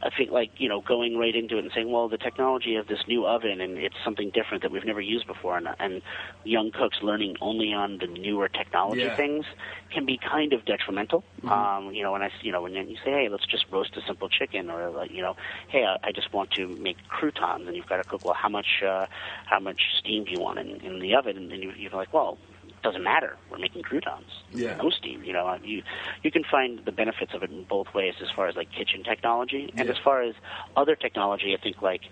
I 0.03 0.11
think 0.11 0.31
like 0.31 0.51
you 0.59 0.69
know 0.69 0.81
going 0.81 1.17
right 1.17 1.35
into 1.35 1.59
it 1.59 1.65
and 1.65 1.73
saying, 1.75 1.91
well, 1.91 2.09
the 2.09 2.19
technology 2.19 2.77
of 2.77 2.87
this 2.87 3.01
new 3.07 3.27
oven 3.27 3.61
and 3.61 3.79
it's 3.79 3.97
something 4.05 4.31
different 4.31 4.63
that 4.63 4.71
we've 4.71 4.85
never 4.85 5.01
used 5.01 5.27
before, 5.27 5.57
and, 5.57 5.69
and 5.79 6.03
young 6.45 6.71
cooks 6.71 6.99
learning 7.03 7.37
only 7.41 7.73
on 7.73 7.99
the 7.99 8.07
newer 8.07 8.49
technology 8.49 9.03
yeah. 9.03 9.17
things 9.17 9.45
can 9.91 10.05
be 10.05 10.19
kind 10.19 10.53
of 10.53 10.65
detrimental. 10.65 11.25
Mm-hmm. 11.39 11.49
Um, 11.49 11.95
you 11.95 12.03
know, 12.03 12.13
when 12.13 12.23
I 12.23 12.31
you 12.43 12.53
know 12.53 12.63
when 12.63 12.75
you 12.75 12.97
say, 13.05 13.11
hey, 13.11 13.29
let's 13.31 13.47
just 13.47 13.67
roast 13.71 13.97
a 13.97 14.01
simple 14.07 14.29
chicken, 14.29 14.71
or 14.71 14.91
like 14.91 15.11
you 15.11 15.23
know, 15.23 15.37
hey, 15.69 15.85
I, 15.85 16.09
I 16.09 16.13
just 16.13 16.33
want 16.33 16.51
to 16.53 16.69
make 16.69 16.97
croutons, 17.09 17.67
and 17.67 17.77
you've 17.77 17.89
got 17.89 17.99
to 17.99 18.05
cook. 18.05 18.25
Well, 18.25 18.35
how 18.35 18.49
much 18.49 18.83
uh, 18.87 19.07
how 19.47 19.61
much 19.61 19.81
steam 19.99 20.25
do 20.25 20.31
you 20.33 20.41
want 20.41 20.59
in, 20.59 20.81
in 20.81 20.99
the 21.01 21.15
oven? 21.15 21.37
And 21.37 21.51
then 21.51 21.63
you, 21.63 21.73
you're 21.77 21.91
like, 21.93 22.13
well, 22.13 22.39
doesn't 22.87 23.03
matter. 23.03 23.37
We're 23.51 23.59
making 23.59 23.83
croutons. 23.83 24.31
Yeah. 24.53 24.77
No 24.77 24.91
steam. 24.91 25.25
You 25.25 25.33
know, 25.33 25.59
you 25.63 25.83
you 26.23 26.31
can 26.31 26.45
find 26.45 26.81
the 26.85 26.93
benefits 26.93 27.35
of 27.35 27.43
it 27.43 27.51
in 27.51 27.65
both 27.65 27.93
ways, 27.93 28.15
as 28.23 28.31
far 28.31 28.47
as 28.47 28.55
like 28.55 28.71
kitchen 28.71 29.03
technology, 29.03 29.73
and 29.77 29.87
yeah. 29.87 29.93
as 29.93 29.99
far 29.99 30.23
as 30.23 30.35
other 30.77 30.95
technology. 30.95 31.57
I 31.59 31.61
think 31.61 31.83
like 31.83 32.03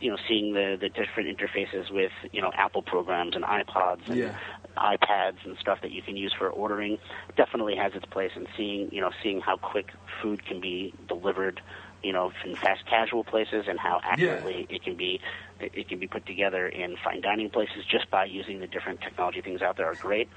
you 0.00 0.10
know, 0.10 0.16
seeing 0.28 0.54
the 0.54 0.76
the 0.80 0.88
different 0.88 1.28
interfaces 1.36 1.92
with 1.92 2.10
you 2.32 2.42
know 2.42 2.50
Apple 2.54 2.82
programs 2.82 3.36
and 3.36 3.44
iPods 3.44 4.08
and 4.08 4.16
yeah. 4.16 4.36
iPads 4.76 5.44
and 5.44 5.56
stuff 5.58 5.80
that 5.82 5.92
you 5.92 6.02
can 6.02 6.16
use 6.16 6.34
for 6.36 6.50
ordering 6.50 6.98
definitely 7.36 7.76
has 7.76 7.94
its 7.94 8.06
place. 8.06 8.32
And 8.34 8.48
seeing 8.56 8.88
you 8.90 9.00
know 9.00 9.12
seeing 9.22 9.40
how 9.40 9.56
quick 9.56 9.92
food 10.20 10.44
can 10.44 10.60
be 10.60 10.94
delivered 11.06 11.60
you 12.02 12.12
know, 12.12 12.32
in 12.44 12.54
fast 12.54 12.86
casual 12.86 13.24
places 13.24 13.64
and 13.68 13.78
how 13.78 14.00
accurately 14.04 14.66
yeah. 14.68 14.76
it 14.76 14.84
can 14.84 14.94
be 14.94 15.20
it 15.60 15.88
can 15.88 15.98
be 15.98 16.06
put 16.06 16.26
together 16.26 16.66
in 16.68 16.96
fine 17.04 17.20
dining 17.20 17.50
places 17.50 17.84
just 17.90 18.10
by 18.10 18.24
using 18.24 18.60
the 18.60 18.66
different 18.66 19.00
technology 19.00 19.40
things 19.40 19.62
out 19.62 19.76
there 19.76 19.86
are 19.86 19.94
great. 19.94 20.28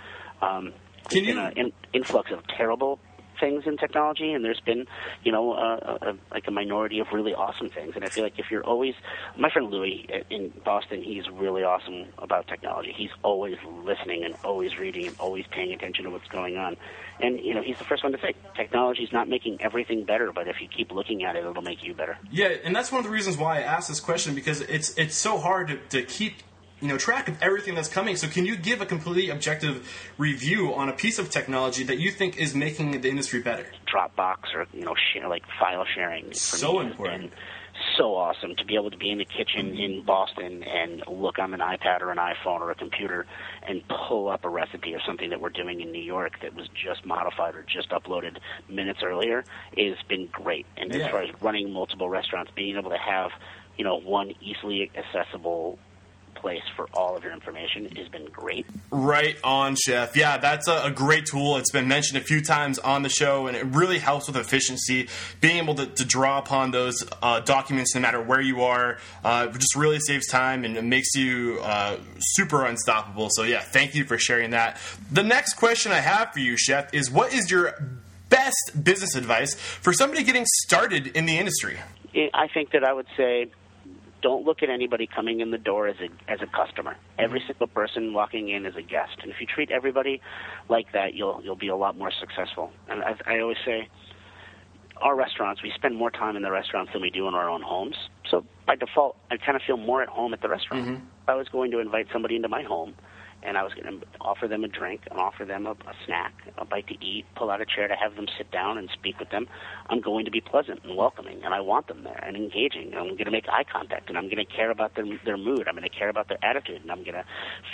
Um, 0.41 0.73
can 1.10 1.23
you... 1.23 1.39
an 1.39 1.53
in, 1.55 1.71
influx 1.93 2.31
of 2.31 2.39
terrible 2.47 2.99
things 3.39 3.63
in 3.65 3.77
technology, 3.77 4.33
and 4.33 4.43
there's 4.43 4.59
been, 4.59 4.85
you 5.23 5.31
know, 5.31 5.53
uh, 5.53 5.97
a, 6.01 6.13
like 6.31 6.47
a 6.47 6.51
minority 6.51 6.99
of 6.99 7.07
really 7.11 7.33
awesome 7.33 7.69
things. 7.69 7.93
And 7.95 8.03
I 8.03 8.09
feel 8.09 8.23
like 8.23 8.37
if 8.37 8.51
you're 8.51 8.63
always, 8.63 8.93
my 9.37 9.49
friend 9.49 9.69
Louis 9.69 10.07
in 10.29 10.53
Boston, 10.63 11.03
he's 11.03 11.29
really 11.29 11.63
awesome 11.63 12.05
about 12.17 12.47
technology. 12.47 12.93
He's 12.95 13.09
always 13.23 13.57
listening 13.83 14.23
and 14.23 14.35
always 14.43 14.77
reading 14.77 15.07
and 15.07 15.15
always 15.19 15.45
paying 15.51 15.73
attention 15.73 16.05
to 16.05 16.11
what's 16.11 16.27
going 16.27 16.57
on. 16.57 16.77
And 17.19 17.39
you 17.39 17.53
know, 17.53 17.61
he's 17.61 17.77
the 17.77 17.83
first 17.83 18.03
one 18.03 18.11
to 18.13 18.19
say 18.19 18.33
technology's 18.55 19.11
not 19.11 19.29
making 19.29 19.61
everything 19.61 20.05
better, 20.05 20.31
but 20.31 20.47
if 20.47 20.61
you 20.61 20.67
keep 20.67 20.91
looking 20.91 21.23
at 21.23 21.35
it, 21.35 21.45
it'll 21.45 21.61
make 21.61 21.83
you 21.83 21.93
better. 21.93 22.17
Yeah, 22.31 22.55
and 22.63 22.75
that's 22.75 22.91
one 22.91 22.99
of 22.99 23.05
the 23.05 23.11
reasons 23.11 23.37
why 23.37 23.59
I 23.59 23.61
asked 23.61 23.89
this 23.89 23.99
question 23.99 24.35
because 24.35 24.61
it's 24.61 24.97
it's 24.97 25.15
so 25.15 25.37
hard 25.37 25.67
to, 25.67 25.77
to 25.89 26.03
keep 26.03 26.35
you 26.81 26.87
know 26.87 26.97
track 26.97 27.29
of 27.29 27.41
everything 27.41 27.75
that's 27.75 27.87
coming. 27.87 28.15
So 28.15 28.27
can 28.27 28.45
you 28.45 28.55
give 28.57 28.81
a 28.81 28.85
completely 28.85 29.29
objective 29.29 29.87
review 30.17 30.73
on 30.73 30.89
a 30.89 30.93
piece 30.93 31.19
of 31.19 31.29
technology 31.29 31.83
that 31.83 31.99
you 31.99 32.11
think 32.11 32.37
is 32.37 32.53
making 32.53 32.99
the 33.01 33.09
industry 33.09 33.41
better? 33.41 33.67
Dropbox 33.87 34.53
or 34.55 34.65
you 34.73 34.83
know 34.83 34.95
share, 35.13 35.29
like 35.29 35.43
file 35.59 35.85
sharing. 35.95 36.33
so 36.33 36.79
important. 36.79 37.31
So 37.97 38.15
awesome 38.15 38.55
to 38.57 38.65
be 38.65 38.75
able 38.75 38.91
to 38.91 38.97
be 38.97 39.09
in 39.09 39.17
the 39.17 39.25
kitchen 39.25 39.75
in 39.75 40.03
Boston 40.03 40.63
and 40.63 41.01
look 41.07 41.39
on 41.39 41.53
an 41.53 41.61
iPad 41.61 42.01
or 42.01 42.11
an 42.11 42.17
iPhone 42.17 42.59
or 42.59 42.69
a 42.69 42.75
computer 42.75 43.25
and 43.67 43.81
pull 43.87 44.29
up 44.29 44.45
a 44.45 44.49
recipe 44.49 44.93
or 44.93 44.99
something 45.05 45.31
that 45.31 45.41
we're 45.41 45.49
doing 45.49 45.81
in 45.81 45.91
New 45.91 46.01
York 46.01 46.33
that 46.41 46.53
was 46.53 46.67
just 46.69 47.05
modified 47.05 47.55
or 47.55 47.63
just 47.63 47.89
uploaded 47.89 48.37
minutes 48.69 48.99
earlier 49.03 49.43
has 49.77 49.95
been 50.07 50.27
great. 50.31 50.67
And 50.77 50.93
yeah. 50.93 51.05
as 51.05 51.11
far 51.11 51.21
as 51.23 51.29
running 51.41 51.71
multiple 51.71 52.07
restaurants, 52.07 52.51
being 52.55 52.77
able 52.77 52.91
to 52.91 52.97
have 52.97 53.31
you 53.77 53.83
know 53.83 53.99
one 53.99 54.33
easily 54.41 54.91
accessible 54.95 55.79
place 56.41 56.63
for 56.75 56.88
all 56.93 57.15
of 57.15 57.23
your 57.23 57.32
information 57.32 57.86
has 57.95 58.08
been 58.08 58.25
great. 58.25 58.65
Right 58.89 59.38
on, 59.43 59.75
Chef. 59.75 60.17
Yeah, 60.17 60.38
that's 60.38 60.67
a, 60.67 60.86
a, 60.86 60.91
great 60.91 61.27
tool. 61.27 61.58
It's 61.58 61.71
been 61.71 61.88
mentioned 61.88 62.17
a 62.17 62.23
few 62.23 62.41
times 62.41 62.80
on 62.80 63.04
the 63.04 63.10
show, 63.10 63.47
and 63.47 63.56
it 63.56 63.63
really 63.65 63.99
helps 63.99 64.27
with 64.27 64.36
efficiency. 64.36 65.08
Being 65.39 65.58
able 65.58 65.75
to, 65.75 65.86
to 65.86 66.04
draw 66.04 66.39
upon 66.39 66.71
those 66.71 67.04
uh, 67.21 67.39
documents 67.41 67.93
no 67.95 68.01
matter 68.01 68.21
where 68.21 68.41
you 68.41 68.63
are 68.63 68.97
uh, 69.23 69.47
just 69.47 69.75
really 69.75 69.99
saves 69.99 70.27
time 70.27 70.65
and 70.65 70.75
it 70.75 70.84
makes 70.84 71.15
you 71.15 71.60
uh, 71.62 71.97
super 72.19 72.65
unstoppable. 72.65 73.30
So, 73.32 73.43
yeah, 73.43 73.62
thank 73.62 73.93
you 73.95 74.04
for 74.06 74.17
sharing 74.17 74.51
that. 74.51 74.77
The 75.12 75.23
next 75.23 75.54
question 75.54 75.91
I 75.91 75.99
have 75.99 76.34
for 76.34 76.39
you, 76.39 76.58
Chef, 76.58 76.93
is 76.93 77.12
what 77.12 77.34
is 77.34 77.51
your 77.51 77.75
best 78.30 78.84
business 78.84 79.15
advice 79.15 79.54
for 79.54 79.93
somebody 79.93 80.23
getting 80.23 80.45
started 80.63 81.08
in 81.08 81.25
the 81.25 81.38
industry? 81.38 81.77
I 82.34 82.47
think 82.54 82.71
that 82.71 82.84
I 82.84 82.93
would 82.93 83.08
say 83.15 83.47
don't 84.21 84.45
look 84.45 84.62
at 84.63 84.69
anybody 84.69 85.07
coming 85.07 85.39
in 85.39 85.51
the 85.51 85.57
door 85.57 85.88
as 85.88 85.97
a 85.99 86.31
as 86.31 86.39
a 86.41 86.47
customer. 86.47 86.95
Every 87.17 87.39
mm-hmm. 87.39 87.47
single 87.47 87.67
person 87.67 88.13
walking 88.13 88.49
in 88.49 88.65
is 88.65 88.75
a 88.75 88.81
guest, 88.81 89.17
and 89.21 89.31
if 89.31 89.39
you 89.39 89.47
treat 89.47 89.71
everybody 89.71 90.21
like 90.69 90.91
that, 90.93 91.13
you'll 91.13 91.41
you'll 91.43 91.55
be 91.55 91.67
a 91.67 91.75
lot 91.75 91.97
more 91.97 92.12
successful. 92.12 92.71
And 92.88 93.03
I, 93.03 93.15
I 93.25 93.39
always 93.39 93.57
say, 93.65 93.88
our 94.97 95.15
restaurants, 95.15 95.63
we 95.63 95.71
spend 95.75 95.95
more 95.95 96.12
time 96.12 96.36
in 96.36 96.43
the 96.43 96.51
restaurants 96.51 96.93
than 96.93 97.01
we 97.01 97.10
do 97.10 97.27
in 97.27 97.34
our 97.34 97.49
own 97.49 97.62
homes. 97.62 97.95
So 98.29 98.45
by 98.67 98.75
default, 98.75 99.17
I 99.29 99.38
kind 99.38 99.55
of 99.55 99.62
feel 99.65 99.77
more 99.77 100.01
at 100.01 100.10
home 100.10 100.34
at 100.34 100.41
the 100.41 100.49
restaurant. 100.49 100.86
Mm-hmm. 100.86 101.05
If 101.23 101.29
I 101.29 101.36
was 101.36 101.47
going 101.49 101.71
to 101.71 101.79
invite 101.79 102.07
somebody 102.13 102.36
into 102.36 102.49
my 102.49 102.63
home, 102.63 102.93
and 103.43 103.58
I 103.58 103.63
was 103.63 103.73
going 103.73 103.99
to 103.99 104.06
offer 104.19 104.47
them 104.47 104.63
a 104.63 104.67
drink 104.67 105.01
and 105.10 105.19
offer 105.19 105.45
them 105.45 105.65
a, 105.65 105.71
a 105.71 105.93
snack, 106.06 106.34
a 106.58 106.65
bite 106.65 106.88
to 106.88 107.06
eat, 107.06 107.25
pull 107.36 107.49
out 107.49 107.62
a 107.62 107.65
chair 107.65 107.88
to 107.88 107.95
have 107.95 108.15
them 108.15 108.27
sit 108.38 108.51
down 108.51 108.77
and 108.77 108.89
speak 108.91 109.19
with 109.19 109.30
them. 109.30 109.47
I'm 109.89 110.01
going 110.01 110.25
to 110.25 110.32
be 110.32 110.41
pleasant 110.41 110.82
and 110.84 110.95
welcoming, 110.95 111.41
and 111.43 111.54
I 111.54 111.60
want 111.60 111.88
them 111.88 112.04
there 112.04 112.19
and 112.23 112.36
engaging. 112.36 112.91
And 112.91 112.95
I'm 112.95 113.08
going 113.08 113.25
to 113.25 113.32
make 113.32 113.47
eye 113.49 113.63
contact, 113.63 114.10
and 114.10 114.17
I'm 114.17 114.25
going 114.25 114.38
to 114.38 114.45
care 114.45 114.71
about 114.71 114.95
their 114.95 115.06
their 115.25 115.38
mood. 115.38 115.67
I'm 115.67 115.75
going 115.75 115.89
to 115.89 115.95
care 115.95 116.10
about 116.10 116.27
their 116.27 116.43
attitude, 116.43 116.82
and 116.82 116.91
I'm 116.91 117.04
going 117.04 117.13
to 117.13 117.25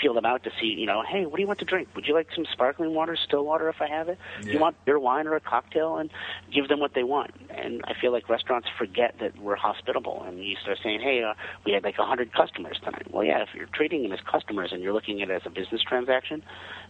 feel 0.01 0.13
them 0.13 0.25
out 0.25 0.43
to 0.43 0.51
see, 0.59 0.67
you 0.67 0.85
know, 0.85 1.03
hey, 1.07 1.25
what 1.25 1.35
do 1.35 1.41
you 1.41 1.47
want 1.47 1.59
to 1.59 1.65
drink? 1.65 1.89
Would 1.95 2.05
you 2.07 2.13
like 2.13 2.27
some 2.35 2.45
sparkling 2.51 2.93
water, 2.93 3.15
still 3.15 3.45
water 3.45 3.69
if 3.69 3.81
I 3.81 3.87
have 3.87 4.09
it? 4.09 4.17
Yeah. 4.43 4.53
You 4.53 4.59
want 4.59 4.83
beer, 4.85 4.99
wine, 4.99 5.27
or 5.27 5.35
a 5.35 5.39
cocktail? 5.39 5.97
And 5.97 6.09
give 6.53 6.67
them 6.67 6.79
what 6.79 6.93
they 6.93 7.03
want. 7.03 7.31
And 7.49 7.81
I 7.85 7.93
feel 7.99 8.11
like 8.11 8.29
restaurants 8.29 8.67
forget 8.77 9.15
that 9.19 9.37
we're 9.39 9.55
hospitable, 9.55 10.23
and 10.25 10.43
you 10.43 10.55
start 10.61 10.79
saying, 10.83 11.01
hey, 11.01 11.23
uh, 11.23 11.33
we 11.65 11.71
had 11.73 11.83
like 11.83 11.97
a 11.97 12.05
hundred 12.05 12.33
customers 12.33 12.79
tonight. 12.83 13.07
Well, 13.11 13.23
yeah, 13.23 13.41
if 13.41 13.49
you're 13.53 13.67
treating 13.73 14.03
them 14.03 14.11
as 14.11 14.19
customers 14.21 14.71
and 14.71 14.81
you're 14.81 14.93
looking 14.93 15.21
at 15.21 15.29
it 15.29 15.33
as 15.33 15.41
a 15.45 15.49
business 15.57 15.81
transaction, 15.81 16.43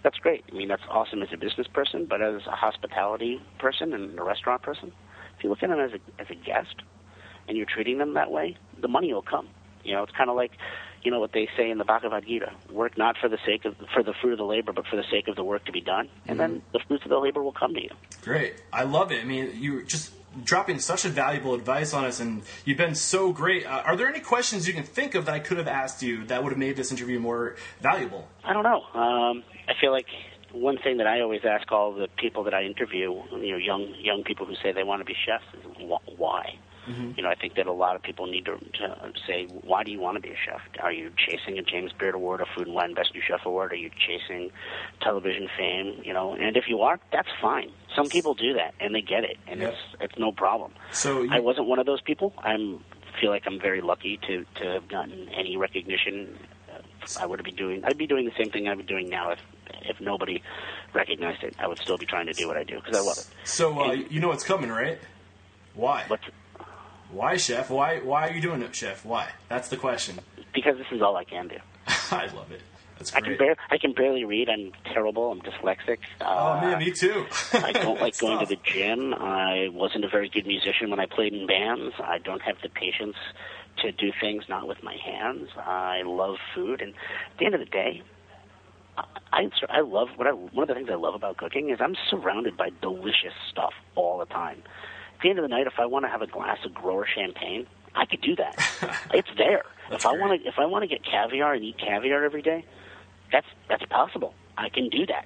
that's 0.03 0.17
great. 0.17 0.43
I 0.51 0.56
mean, 0.56 0.67
that's 0.67 0.84
awesome 0.89 1.21
as 1.23 1.30
a 1.34 1.38
business 1.38 1.67
person, 1.67 2.06
but 2.06 2.21
as 2.21 2.45
a 2.45 2.51
hospitality 2.51 3.41
person 3.60 3.93
and 3.93 4.19
a 4.19 4.23
restaurant 4.23 4.62
person, 4.62 4.91
if 5.38 5.43
you 5.43 5.49
look 5.49 5.63
at 5.63 5.69
them 5.69 5.80
as 5.80 5.91
a 5.93 6.21
as 6.21 6.27
a 6.30 6.36
guest 6.36 6.75
and 7.47 7.58
you're 7.58 7.65
treating 7.65 7.97
them 7.97 8.13
that 8.15 8.30
way, 8.32 8.58
the 8.80 8.88
money 8.88 9.13
will 9.13 9.21
come. 9.21 9.47
You 9.84 9.93
know, 9.93 10.03
it's 10.03 10.12
kind 10.12 10.30
of 10.30 10.36
like, 10.36 10.51
you 11.01 11.12
know, 11.12 11.19
what 11.19 11.32
they 11.32 11.47
say 11.56 11.69
in 11.69 11.77
the 11.77 11.86
Bhagavad 11.86 12.25
Gita: 12.25 12.51
work 12.71 12.97
not 12.97 13.15
for 13.17 13.30
the 13.30 13.38
sake 13.45 13.63
of 13.65 13.75
for 13.93 14.03
the 14.03 14.13
fruit 14.21 14.34
of 14.34 14.38
the 14.38 14.45
labor, 14.45 14.73
but 14.73 14.86
for 14.86 14.97
the 14.97 15.06
sake 15.10 15.27
of 15.27 15.36
the 15.36 15.43
work 15.43 15.65
to 15.65 15.71
be 15.71 15.82
done, 15.82 16.10
and 16.27 16.38
mm-hmm. 16.39 16.53
then 16.53 16.62
the 16.73 16.80
fruits 16.88 17.03
of 17.06 17.10
the 17.10 17.19
labor 17.19 17.41
will 17.41 17.53
come 17.53 17.73
to 17.73 17.82
you. 17.82 17.91
Great, 18.21 18.56
I 18.73 18.84
love 18.84 19.12
it. 19.12 19.21
I 19.21 19.23
mean, 19.23 19.51
you 19.56 19.84
just 19.86 20.12
dropping 20.44 20.80
such 20.80 21.06
a 21.06 21.10
valuable 21.10 21.54
advice 21.54 21.94
on 21.94 22.06
us, 22.06 22.20
and 22.20 22.44
you've 22.66 22.78
been 22.78 22.96
so 22.96 23.32
great. 23.32 23.66
Uh, 23.66 23.82
are 23.86 23.96
there 23.96 24.08
any 24.08 24.20
questions 24.20 24.68
you 24.68 24.74
can 24.74 24.84
think 24.84 25.16
of 25.16 25.26
that 25.26 25.34
I 25.34 25.40
could 25.40 25.58
have 25.58 25.68
asked 25.68 26.04
you 26.04 26.26
that 26.26 26.44
would 26.44 26.52
have 26.52 26.60
made 26.60 26.76
this 26.76 26.92
interview 26.92 27.20
more 27.20 27.56
valuable? 27.82 28.28
I 28.44 28.54
don't 28.54 28.63
know. 28.63 28.82
Um, 28.94 29.44
I 29.68 29.74
feel 29.80 29.92
like 29.92 30.08
one 30.52 30.78
thing 30.78 30.98
that 30.98 31.08
I 31.08 31.22
always 31.22 31.42
ask 31.44 31.72
all 31.72 31.94
the 31.94 32.08
people 32.18 32.44
that 32.44 32.54
I 32.54 32.63
interview, 32.63 33.22
you 33.32 33.52
know, 33.52 33.58
young 33.58 33.94
young 34.00 34.24
people 34.24 34.46
who 34.46 34.56
say 34.56 34.72
they 34.72 34.84
want 34.84 35.02
to 35.02 35.06
be 35.06 35.16
chefs, 35.26 35.46
is 35.54 35.90
why. 36.18 36.58
Mm-hmm. 36.88 37.12
You 37.17 37.23
know, 37.23 37.30
I 37.30 37.36
think 37.36 37.56
that 37.56 37.67
a 37.67 37.73
lot 37.73 37.95
of 37.95 38.02
people 38.02 38.28
need 38.28 38.45
to, 38.45 38.58
to 38.58 39.12
say, 39.28 39.45
why 39.45 39.84
do 39.84 39.91
you 39.91 40.00
want 40.00 40.15
to 40.15 40.21
be 40.21 40.30
a 40.30 40.38
chef? 40.38 40.62
Are 40.80 40.91
you 40.91 41.12
chasing 41.17 41.58
a 41.60 41.62
James 41.62 41.91
Beard 41.91 42.15
Award, 42.15 42.41
a 42.41 42.45
Food 42.56 42.67
and 42.67 42.76
Wine 42.76 42.93
Best 42.93 43.13
New 43.13 43.21
Chef 43.28 43.45
Award? 43.45 43.73
Are 43.73 43.76
you 43.76 43.89
chasing 43.89 44.52
television 45.02 45.50
fame? 45.58 46.02
You 46.04 46.13
know, 46.13 46.34
and 46.34 46.56
if 46.56 46.65
you 46.67 46.82
are, 46.82 47.00
that's 47.12 47.30
fine. 47.41 47.71
Some 47.95 48.08
people 48.08 48.34
do 48.34 48.54
that 48.54 48.73
and 48.80 48.95
they 48.95 49.02
get 49.02 49.23
it, 49.23 49.38
and 49.47 49.62
it's 49.62 49.78
it's 50.00 50.17
no 50.17 50.32
problem. 50.32 50.71
So 50.91 51.23
you... 51.23 51.30
I 51.32 51.39
wasn't 51.39 51.67
one 51.67 51.80
of 51.80 51.86
those 51.86 52.02
people. 52.02 52.34
I'm 52.38 52.84
feel 53.19 53.32
like 53.32 53.43
I'm 53.45 53.60
very 53.60 53.82
lucky 53.82 54.19
to 54.28 54.45
to 54.62 54.71
have 54.73 54.88
gotten 54.88 55.30
any 55.30 55.58
recognition. 55.58 56.38
I 57.19 57.26
would 57.26 57.43
be 57.43 57.52
doing. 57.52 57.84
I'd 57.86 57.97
be 57.97 58.08
doing 58.08 58.26
the 58.26 58.34
same 58.38 58.52
thing 58.52 58.67
I'd 58.67 58.78
be 58.78 58.84
doing 58.84 59.10
now 59.10 59.32
if 59.32 59.39
if 59.82 60.00
nobody 60.00 60.41
recognized 60.93 61.43
it. 61.43 61.56
I 61.60 61.67
would 61.67 61.80
still 61.80 61.97
be 61.97 62.06
trying 62.06 62.28
to 62.28 62.34
do 62.34 62.47
what 62.47 62.58
I 62.58 62.63
do 62.63 62.76
because 62.76 62.95
I 62.95 63.02
love 63.02 63.17
it. 63.17 63.28
So 63.43 63.80
uh, 63.80 63.91
and, 63.91 64.12
you 64.12 64.19
know 64.19 64.28
what's 64.30 64.43
coming, 64.43 64.69
right? 64.69 65.00
Why? 65.73 66.06
What's, 66.08 66.23
why, 67.12 67.38
chef? 67.38 67.70
Why? 67.70 68.00
Why 68.00 68.28
are 68.28 68.34
you 68.34 68.41
doing 68.41 68.62
it, 68.62 68.76
chef? 68.76 69.06
Why? 69.06 69.30
That's 69.50 69.70
the 69.70 69.78
question. 69.78 70.20
Because 70.54 70.78
this 70.78 70.88
is 70.91 71.02
all 71.02 71.15
I 71.15 71.24
can 71.24 71.48
do. 71.48 71.58
I 72.12 72.26
love 72.36 72.52
it. 72.52 72.62
That's 72.98 73.12
great. 73.12 73.24
I 73.24 73.28
can, 73.28 73.38
bar- 73.38 73.58
I 73.70 73.78
can 73.78 73.93
barely 73.93 74.26
read. 74.26 74.50
I'm 74.50 74.72
terrible. 74.91 75.32
I'm 75.32 75.41
dyslexic. 75.41 76.00
Uh, 76.20 76.26
oh 76.26 76.62
man, 76.62 76.80
me 76.80 76.91
too. 76.91 77.26
I 77.54 77.72
don't 77.72 78.02
like 78.02 78.17
going 78.20 78.39
tough. 78.39 78.50
to 78.50 78.56
the 78.56 78.62
gym. 78.63 79.13
I 79.13 79.70
wasn't 79.72 80.04
a 80.04 80.10
very 80.10 80.30
good 80.30 80.48
musician 80.48 80.89
when 80.89 81.00
I 81.00 81.06
played 81.06 81.34
in 81.34 81.48
bands. 81.48 81.96
I 82.00 82.17
don't 82.17 82.41
have 82.41 82.58
the 82.63 82.70
patience 82.70 83.15
to 83.84 83.91
do 83.91 84.12
things 84.20 84.46
not 84.50 84.67
with 84.67 84.82
my 84.84 84.96
hands. 84.96 85.50
I 85.56 86.02
love 86.04 86.38
food, 86.56 86.82
and 86.82 86.93
at 86.93 87.38
the 87.39 87.46
end 87.46 87.54
of 87.54 87.60
the 87.60 87.67
day, 87.67 88.02
I 89.32 89.50
I 89.70 89.82
love 89.82 90.08
what 90.15 90.28
I 90.28 90.32
one 90.32 90.63
of 90.63 90.67
the 90.67 90.74
things 90.74 90.89
I 90.91 90.96
love 90.96 91.13
about 91.13 91.38
cooking 91.38 91.70
is 91.70 91.78
I'm 91.80 91.96
surrounded 92.10 92.58
by 92.58 92.70
delicious 92.82 93.34
stuff 93.52 93.74
all 93.96 94.17
the 94.17 94.26
time 94.26 94.63
the 95.21 95.30
end 95.30 95.39
of 95.39 95.43
the 95.43 95.49
night, 95.49 95.67
if 95.67 95.80
I 95.80 95.86
want 95.86 96.06
to 96.06 96.10
have 96.10 96.21
a 96.21 96.27
glass 96.27 96.60
of 96.65 96.73
grower 96.73 97.06
champagne, 97.06 97.67
I 97.95 98.06
could 98.06 98.21
do 98.21 98.36
that. 98.36 98.56
it's 99.13 99.30
there. 99.38 99.63
if 99.91 100.06
I 100.06 100.12
want 100.12 100.41
to, 100.41 100.47
if 100.47 100.60
I 100.60 100.65
want 100.65 100.84
to 100.84 100.88
get 100.88 101.03
caviar 101.03 101.53
and 101.53 101.63
eat 101.63 101.77
caviar 101.77 102.23
every 102.23 102.41
day, 102.41 102.65
that's 103.32 103.47
that's 103.69 103.86
possible. 103.86 104.34
I 104.58 104.69
can 104.69 104.89
do 104.89 105.06
that. 105.08 105.25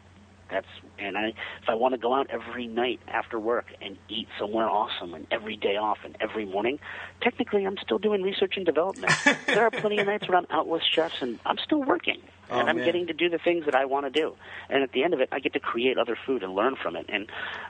That's 0.50 0.68
and 1.00 1.18
I 1.18 1.28
if 1.62 1.70
I 1.70 1.76
want 1.76 1.94
to 1.94 1.98
go 1.98 2.14
out 2.14 2.28
every 2.30 2.68
night 2.68 3.00
after 3.08 3.40
work 3.40 3.68
and 3.82 3.98
eat 4.10 4.28
somewhere 4.40 4.70
awesome 4.70 5.14
and 5.14 5.26
every 5.32 5.56
day 5.56 5.78
off 5.78 6.00
and 6.04 6.16
every 6.20 6.46
morning, 6.46 6.80
technically 7.22 7.66
I'm 7.66 7.78
still 7.78 8.00
doing 8.00 8.22
research 8.22 8.54
and 8.58 8.66
development. 8.66 9.14
there 9.48 9.64
are 9.64 9.72
plenty 9.72 10.00
of 10.00 10.08
nights 10.08 10.28
where 10.28 10.38
I'm 10.38 10.48
out 10.50 10.68
with 10.68 10.84
chefs 10.84 11.22
and 11.22 11.40
I'm 11.46 11.58
still 11.58 11.82
working 11.82 12.22
oh, 12.52 12.60
and 12.60 12.70
I'm 12.70 12.78
man. 12.78 12.86
getting 12.86 13.08
to 13.08 13.14
do 13.14 13.30
the 13.30 13.38
things 13.38 13.66
that 13.66 13.76
I 13.76 13.86
want 13.86 14.06
to 14.06 14.12
do. 14.12 14.36
And 14.70 14.84
at 14.84 14.92
the 14.92 15.04
end 15.04 15.14
of 15.14 15.20
it, 15.20 15.30
I 15.32 15.40
get 15.40 15.54
to 15.54 15.60
create 15.60 15.98
other 15.98 16.18
food 16.26 16.44
and 16.44 16.54
learn 16.54 16.76
from 16.76 16.96
it. 16.96 17.06
And 17.10 17.28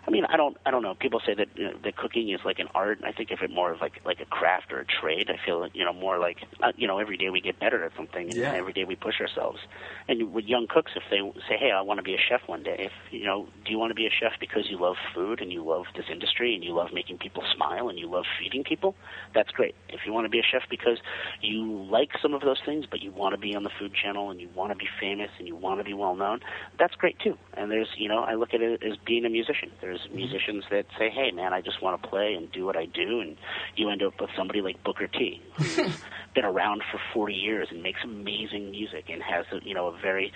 I 0.07 0.11
mean, 0.11 0.25
I 0.25 0.37
don't, 0.37 0.57
I 0.65 0.71
don't 0.71 0.83
know. 0.83 0.95
People 0.95 1.21
say 1.25 1.33
that 1.33 1.47
you 1.55 1.65
know, 1.65 1.73
that 1.83 1.95
cooking 1.95 2.29
is 2.29 2.41
like 2.43 2.59
an 2.59 2.67
art. 2.73 2.99
I 3.03 3.11
think 3.11 3.31
of 3.31 3.39
it 3.41 3.51
more 3.51 3.71
of 3.71 3.81
like 3.81 4.01
like 4.05 4.19
a 4.19 4.25
craft 4.25 4.71
or 4.71 4.79
a 4.79 4.85
trade. 4.85 5.29
I 5.29 5.43
feel 5.45 5.67
you 5.73 5.85
know 5.85 5.93
more 5.93 6.17
like 6.17 6.37
uh, 6.61 6.71
you 6.75 6.87
know 6.87 6.99
every 6.99 7.17
day 7.17 7.29
we 7.29 7.41
get 7.41 7.59
better 7.59 7.83
at 7.83 7.95
something, 7.95 8.29
and 8.29 8.35
yeah. 8.35 8.53
every 8.53 8.73
day 8.73 8.83
we 8.83 8.95
push 8.95 9.19
ourselves. 9.21 9.59
And 10.07 10.33
with 10.33 10.45
young 10.45 10.67
cooks, 10.67 10.91
if 10.95 11.03
they 11.09 11.19
say, 11.47 11.57
"Hey, 11.57 11.71
I 11.71 11.81
want 11.81 11.99
to 11.99 12.03
be 12.03 12.13
a 12.13 12.17
chef 12.29 12.41
one 12.47 12.63
day," 12.63 12.91
if 12.91 12.91
you 13.11 13.25
know, 13.25 13.47
do 13.65 13.71
you 13.71 13.77
want 13.77 13.91
to 13.91 13.95
be 13.95 14.07
a 14.07 14.11
chef 14.11 14.33
because 14.39 14.69
you 14.69 14.79
love 14.79 14.95
food 15.13 15.41
and 15.41 15.51
you 15.51 15.63
love 15.63 15.85
this 15.95 16.05
industry 16.11 16.55
and 16.55 16.63
you 16.63 16.73
love 16.73 16.89
making 16.93 17.17
people 17.17 17.43
smile 17.55 17.89
and 17.89 17.99
you 17.99 18.09
love 18.09 18.25
feeding 18.39 18.63
people? 18.63 18.95
That's 19.33 19.51
great. 19.51 19.75
If 19.89 20.01
you 20.05 20.13
want 20.13 20.25
to 20.25 20.29
be 20.29 20.39
a 20.39 20.43
chef 20.43 20.63
because 20.69 20.97
you 21.41 21.83
like 21.89 22.09
some 22.21 22.33
of 22.33 22.41
those 22.41 22.59
things, 22.65 22.85
but 22.89 23.01
you 23.01 23.11
want 23.11 23.33
to 23.33 23.39
be 23.39 23.55
on 23.55 23.63
the 23.63 23.71
Food 23.79 23.93
Channel 23.93 24.29
and 24.29 24.41
you 24.41 24.49
want 24.55 24.70
to 24.71 24.77
be 24.77 24.89
famous 24.99 25.29
and 25.37 25.47
you 25.47 25.55
want 25.55 25.79
to 25.79 25.83
be 25.83 25.93
well 25.93 26.15
known, 26.15 26.39
that's 26.79 26.95
great 26.95 27.19
too. 27.19 27.37
And 27.53 27.71
there's, 27.71 27.89
you 27.97 28.09
know, 28.09 28.19
I 28.19 28.35
look 28.35 28.53
at 28.53 28.61
it 28.61 28.83
as 28.83 28.97
being 29.05 29.25
a 29.25 29.29
musician. 29.29 29.71
There's 29.81 30.01
mm-hmm. 30.01 30.15
musicians 30.15 30.63
that 30.71 30.85
say, 30.97 31.09
"Hey, 31.09 31.31
man, 31.31 31.53
I 31.53 31.61
just 31.61 31.81
want 31.81 32.01
to 32.01 32.07
play 32.07 32.33
and 32.33 32.51
do 32.51 32.65
what 32.65 32.77
I 32.77 32.85
do," 32.85 33.19
and 33.21 33.37
you 33.75 33.89
end 33.89 34.03
up 34.03 34.13
with 34.19 34.29
somebody 34.37 34.61
like 34.61 34.83
Booker 34.83 35.07
T, 35.07 35.41
who's 35.57 35.75
been 36.35 36.45
around 36.45 36.81
for 36.91 36.99
40 37.13 37.33
years 37.33 37.67
and 37.71 37.83
makes 37.83 37.99
amazing 38.03 38.71
music 38.71 39.05
and 39.09 39.21
has, 39.21 39.45
a, 39.51 39.65
you 39.67 39.73
know, 39.73 39.87
a 39.87 39.97
very 40.01 40.31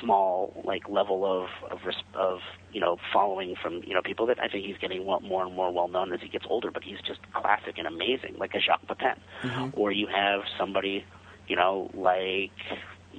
small 0.00 0.62
like 0.64 0.88
level 0.88 1.24
of 1.24 1.48
of 1.70 1.78
of 2.14 2.38
you 2.72 2.80
know 2.80 2.96
following 3.12 3.54
from 3.60 3.82
you 3.84 3.94
know 3.94 4.02
people 4.02 4.26
that 4.26 4.38
I 4.40 4.48
think 4.48 4.64
he's 4.64 4.78
getting 4.78 5.04
more 5.04 5.44
and 5.44 5.54
more 5.54 5.72
well 5.72 5.88
known 5.88 6.12
as 6.12 6.20
he 6.20 6.28
gets 6.28 6.44
older. 6.48 6.70
But 6.70 6.84
he's 6.84 7.00
just 7.06 7.20
classic 7.32 7.78
and 7.78 7.86
amazing, 7.86 8.36
like 8.38 8.54
a 8.54 8.60
Jacques 8.60 8.86
Pepin. 8.86 9.20
Mm-hmm. 9.42 9.80
Or 9.80 9.92
you 9.92 10.06
have 10.06 10.40
somebody, 10.58 11.04
you 11.48 11.56
know, 11.56 11.90
like 11.94 12.52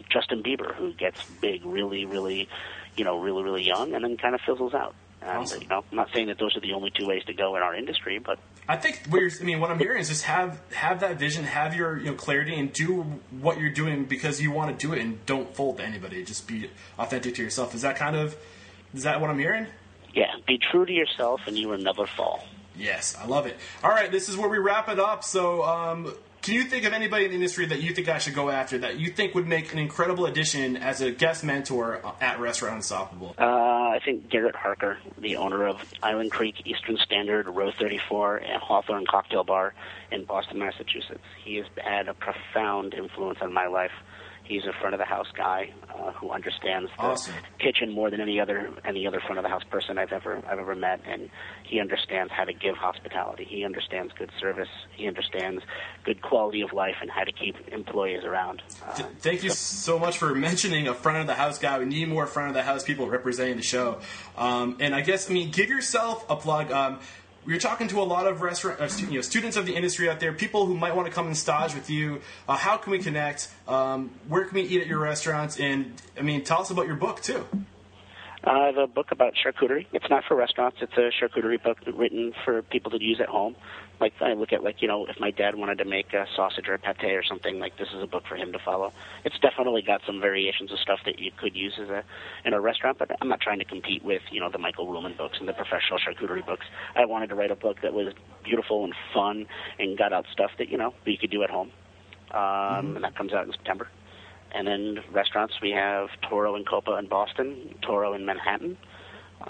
Justin 0.09 0.43
Bieber, 0.43 0.73
who 0.75 0.93
gets 0.93 1.23
big 1.41 1.65
really, 1.65 2.05
really, 2.05 2.47
you 2.95 3.03
know, 3.03 3.19
really, 3.19 3.43
really 3.43 3.63
young, 3.63 3.93
and 3.93 4.03
then 4.03 4.17
kind 4.17 4.35
of 4.35 4.41
fizzles 4.41 4.73
out. 4.73 4.95
And 5.21 5.39
awesome. 5.39 5.61
you 5.61 5.67
know, 5.67 5.83
I'm 5.91 5.97
not 5.97 6.09
saying 6.13 6.27
that 6.27 6.37
those 6.37 6.55
are 6.55 6.59
the 6.59 6.73
only 6.73 6.91
two 6.91 7.07
ways 7.07 7.23
to 7.25 7.33
go 7.33 7.55
in 7.55 7.63
our 7.63 7.75
industry, 7.75 8.19
but 8.19 8.37
I 8.69 8.77
think 8.77 9.01
what 9.09 9.21
you're, 9.21 9.31
I 9.41 9.43
mean, 9.43 9.59
what 9.59 9.71
I'm 9.71 9.79
hearing 9.79 9.99
is 9.99 10.09
just 10.09 10.23
have 10.23 10.61
have 10.73 10.99
that 10.99 11.17
vision, 11.17 11.43
have 11.43 11.75
your 11.75 11.97
you 11.97 12.05
know 12.05 12.13
clarity, 12.13 12.57
and 12.59 12.71
do 12.71 13.01
what 13.31 13.59
you're 13.59 13.71
doing 13.71 14.05
because 14.05 14.41
you 14.41 14.51
want 14.51 14.77
to 14.77 14.87
do 14.87 14.93
it, 14.93 14.99
and 14.99 15.25
don't 15.25 15.55
fold 15.55 15.77
to 15.77 15.83
anybody. 15.83 16.23
Just 16.23 16.47
be 16.47 16.69
authentic 16.99 17.35
to 17.35 17.43
yourself. 17.43 17.73
Is 17.73 17.81
that 17.81 17.95
kind 17.95 18.15
of 18.15 18.37
is 18.93 19.03
that 19.03 19.19
what 19.19 19.29
I'm 19.29 19.39
hearing? 19.39 19.67
Yeah, 20.13 20.31
be 20.47 20.57
true 20.57 20.85
to 20.85 20.91
yourself, 20.91 21.41
and 21.47 21.57
you 21.57 21.69
will 21.69 21.77
never 21.77 22.05
fall. 22.05 22.43
Yes, 22.75 23.17
I 23.19 23.25
love 23.25 23.45
it. 23.47 23.57
All 23.83 23.89
right, 23.89 24.11
this 24.11 24.29
is 24.29 24.37
where 24.37 24.49
we 24.49 24.59
wrap 24.59 24.87
it 24.89 24.99
up. 24.99 25.23
So, 25.23 25.63
um, 25.63 26.13
can 26.47 26.55
you 26.55 26.63
think 26.63 26.85
of 26.85 26.93
anybody 26.93 27.25
in 27.25 27.31
the 27.31 27.35
industry 27.35 27.65
that 27.65 27.81
you 27.81 27.93
think 27.93 28.07
I 28.07 28.19
should 28.19 28.33
go 28.33 28.49
after 28.49 28.77
that 28.77 28.97
you 28.97 29.11
think 29.11 29.35
would 29.35 29.47
make 29.47 29.73
an 29.73 29.79
incredible 29.79 30.27
addition 30.27 30.77
as 30.77 31.01
a 31.01 31.11
guest 31.11 31.43
mentor 31.43 32.01
at 32.21 32.39
Restaurant 32.39 32.75
Unstoppable? 32.75 33.35
Uh, 33.37 33.43
I 33.43 33.99
think 34.05 34.29
Garrett 34.29 34.55
Harker, 34.55 34.97
the 35.17 35.35
owner 35.35 35.67
of 35.67 35.75
Island 36.01 36.31
Creek 36.31 36.55
Eastern 36.63 36.95
Standard, 37.03 37.47
Row 37.49 37.73
34, 37.77 38.37
and 38.37 38.61
Hawthorne 38.61 39.05
Cocktail 39.05 39.43
Bar 39.43 39.73
in 40.09 40.23
Boston, 40.23 40.59
Massachusetts. 40.59 41.19
He 41.43 41.57
has 41.57 41.65
had 41.75 42.07
a 42.07 42.13
profound 42.13 42.93
influence 42.93 43.39
on 43.41 43.51
my 43.51 43.67
life 43.67 43.91
He's 44.47 44.63
a 44.65 44.71
front 44.79 44.93
of 44.95 44.99
the 44.99 45.05
house 45.05 45.27
guy 45.35 45.71
uh, 45.93 46.11
who 46.13 46.31
understands 46.31 46.89
the 46.95 47.03
Awesome. 47.03 47.33
kitchen 47.59 47.91
more 47.91 48.09
than 48.09 48.21
any 48.21 48.39
other 48.39 48.69
any 48.85 49.05
other 49.05 49.19
front 49.19 49.37
of 49.37 49.43
the 49.43 49.49
house 49.49 49.63
person 49.69 49.97
I've 49.97 50.13
ever 50.13 50.41
I've 50.49 50.59
ever 50.59 50.73
met, 50.75 51.01
and 51.05 51.29
he 51.63 51.79
understands 51.81 52.31
how 52.31 52.45
to 52.45 52.53
give 52.53 52.75
hospitality. 52.75 53.43
He 53.43 53.65
understands 53.65 54.13
good 54.17 54.31
service. 54.39 54.69
He 54.95 55.07
understands 55.07 55.63
good 56.05 56.21
quality 56.21 56.61
of 56.61 56.71
life 56.71 56.95
and 57.01 57.11
how 57.11 57.23
to 57.25 57.31
keep 57.31 57.55
employees 57.73 58.23
around. 58.23 58.61
Uh, 58.85 58.93
Th- 58.95 59.09
Thank 59.19 59.43
you 59.43 59.49
so 59.49 59.99
much 59.99 60.17
for 60.17 60.33
mentioning 60.33 60.87
a 60.87 60.93
front 60.93 61.17
of 61.17 61.27
the 61.27 61.33
house 61.33 61.59
guy. 61.59 61.77
We 61.79 61.85
need 61.85 62.07
more 62.07 62.25
front 62.25 62.47
of 62.49 62.53
the 62.53 62.63
house 62.63 62.83
people 62.83 63.09
representing 63.09 63.57
the 63.57 63.63
show. 63.63 63.99
Um, 64.37 64.77
and 64.79 64.95
I 64.95 65.01
guess, 65.01 65.29
I 65.29 65.33
mean, 65.33 65.51
give 65.51 65.69
yourself 65.69 66.25
a 66.29 66.35
plug. 66.37 66.71
Um, 66.71 66.99
you're 67.47 67.59
talking 67.59 67.87
to 67.87 68.01
a 68.01 68.03
lot 68.03 68.27
of 68.27 68.41
restaurant, 68.41 68.81
uh, 68.81 68.89
you 69.09 69.15
know, 69.15 69.21
students 69.21 69.55
of 69.55 69.65
the 69.65 69.75
industry 69.75 70.09
out 70.09 70.19
there, 70.19 70.33
people 70.33 70.65
who 70.65 70.75
might 70.75 70.95
want 70.95 71.07
to 71.07 71.13
come 71.13 71.27
and 71.27 71.37
stage 71.37 71.73
with 71.73 71.89
you. 71.89 72.21
Uh, 72.47 72.57
how 72.57 72.77
can 72.77 72.91
we 72.91 72.99
connect? 72.99 73.49
Um, 73.67 74.11
where 74.27 74.43
can 74.45 74.55
we 74.55 74.61
eat 74.63 74.81
at 74.81 74.87
your 74.87 74.99
restaurants? 74.99 75.59
And 75.59 76.01
I 76.17 76.21
mean, 76.21 76.43
tell 76.43 76.61
us 76.61 76.69
about 76.69 76.87
your 76.87 76.97
book 76.97 77.21
too. 77.21 77.45
I 78.43 78.67
have 78.67 78.77
a 78.77 78.87
book 78.87 79.11
about 79.11 79.33
charcuterie. 79.33 79.87
It's 79.93 80.09
not 80.09 80.23
for 80.27 80.35
restaurants. 80.35 80.77
It's 80.81 80.93
a 80.93 81.09
charcuterie 81.21 81.61
book 81.61 81.77
written 81.93 82.33
for 82.45 82.61
people 82.61 82.91
to 82.91 83.03
use 83.03 83.19
at 83.19 83.27
home. 83.27 83.55
Like 83.99 84.13
I 84.21 84.33
look 84.33 84.53
at 84.53 84.63
like 84.63 84.81
you 84.81 84.87
know 84.87 85.05
if 85.07 85.19
my 85.19 85.31
dad 85.31 85.55
wanted 85.55 85.79
to 85.79 85.85
make 85.85 86.13
a 86.13 86.25
sausage 86.35 86.67
or 86.67 86.75
a 86.75 86.79
pate 86.79 87.15
or 87.15 87.23
something 87.23 87.59
like 87.59 87.77
this 87.77 87.87
is 87.95 88.03
a 88.03 88.07
book 88.07 88.23
for 88.27 88.35
him 88.35 88.51
to 88.53 88.59
follow. 88.59 88.93
It's 89.25 89.39
definitely 89.39 89.81
got 89.81 90.01
some 90.05 90.21
variations 90.21 90.71
of 90.71 90.79
stuff 90.79 90.99
that 91.05 91.17
you 91.19 91.31
could 91.35 91.55
use 91.55 91.73
as 91.81 91.89
a 91.89 92.03
in 92.45 92.53
a 92.53 92.61
restaurant, 92.61 92.99
but 92.99 93.09
I'm 93.21 93.27
not 93.27 93.41
trying 93.41 93.59
to 93.59 93.65
compete 93.65 94.03
with 94.03 94.21
you 94.31 94.39
know 94.39 94.49
the 94.51 94.59
Michael 94.59 94.85
Ruhlman 94.87 95.17
books 95.17 95.37
and 95.39 95.47
the 95.47 95.53
professional 95.53 95.99
charcuterie 95.99 96.45
books. 96.45 96.65
I 96.95 97.05
wanted 97.05 97.27
to 97.29 97.35
write 97.35 97.51
a 97.51 97.55
book 97.55 97.77
that 97.81 97.93
was 97.93 98.13
beautiful 98.43 98.83
and 98.83 98.93
fun 99.13 99.47
and 99.79 99.97
got 99.97 100.13
out 100.13 100.25
stuff 100.31 100.51
that 100.59 100.69
you 100.69 100.77
know 100.77 100.93
that 101.03 101.11
you 101.11 101.17
could 101.17 101.31
do 101.31 101.43
at 101.43 101.49
home. 101.49 101.71
Um, 102.31 102.95
And 102.95 103.03
that 103.03 103.15
comes 103.15 103.33
out 103.33 103.45
in 103.45 103.51
September. 103.51 103.87
And 104.53 104.67
then 104.67 104.99
restaurants, 105.11 105.55
we 105.61 105.71
have 105.71 106.09
Toro 106.29 106.55
and 106.55 106.65
Coppa 106.65 106.97
in 106.99 107.07
Boston, 107.07 107.75
Toro 107.81 108.13
in 108.13 108.25
Manhattan. 108.25 108.77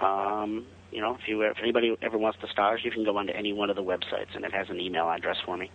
Um, 0.02 0.66
you 0.92 1.02
know, 1.02 1.16
if 1.16 1.28
you 1.28 1.42
if 1.42 1.58
anybody 1.62 1.96
ever 2.02 2.18
wants 2.18 2.40
to 2.42 2.48
stage, 2.48 2.84
you 2.84 2.92
can 2.92 3.04
go 3.04 3.18
onto 3.18 3.34
any 3.34 3.54
one 3.54 3.70
of 3.70 3.76
the 3.76 3.84
websites, 3.84 4.36
and 4.36 4.46
it 4.46 4.54
has 4.54 4.70
an 4.70 4.80
email 4.80 5.10
address 5.10 5.38
for 5.46 5.58
me. 5.58 5.72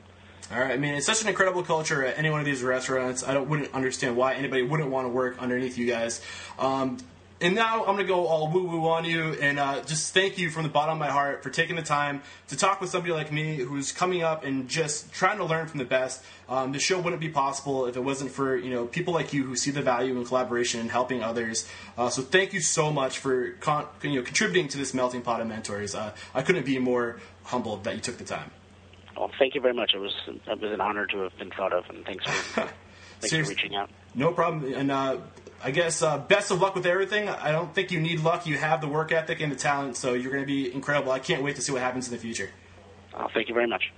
All 0.50 0.60
right. 0.60 0.72
I 0.72 0.76
mean, 0.76 0.94
it's 0.94 1.06
such 1.06 1.22
an 1.22 1.28
incredible 1.28 1.62
culture 1.62 2.04
at 2.04 2.18
any 2.18 2.28
one 2.28 2.40
of 2.40 2.46
these 2.46 2.62
restaurants. 2.62 3.26
I 3.26 3.32
don't, 3.32 3.48
wouldn't 3.48 3.72
understand 3.72 4.16
why 4.16 4.34
anybody 4.34 4.62
wouldn't 4.62 4.90
want 4.90 5.06
to 5.06 5.08
work 5.08 5.40
underneath 5.40 5.78
you 5.78 5.86
guys. 5.86 6.20
Um, 6.58 6.98
and 7.42 7.56
now 7.56 7.80
I'm 7.80 7.96
going 7.96 7.98
to 7.98 8.04
go 8.04 8.26
all 8.26 8.48
woo 8.48 8.64
woo 8.64 8.88
on 8.88 9.04
you 9.04 9.32
and 9.34 9.58
uh, 9.58 9.82
just 9.82 10.14
thank 10.14 10.38
you 10.38 10.48
from 10.48 10.62
the 10.62 10.68
bottom 10.68 10.92
of 10.92 10.98
my 10.98 11.08
heart 11.08 11.42
for 11.42 11.50
taking 11.50 11.74
the 11.74 11.82
time 11.82 12.22
to 12.48 12.56
talk 12.56 12.80
with 12.80 12.90
somebody 12.90 13.12
like 13.12 13.32
me 13.32 13.56
who's 13.56 13.90
coming 13.90 14.22
up 14.22 14.44
and 14.44 14.68
just 14.68 15.12
trying 15.12 15.38
to 15.38 15.44
learn 15.44 15.66
from 15.66 15.78
the 15.78 15.84
best. 15.84 16.24
Um, 16.48 16.70
the 16.70 16.78
show 16.78 17.00
wouldn't 17.00 17.20
be 17.20 17.28
possible 17.28 17.86
if 17.86 17.96
it 17.96 18.00
wasn't 18.00 18.30
for 18.30 18.56
you 18.56 18.70
know 18.70 18.86
people 18.86 19.12
like 19.12 19.32
you 19.32 19.42
who 19.42 19.56
see 19.56 19.72
the 19.72 19.82
value 19.82 20.16
in 20.16 20.24
collaboration 20.24 20.80
and 20.80 20.90
helping 20.90 21.22
others. 21.22 21.68
Uh, 21.98 22.08
so 22.08 22.22
thank 22.22 22.52
you 22.52 22.60
so 22.60 22.92
much 22.92 23.18
for 23.18 23.50
con- 23.60 23.88
you 24.02 24.14
know 24.14 24.22
contributing 24.22 24.68
to 24.68 24.78
this 24.78 24.94
melting 24.94 25.22
pot 25.22 25.40
of 25.40 25.48
mentors. 25.48 25.94
Uh, 25.94 26.12
I 26.34 26.42
couldn't 26.42 26.64
be 26.64 26.78
more 26.78 27.18
humbled 27.44 27.84
that 27.84 27.94
you 27.96 28.00
took 28.00 28.18
the 28.18 28.24
time. 28.24 28.52
Well, 29.16 29.30
thank 29.38 29.54
you 29.54 29.60
very 29.60 29.74
much. 29.74 29.94
It 29.94 29.98
was 29.98 30.14
it 30.28 30.60
was 30.60 30.72
an 30.72 30.80
honor 30.80 31.06
to 31.06 31.18
have 31.18 31.36
been 31.38 31.50
thought 31.50 31.72
of, 31.72 31.84
and 31.90 32.04
thanks 32.04 32.24
for 32.24 32.60
thanks 33.20 33.48
for 33.48 33.54
reaching 33.54 33.74
out. 33.74 33.90
No 34.14 34.32
problem. 34.32 34.72
And 34.72 34.90
uh, 34.90 35.16
I 35.64 35.70
guess 35.70 36.02
uh, 36.02 36.18
best 36.18 36.50
of 36.50 36.60
luck 36.60 36.74
with 36.74 36.86
everything. 36.86 37.28
I 37.28 37.52
don't 37.52 37.72
think 37.72 37.92
you 37.92 38.00
need 38.00 38.20
luck. 38.20 38.46
You 38.46 38.58
have 38.58 38.80
the 38.80 38.88
work 38.88 39.12
ethic 39.12 39.40
and 39.40 39.52
the 39.52 39.56
talent, 39.56 39.96
so 39.96 40.14
you're 40.14 40.32
going 40.32 40.42
to 40.42 40.46
be 40.46 40.72
incredible. 40.72 41.12
I 41.12 41.20
can't 41.20 41.42
wait 41.42 41.56
to 41.56 41.62
see 41.62 41.72
what 41.72 41.82
happens 41.82 42.08
in 42.08 42.12
the 42.12 42.18
future. 42.18 42.50
Uh, 43.14 43.28
thank 43.32 43.48
you 43.48 43.54
very 43.54 43.68
much. 43.68 43.92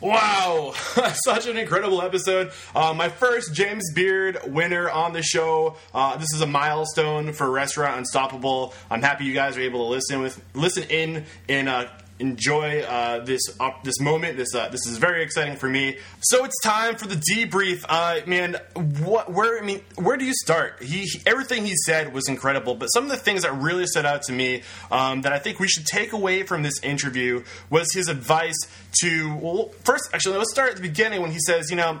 Wow, 0.00 0.72
such 1.24 1.46
an 1.46 1.56
incredible 1.56 2.02
episode. 2.02 2.52
Uh, 2.74 2.92
my 2.92 3.08
first 3.08 3.54
James 3.54 3.92
Beard 3.94 4.38
winner 4.46 4.90
on 4.90 5.12
the 5.12 5.22
show. 5.22 5.76
Uh, 5.94 6.16
this 6.16 6.32
is 6.34 6.42
a 6.42 6.46
milestone 6.46 7.32
for 7.32 7.50
Restaurant 7.50 7.96
Unstoppable. 7.98 8.74
I'm 8.90 9.00
happy 9.00 9.24
you 9.24 9.32
guys 9.32 9.56
are 9.56 9.62
able 9.62 9.86
to 9.86 9.90
listen 9.90 10.20
with 10.20 10.42
listen 10.54 10.84
in 10.90 11.24
and 11.48 11.68
uh, 11.68 11.88
enjoy 12.18 12.80
uh, 12.80 13.24
this 13.24 13.42
op- 13.60 13.84
this 13.84 14.00
moment. 14.00 14.36
This 14.36 14.54
uh, 14.54 14.68
this 14.68 14.86
is 14.86 14.98
very 14.98 15.22
exciting 15.22 15.56
for 15.56 15.68
me. 15.68 15.98
So 16.20 16.44
it's 16.44 16.60
time 16.62 16.96
for 16.96 17.06
the 17.06 17.16
debrief. 17.16 17.84
Uh, 17.88 18.20
man, 18.26 18.56
what 19.04 19.30
where 19.32 19.58
I 19.58 19.64
mean, 19.64 19.80
where 19.96 20.16
do 20.16 20.24
you 20.24 20.34
start? 20.34 20.82
He, 20.82 21.02
he- 21.02 21.20
everything 21.26 21.64
he 21.66 21.74
said 21.84 22.12
was 22.12 22.28
incredible, 22.28 22.74
but 22.74 22.86
some 22.88 23.04
of 23.04 23.10
the 23.10 23.16
things 23.16 23.42
that 23.42 23.52
really 23.54 23.86
stood 23.86 24.06
out 24.06 24.22
to 24.22 24.32
me 24.32 24.62
um, 24.90 25.22
that 25.22 25.32
I 25.32 25.38
think 25.38 25.60
we 25.60 25.68
should 25.68 25.86
take 25.86 26.12
away 26.12 26.42
from 26.42 26.62
this 26.62 26.82
interview 26.82 27.44
was 27.70 27.88
his 27.92 28.08
advice 28.08 28.56
to 29.02 29.36
well, 29.36 29.68
first 29.84 30.04
actually 30.12 30.38
let's 30.38 30.50
start 30.52 30.70
at 30.70 30.76
the 30.76 30.82
beginning 30.82 31.20
when 31.22 31.32
he 31.32 31.38
says, 31.38 31.70
you 31.70 31.76
know 31.76 32.00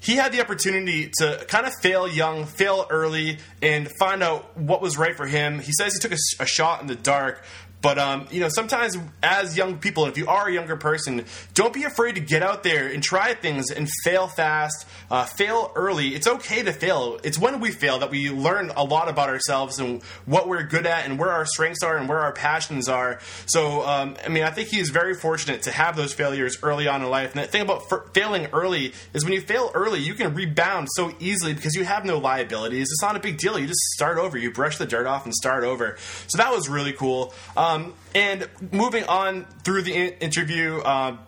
he 0.00 0.14
had 0.14 0.30
the 0.30 0.40
opportunity 0.40 1.10
to 1.18 1.44
kind 1.48 1.66
of 1.66 1.72
fail 1.82 2.06
young, 2.06 2.46
fail 2.46 2.86
early, 2.88 3.38
and 3.60 3.90
find 3.98 4.22
out 4.22 4.56
what 4.56 4.80
was 4.80 4.96
right 4.96 5.16
for 5.16 5.26
him. 5.26 5.58
He 5.58 5.72
says 5.72 5.92
he 5.94 5.98
took 5.98 6.12
a, 6.12 6.42
a 6.44 6.46
shot 6.46 6.80
in 6.80 6.86
the 6.86 6.94
dark. 6.94 7.42
But 7.80 7.98
um, 7.98 8.26
you 8.30 8.40
know, 8.40 8.48
sometimes 8.48 8.96
as 9.22 9.56
young 9.56 9.78
people, 9.78 10.06
if 10.06 10.18
you 10.18 10.26
are 10.26 10.48
a 10.48 10.52
younger 10.52 10.76
person, 10.76 11.24
don't 11.54 11.72
be 11.72 11.84
afraid 11.84 12.16
to 12.16 12.20
get 12.20 12.42
out 12.42 12.64
there 12.64 12.88
and 12.88 13.02
try 13.02 13.34
things 13.34 13.70
and 13.70 13.88
fail 14.02 14.26
fast, 14.26 14.86
uh, 15.10 15.24
fail 15.24 15.72
early. 15.76 16.08
It's 16.08 16.26
okay 16.26 16.62
to 16.64 16.72
fail. 16.72 17.20
It's 17.22 17.38
when 17.38 17.60
we 17.60 17.70
fail 17.70 18.00
that 18.00 18.10
we 18.10 18.30
learn 18.30 18.70
a 18.76 18.82
lot 18.82 19.08
about 19.08 19.28
ourselves 19.28 19.78
and 19.78 20.02
what 20.26 20.48
we're 20.48 20.64
good 20.64 20.86
at 20.86 21.04
and 21.04 21.18
where 21.18 21.30
our 21.30 21.46
strengths 21.46 21.82
are 21.84 21.96
and 21.96 22.08
where 22.08 22.18
our 22.18 22.32
passions 22.32 22.88
are. 22.88 23.20
So, 23.46 23.86
um, 23.86 24.16
I 24.24 24.28
mean, 24.28 24.42
I 24.42 24.50
think 24.50 24.68
he 24.68 24.80
is 24.80 24.90
very 24.90 25.14
fortunate 25.14 25.62
to 25.62 25.70
have 25.70 25.94
those 25.94 26.12
failures 26.12 26.58
early 26.62 26.88
on 26.88 27.02
in 27.02 27.10
life. 27.10 27.34
And 27.34 27.44
the 27.44 27.46
thing 27.46 27.62
about 27.62 27.84
f- 27.92 28.12
failing 28.12 28.46
early 28.52 28.92
is 29.14 29.24
when 29.24 29.34
you 29.34 29.40
fail 29.40 29.70
early, 29.74 30.00
you 30.00 30.14
can 30.14 30.34
rebound 30.34 30.88
so 30.96 31.12
easily 31.20 31.54
because 31.54 31.76
you 31.76 31.84
have 31.84 32.04
no 32.04 32.18
liabilities. 32.18 32.88
It's 32.90 33.02
not 33.02 33.14
a 33.14 33.20
big 33.20 33.38
deal. 33.38 33.56
You 33.56 33.68
just 33.68 33.80
start 33.94 34.18
over. 34.18 34.36
You 34.36 34.50
brush 34.50 34.78
the 34.78 34.86
dirt 34.86 35.06
off 35.06 35.24
and 35.24 35.34
start 35.34 35.62
over. 35.62 35.96
So 36.26 36.38
that 36.38 36.52
was 36.52 36.68
really 36.68 36.92
cool. 36.92 37.32
Um, 37.56 37.67
and 38.14 38.48
moving 38.72 39.04
on 39.04 39.44
through 39.64 39.82
the 39.82 39.94
in- 39.94 40.14
interview, 40.20 40.82
um, 40.84 41.18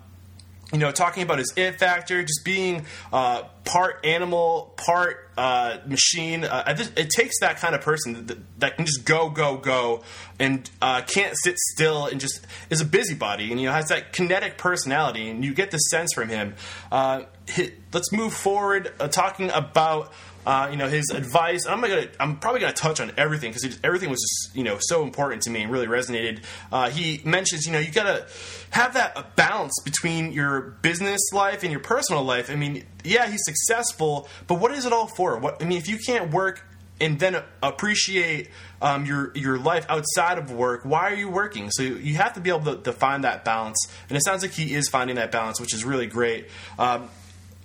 you 0.73 0.79
know, 0.79 0.93
talking 0.93 1.23
about 1.23 1.39
his 1.39 1.53
it 1.57 1.79
factor, 1.79 2.23
just 2.23 2.45
being 2.45 2.87
uh, 3.13 3.43
part 3.65 4.05
animal, 4.05 4.73
part 4.77 5.29
uh, 5.37 5.79
machine. 5.87 6.45
Uh, 6.45 6.77
it 6.97 7.11
takes 7.11 7.41
that 7.41 7.57
kind 7.57 7.75
of 7.75 7.81
person 7.81 8.27
that, 8.27 8.61
that 8.61 8.77
can 8.77 8.87
just 8.87 9.05
go, 9.05 9.31
go, 9.31 9.57
go, 9.57 10.03
and 10.41 10.69
uh, 10.81 11.03
can't 11.03 11.37
sit 11.45 11.59
still, 11.59 12.07
and 12.07 12.19
just 12.21 12.45
is 12.71 12.81
a 12.81 12.85
busybody, 12.85 13.51
and 13.53 13.61
you 13.61 13.67
know 13.67 13.73
has 13.73 13.89
that 13.89 14.13
kinetic 14.13 14.57
personality, 14.57 15.29
and 15.29 15.45
you 15.45 15.55
get 15.55 15.71
the 15.71 15.77
sense 15.77 16.13
from 16.15 16.29
him. 16.31 16.55
Uh, 16.91 17.23
hi- 17.49 17.73
let's 17.93 18.11
move 18.11 18.33
forward, 18.33 18.93
uh, 18.99 19.07
talking 19.07 19.51
about. 19.51 20.13
Uh, 20.47 20.69
you 20.71 20.79
know 20.79 20.89
his 20.89 21.11
advice. 21.11 21.67
I'm 21.67 21.83
gonna. 21.83 22.09
I'm 22.19 22.39
probably 22.39 22.63
gonna 22.63 22.73
touch 22.73 22.99
on 22.99 23.13
everything 23.19 23.53
because 23.53 23.79
everything 23.85 24.09
was 24.09 24.23
just 24.23 24.57
you 24.57 24.65
know 24.65 24.79
so 24.81 25.03
important 25.03 25.43
to 25.43 25.51
me 25.51 25.61
and 25.61 25.71
really 25.71 25.87
resonated. 25.87 26.41
Uh, 26.73 26.89
he 26.89 27.21
mentions 27.27 27.67
you 27.67 27.73
know 27.73 27.79
you 27.79 27.93
gotta 27.93 28.27
have 28.71 28.95
that 28.95 29.37
balance 29.37 29.75
between 29.85 30.33
your 30.33 30.63
business 30.81 31.21
life 31.35 31.63
and 31.63 31.71
your 31.71 31.83
personal 31.83 32.25
life. 32.25 32.49
I 32.49 32.55
mean, 32.55 32.87
yeah, 33.05 33.31
he's 33.31 33.45
successful, 33.45 34.31
but 34.47 34.55
what 34.55 34.73
is 34.73 34.87
it 34.87 34.95
all 34.95 35.09
for? 35.09 35.37
What 35.37 35.63
I 35.63 35.67
mean, 35.67 35.77
if 35.77 35.89
you 35.89 35.99
can't 35.99 36.33
work 36.33 36.65
and 37.01 37.19
then 37.19 37.43
appreciate 37.63 38.51
um, 38.83 39.05
your 39.07 39.33
your 39.35 39.59
life 39.59 39.87
outside 39.89 40.39
of 40.39 40.51
work, 40.51 40.85
why 40.85 41.11
are 41.11 41.15
you 41.15 41.29
working? 41.29 41.71
So 41.71 41.83
you 41.83 42.15
have 42.17 42.35
to 42.35 42.41
be 42.41 42.51
able 42.51 42.77
to, 42.77 42.83
to 42.83 42.93
find 42.93 43.25
that 43.25 43.45
balance, 43.45 43.79
and 44.09 44.17
it 44.17 44.25
sounds 44.25 44.43
like 44.43 44.53
he 44.53 44.75
is 44.75 44.89
finding 44.89 45.17
that 45.17 45.33
balance, 45.33 45.61
which 45.61 45.75
is 45.75 45.85
really 45.85 46.07
great. 46.07 46.49
Um, 46.79 47.09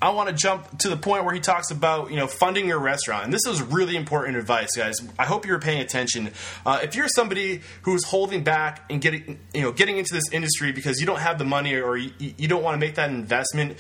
I 0.01 0.09
want 0.09 0.27
to 0.29 0.35
jump 0.35 0.77
to 0.79 0.89
the 0.89 0.97
point 0.97 1.23
where 1.23 1.33
he 1.33 1.39
talks 1.39 1.71
about 1.71 2.11
you 2.11 2.17
know 2.17 2.27
funding 2.27 2.67
your 2.67 2.79
restaurant, 2.79 3.23
and 3.25 3.33
this 3.33 3.45
is 3.47 3.61
really 3.61 3.95
important 3.95 4.37
advice, 4.37 4.75
guys. 4.75 4.97
I 5.17 5.25
hope 5.25 5.45
you're 5.45 5.59
paying 5.59 5.81
attention. 5.81 6.31
Uh, 6.65 6.79
if 6.83 6.95
you're 6.95 7.07
somebody 7.07 7.61
who's 7.83 8.03
holding 8.03 8.43
back 8.43 8.83
and 8.89 9.01
getting 9.01 9.39
you 9.53 9.61
know 9.61 9.71
getting 9.71 9.97
into 9.97 10.13
this 10.13 10.31
industry 10.31 10.71
because 10.71 10.99
you 10.99 11.05
don't 11.05 11.19
have 11.19 11.37
the 11.39 11.45
money 11.45 11.75
or 11.75 11.97
you, 11.97 12.11
you 12.19 12.47
don't 12.47 12.61
want 12.61 12.75
to 12.75 12.85
make 12.85 12.95
that 12.95 13.09
investment, 13.09 13.77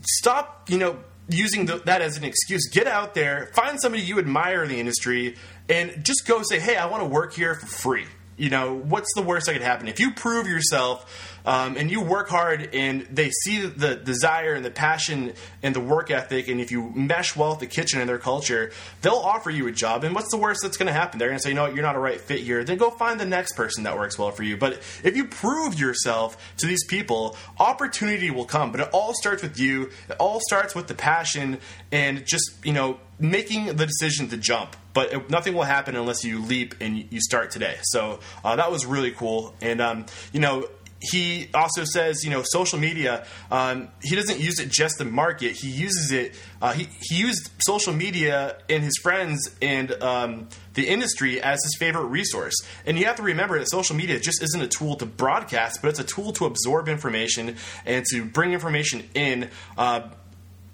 stop 0.00 0.70
you 0.70 0.78
know 0.78 0.98
using 1.28 1.66
the, 1.66 1.78
that 1.84 2.02
as 2.02 2.16
an 2.16 2.24
excuse. 2.24 2.68
Get 2.70 2.86
out 2.86 3.14
there, 3.14 3.50
find 3.54 3.80
somebody 3.80 4.02
you 4.02 4.18
admire 4.18 4.62
in 4.62 4.68
the 4.68 4.80
industry, 4.80 5.36
and 5.68 6.04
just 6.04 6.26
go 6.26 6.42
say, 6.42 6.58
"Hey, 6.58 6.76
I 6.76 6.86
want 6.86 7.02
to 7.02 7.08
work 7.08 7.34
here 7.34 7.54
for 7.54 7.66
free." 7.66 8.06
You 8.36 8.50
know, 8.50 8.74
what's 8.74 9.12
the 9.14 9.22
worst 9.22 9.46
that 9.46 9.52
could 9.52 9.62
happen? 9.62 9.88
If 9.88 10.00
you 10.00 10.12
prove 10.12 10.46
yourself 10.46 11.31
um, 11.44 11.76
and 11.76 11.90
you 11.90 12.00
work 12.00 12.28
hard 12.28 12.70
and 12.72 13.02
they 13.10 13.30
see 13.30 13.66
the 13.66 13.96
desire 13.96 14.54
and 14.54 14.64
the 14.64 14.70
passion 14.70 15.32
and 15.62 15.74
the 15.74 15.80
work 15.80 16.10
ethic, 16.10 16.48
and 16.48 16.60
if 16.60 16.70
you 16.70 16.90
mesh 16.94 17.36
well 17.36 17.50
with 17.50 17.60
the 17.60 17.66
kitchen 17.66 18.00
and 18.00 18.08
their 18.08 18.18
culture, 18.18 18.72
they'll 19.00 19.14
offer 19.14 19.50
you 19.50 19.66
a 19.66 19.72
job. 19.72 20.04
And 20.04 20.14
what's 20.14 20.30
the 20.30 20.36
worst 20.36 20.60
that's 20.62 20.76
going 20.76 20.86
to 20.86 20.92
happen? 20.92 21.18
They're 21.18 21.28
going 21.28 21.38
to 21.38 21.42
say, 21.42 21.50
you 21.50 21.54
know 21.54 21.66
you're 21.66 21.82
not 21.82 21.96
a 21.96 22.00
right 22.00 22.20
fit 22.20 22.40
here. 22.40 22.64
Then 22.64 22.78
go 22.78 22.90
find 22.90 23.18
the 23.18 23.26
next 23.26 23.52
person 23.56 23.84
that 23.84 23.96
works 23.96 24.18
well 24.18 24.30
for 24.30 24.42
you. 24.42 24.56
But 24.56 24.74
if 25.02 25.16
you 25.16 25.24
prove 25.26 25.78
yourself 25.78 26.36
to 26.58 26.66
these 26.66 26.84
people, 26.84 27.36
opportunity 27.58 28.30
will 28.30 28.44
come. 28.44 28.72
But 28.72 28.80
it 28.80 28.88
all 28.92 29.14
starts 29.14 29.42
with 29.42 29.58
you, 29.58 29.90
it 30.08 30.16
all 30.18 30.40
starts 30.48 30.74
with 30.74 30.86
the 30.86 30.94
passion 30.94 31.58
and 31.90 32.26
just, 32.26 32.64
you 32.64 32.72
know, 32.72 32.98
making 33.18 33.66
the 33.76 33.86
decision 33.86 34.28
to 34.28 34.36
jump. 34.36 34.76
But 34.94 35.30
nothing 35.30 35.54
will 35.54 35.62
happen 35.62 35.96
unless 35.96 36.24
you 36.24 36.40
leap 36.40 36.74
and 36.80 37.10
you 37.10 37.20
start 37.20 37.50
today. 37.50 37.76
So 37.82 38.20
uh, 38.44 38.56
that 38.56 38.70
was 38.70 38.84
really 38.84 39.12
cool. 39.12 39.54
And, 39.60 39.80
um, 39.80 40.06
you 40.32 40.40
know, 40.40 40.68
he 41.10 41.48
also 41.52 41.84
says, 41.84 42.22
you 42.22 42.30
know, 42.30 42.42
social 42.44 42.78
media. 42.78 43.26
Um, 43.50 43.88
he 44.02 44.14
doesn't 44.14 44.38
use 44.38 44.60
it 44.60 44.70
just 44.70 44.98
to 44.98 45.04
market. 45.04 45.52
He 45.52 45.68
uses 45.68 46.12
it. 46.12 46.34
Uh, 46.60 46.72
he 46.72 46.88
he 47.00 47.16
used 47.16 47.50
social 47.58 47.92
media 47.92 48.56
and 48.68 48.82
his 48.82 48.96
friends 49.02 49.50
and 49.60 49.90
um, 50.02 50.48
the 50.74 50.88
industry 50.88 51.42
as 51.42 51.60
his 51.64 51.76
favorite 51.78 52.06
resource. 52.06 52.54
And 52.86 52.96
you 52.98 53.06
have 53.06 53.16
to 53.16 53.22
remember 53.22 53.58
that 53.58 53.68
social 53.68 53.96
media 53.96 54.20
just 54.20 54.42
isn't 54.42 54.60
a 54.60 54.68
tool 54.68 54.94
to 54.96 55.06
broadcast, 55.06 55.80
but 55.82 55.88
it's 55.88 55.98
a 55.98 56.04
tool 56.04 56.32
to 56.34 56.46
absorb 56.46 56.88
information 56.88 57.56
and 57.84 58.04
to 58.06 58.24
bring 58.24 58.52
information 58.52 59.08
in. 59.14 59.50
Uh, 59.76 60.02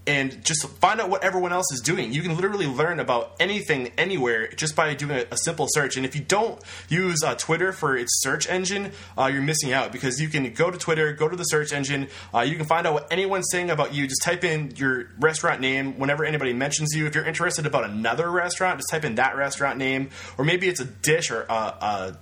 and 0.08 0.42
just 0.42 0.66
find 0.66 1.02
out 1.02 1.10
what 1.10 1.22
everyone 1.22 1.52
else 1.52 1.70
is 1.70 1.80
doing. 1.80 2.14
You 2.14 2.22
can 2.22 2.34
literally 2.34 2.66
learn 2.66 2.98
about 2.98 3.36
anything 3.38 3.92
anywhere 3.98 4.48
just 4.48 4.74
by 4.74 4.94
doing 4.94 5.26
a, 5.30 5.36
simple 5.36 5.66
search. 5.68 5.96
And 5.96 6.04
if 6.04 6.16
you 6.16 6.22
don't 6.22 6.60
use 6.88 7.22
uh, 7.22 7.34
Twitter 7.34 7.72
for 7.72 7.96
its 7.96 8.22
search 8.22 8.48
engine, 8.48 8.90
uh, 9.16 9.26
you're 9.26 9.42
missing 9.42 9.72
out 9.72 9.92
because 9.92 10.20
you 10.20 10.28
can 10.28 10.52
go 10.52 10.70
to 10.70 10.78
Twitter, 10.78 11.12
go 11.12 11.28
to 11.28 11.36
the 11.36 11.44
search 11.44 11.72
engine, 11.72 12.08
uh, 12.34 12.40
you 12.40 12.56
can 12.56 12.64
find 12.66 12.86
out 12.86 12.94
what 12.94 13.12
anyone's 13.12 13.46
saying 13.50 13.70
about 13.70 13.94
you. 13.94 14.06
Just 14.06 14.22
type 14.22 14.44
in 14.44 14.72
your 14.76 15.10
restaurant 15.20 15.60
name 15.60 15.98
whenever 15.98 16.24
anybody 16.24 16.54
mentions 16.54 16.94
you. 16.94 17.06
If 17.06 17.14
you're 17.14 17.26
interested 17.26 17.66
about 17.66 17.84
another 17.84 18.30
restaurant, 18.30 18.78
just 18.78 18.90
type 18.90 19.04
in 19.04 19.16
that 19.16 19.36
restaurant 19.36 19.76
name, 19.76 20.08
or 20.38 20.44
maybe 20.44 20.68
it's 20.68 20.80
a 20.80 20.86
dish 20.86 21.30
or 21.30 21.42
a 21.42 21.52
uh, 21.52 21.74
uh, 21.80 22.12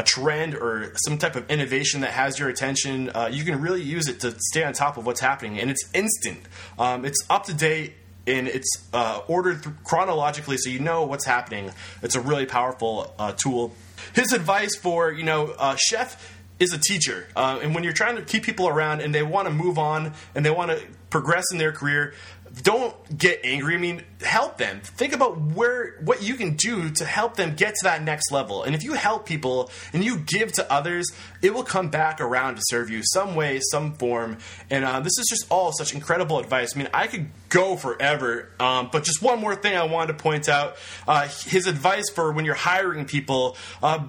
a 0.00 0.02
trend 0.02 0.54
or 0.54 0.92
some 1.04 1.18
type 1.18 1.36
of 1.36 1.48
innovation 1.50 2.00
that 2.00 2.12
has 2.12 2.38
your 2.38 2.48
attention, 2.48 3.10
uh, 3.10 3.28
you 3.30 3.44
can 3.44 3.60
really 3.60 3.82
use 3.82 4.08
it 4.08 4.18
to 4.20 4.34
stay 4.38 4.64
on 4.64 4.72
top 4.72 4.96
of 4.96 5.04
what's 5.04 5.20
happening. 5.20 5.60
And 5.60 5.70
it's 5.70 5.88
instant. 5.92 6.40
Um, 6.78 7.04
it's 7.04 7.22
up 7.28 7.44
to 7.44 7.54
date 7.54 7.92
and 8.26 8.48
it's 8.48 8.88
uh, 8.94 9.20
ordered 9.28 9.62
th- 9.62 9.74
chronologically, 9.84 10.56
so 10.56 10.70
you 10.70 10.78
know 10.78 11.04
what's 11.04 11.26
happening. 11.26 11.70
It's 12.02 12.14
a 12.14 12.20
really 12.20 12.46
powerful 12.46 13.14
uh, 13.18 13.32
tool. 13.32 13.74
His 14.14 14.32
advice 14.32 14.74
for 14.76 15.12
you 15.12 15.24
know 15.24 15.54
uh, 15.58 15.76
chef 15.76 16.38
is 16.58 16.72
a 16.72 16.78
teacher, 16.78 17.26
uh, 17.36 17.60
and 17.62 17.74
when 17.74 17.84
you're 17.84 17.92
trying 17.92 18.16
to 18.16 18.22
keep 18.22 18.42
people 18.42 18.68
around 18.68 19.00
and 19.00 19.14
they 19.14 19.22
want 19.22 19.48
to 19.48 19.54
move 19.54 19.78
on 19.78 20.12
and 20.34 20.44
they 20.44 20.50
want 20.50 20.70
to 20.70 20.82
progress 21.08 21.44
in 21.50 21.58
their 21.58 21.72
career, 21.72 22.14
don't 22.62 23.16
get 23.16 23.40
angry. 23.44 23.74
I 23.74 23.78
mean, 23.78 24.02
help 24.20 24.58
them. 24.58 24.80
Think 24.82 25.12
about 25.12 25.40
where 25.40 25.96
what 26.02 26.22
you 26.22 26.34
can 26.34 26.56
do 26.56 26.90
to 26.90 27.04
help 27.04 27.36
them 27.36 27.54
get 27.54 27.74
to 27.76 27.84
that 27.84 28.02
next 28.02 28.32
level. 28.32 28.62
And 28.64 28.74
if 28.74 28.82
you 28.82 28.94
help 28.94 29.26
people 29.26 29.70
and 29.92 30.04
you 30.04 30.18
give 30.18 30.52
to 30.54 30.72
others, 30.72 31.10
it 31.42 31.54
will 31.54 31.62
come 31.62 31.88
back 31.88 32.20
around 32.20 32.56
to 32.56 32.62
serve 32.64 32.90
you 32.90 33.02
some 33.04 33.34
way, 33.34 33.60
some 33.70 33.94
form. 33.94 34.38
And 34.68 34.84
uh, 34.84 35.00
this 35.00 35.16
is 35.18 35.26
just 35.28 35.46
all 35.50 35.72
such 35.72 35.94
incredible 35.94 36.38
advice. 36.38 36.76
I 36.76 36.78
mean, 36.78 36.88
I 36.92 37.06
could 37.06 37.30
go 37.48 37.76
forever, 37.76 38.50
um, 38.58 38.90
but 38.92 39.04
just 39.04 39.22
one 39.22 39.40
more 39.40 39.54
thing 39.54 39.76
I 39.76 39.84
wanted 39.84 40.18
to 40.18 40.22
point 40.22 40.48
out: 40.48 40.76
uh, 41.06 41.28
his 41.28 41.66
advice 41.66 42.10
for 42.10 42.32
when 42.32 42.44
you're 42.44 42.54
hiring 42.54 43.04
people. 43.04 43.56
Uh, 43.82 44.06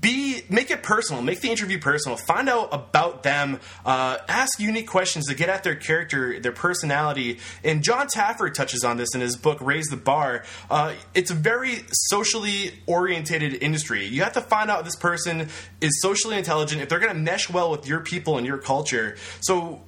be 0.00 0.42
make 0.48 0.70
it 0.70 0.82
personal 0.82 1.22
make 1.22 1.40
the 1.40 1.50
interview 1.50 1.78
personal 1.78 2.16
find 2.16 2.48
out 2.48 2.68
about 2.72 3.22
them 3.22 3.60
uh, 3.84 4.16
ask 4.28 4.58
unique 4.58 4.88
questions 4.88 5.26
to 5.26 5.34
get 5.34 5.48
at 5.48 5.62
their 5.62 5.74
character 5.74 6.40
their 6.40 6.52
personality. 6.52 7.38
And 7.62 7.82
Jon 7.82 8.06
Taffer 8.06 8.52
touches 8.52 8.82
on 8.82 8.96
this 8.96 9.14
in 9.14 9.20
his 9.20 9.36
book 9.36 9.58
raise 9.60 9.86
the 9.86 9.96
bar. 9.96 10.44
Uh, 10.70 10.94
it's 11.14 11.30
a 11.30 11.34
very 11.34 11.82
socially 11.90 12.72
orientated 12.86 13.62
industry. 13.62 14.06
You 14.06 14.22
have 14.22 14.32
to 14.34 14.40
find 14.40 14.70
out 14.70 14.84
this 14.84 14.96
person 14.96 15.48
is 15.80 16.00
socially 16.00 16.38
intelligent 16.38 16.80
if 16.80 16.88
they're 16.88 17.00
going 17.00 17.12
to 17.12 17.20
mesh 17.20 17.50
well 17.50 17.70
with 17.70 17.86
your 17.86 18.00
people 18.00 18.38
and 18.38 18.46
your 18.46 18.58
culture. 18.58 19.16
So 19.40 19.82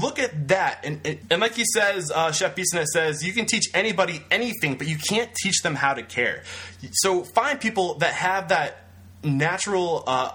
look 0.00 0.18
at 0.18 0.48
that. 0.48 0.84
And, 0.84 1.00
and 1.30 1.40
like 1.40 1.54
he 1.54 1.64
says 1.64 2.10
uh, 2.10 2.32
chef 2.32 2.54
Bissonnette 2.54 2.86
says 2.86 3.24
you 3.24 3.32
can 3.32 3.46
teach 3.46 3.68
anybody 3.72 4.22
anything 4.30 4.76
but 4.76 4.86
you 4.86 4.98
can't 4.98 5.32
teach 5.34 5.62
them 5.62 5.74
how 5.74 5.94
to 5.94 6.02
care. 6.02 6.42
So 6.92 7.24
find 7.24 7.58
people 7.58 7.94
that 7.98 8.12
have 8.12 8.48
that 8.48 8.89
natural 9.22 10.04
uh, 10.06 10.32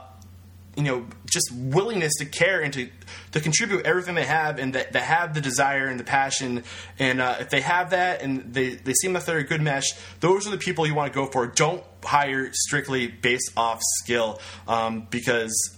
you 0.75 0.83
know 0.83 1.05
just 1.25 1.51
willingness 1.53 2.13
to 2.19 2.25
care 2.25 2.61
and 2.61 2.73
to 2.73 2.89
to 3.31 3.39
contribute 3.39 3.85
everything 3.85 4.15
they 4.15 4.25
have 4.25 4.59
and 4.59 4.73
that 4.73 4.93
they 4.93 4.99
have 4.99 5.33
the 5.33 5.41
desire 5.41 5.87
and 5.87 5.99
the 5.99 6.03
passion. 6.03 6.63
And 6.99 7.21
uh, 7.21 7.37
if 7.39 7.49
they 7.49 7.61
have 7.61 7.91
that 7.91 8.21
and 8.21 8.53
they 8.53 8.75
they 8.75 8.93
seem 8.93 9.13
like 9.13 9.25
they're 9.25 9.37
a 9.37 9.43
good 9.43 9.61
mesh 9.61 9.93
those 10.19 10.47
are 10.47 10.51
the 10.51 10.57
people 10.57 10.87
you 10.87 10.95
want 10.95 11.11
to 11.11 11.15
go 11.17 11.25
for. 11.25 11.47
Don't 11.47 11.83
hire 12.03 12.51
strictly 12.53 13.07
based 13.07 13.51
off 13.57 13.81
skill 14.03 14.39
um, 14.67 15.07
because 15.09 15.77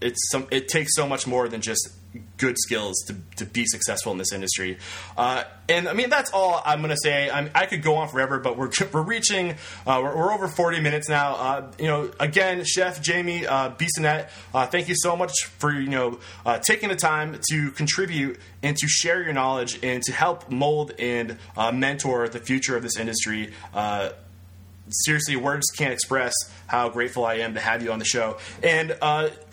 it's 0.00 0.30
some 0.30 0.46
it 0.50 0.68
takes 0.68 0.94
so 0.94 1.06
much 1.06 1.26
more 1.26 1.48
than 1.48 1.60
just 1.60 1.90
good 2.36 2.56
skills 2.58 3.02
to, 3.06 3.16
to 3.36 3.44
be 3.44 3.64
successful 3.66 4.12
in 4.12 4.18
this 4.18 4.32
industry. 4.32 4.78
Uh, 5.16 5.44
and 5.68 5.88
I 5.88 5.92
mean, 5.92 6.10
that's 6.10 6.30
all 6.30 6.60
I'm 6.64 6.80
going 6.80 6.90
to 6.90 6.96
say. 6.96 7.30
I'm, 7.30 7.50
i 7.54 7.66
could 7.66 7.82
go 7.82 7.96
on 7.96 8.08
forever, 8.08 8.38
but 8.38 8.56
we're, 8.56 8.70
we're 8.92 9.02
reaching, 9.02 9.52
uh, 9.86 10.00
we're, 10.02 10.16
we're, 10.16 10.32
over 10.32 10.48
40 10.48 10.80
minutes 10.80 11.08
now. 11.08 11.34
Uh, 11.34 11.72
you 11.78 11.86
know, 11.86 12.10
again, 12.20 12.64
Chef 12.64 13.00
Jamie 13.00 13.46
uh, 13.46 13.70
Bissonnette, 13.70 14.28
uh, 14.52 14.66
thank 14.66 14.88
you 14.88 14.94
so 14.96 15.16
much 15.16 15.32
for, 15.58 15.72
you 15.72 15.88
know, 15.88 16.18
uh, 16.44 16.58
taking 16.58 16.88
the 16.88 16.96
time 16.96 17.38
to 17.50 17.70
contribute 17.72 18.38
and 18.62 18.76
to 18.76 18.86
share 18.88 19.22
your 19.22 19.32
knowledge 19.32 19.78
and 19.82 20.02
to 20.04 20.12
help 20.12 20.50
mold 20.50 20.92
and 20.98 21.38
uh, 21.56 21.70
mentor 21.72 22.28
the 22.28 22.40
future 22.40 22.76
of 22.76 22.82
this 22.82 22.98
industry 22.98 23.52
seriously, 24.90 25.34
words 25.36 25.64
can't 25.70 25.94
express 25.94 26.34
how 26.66 26.90
grateful 26.90 27.24
I 27.24 27.36
am 27.36 27.54
to 27.54 27.60
have 27.60 27.82
you 27.82 27.90
on 27.90 27.98
the 27.98 28.04
show. 28.04 28.36
And 28.62 28.96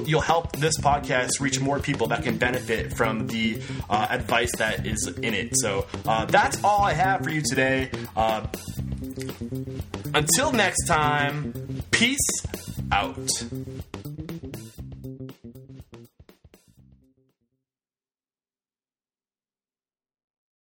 you'll 0.07 0.21
help 0.21 0.57
this 0.57 0.79
podcast 0.79 1.41
reach 1.41 1.61
more 1.61 1.79
people 1.79 2.07
that 2.09 2.23
can 2.23 2.39
benefit 2.39 2.95
from 2.97 3.27
the 3.27 3.61
advice 3.91 4.53
that 4.57 4.87
is 4.87 5.07
in 5.23 5.35
it. 5.35 5.51
So 5.59 5.87
that's 6.05 6.63
all 6.65 6.83
I 6.83 6.95
have 6.95 7.23
for 7.23 7.31
you 7.31 7.43
today. 7.43 7.91
until 10.15 10.53
next 10.53 10.87
time, 10.87 11.83
peace 11.91 12.47
out. 12.91 13.45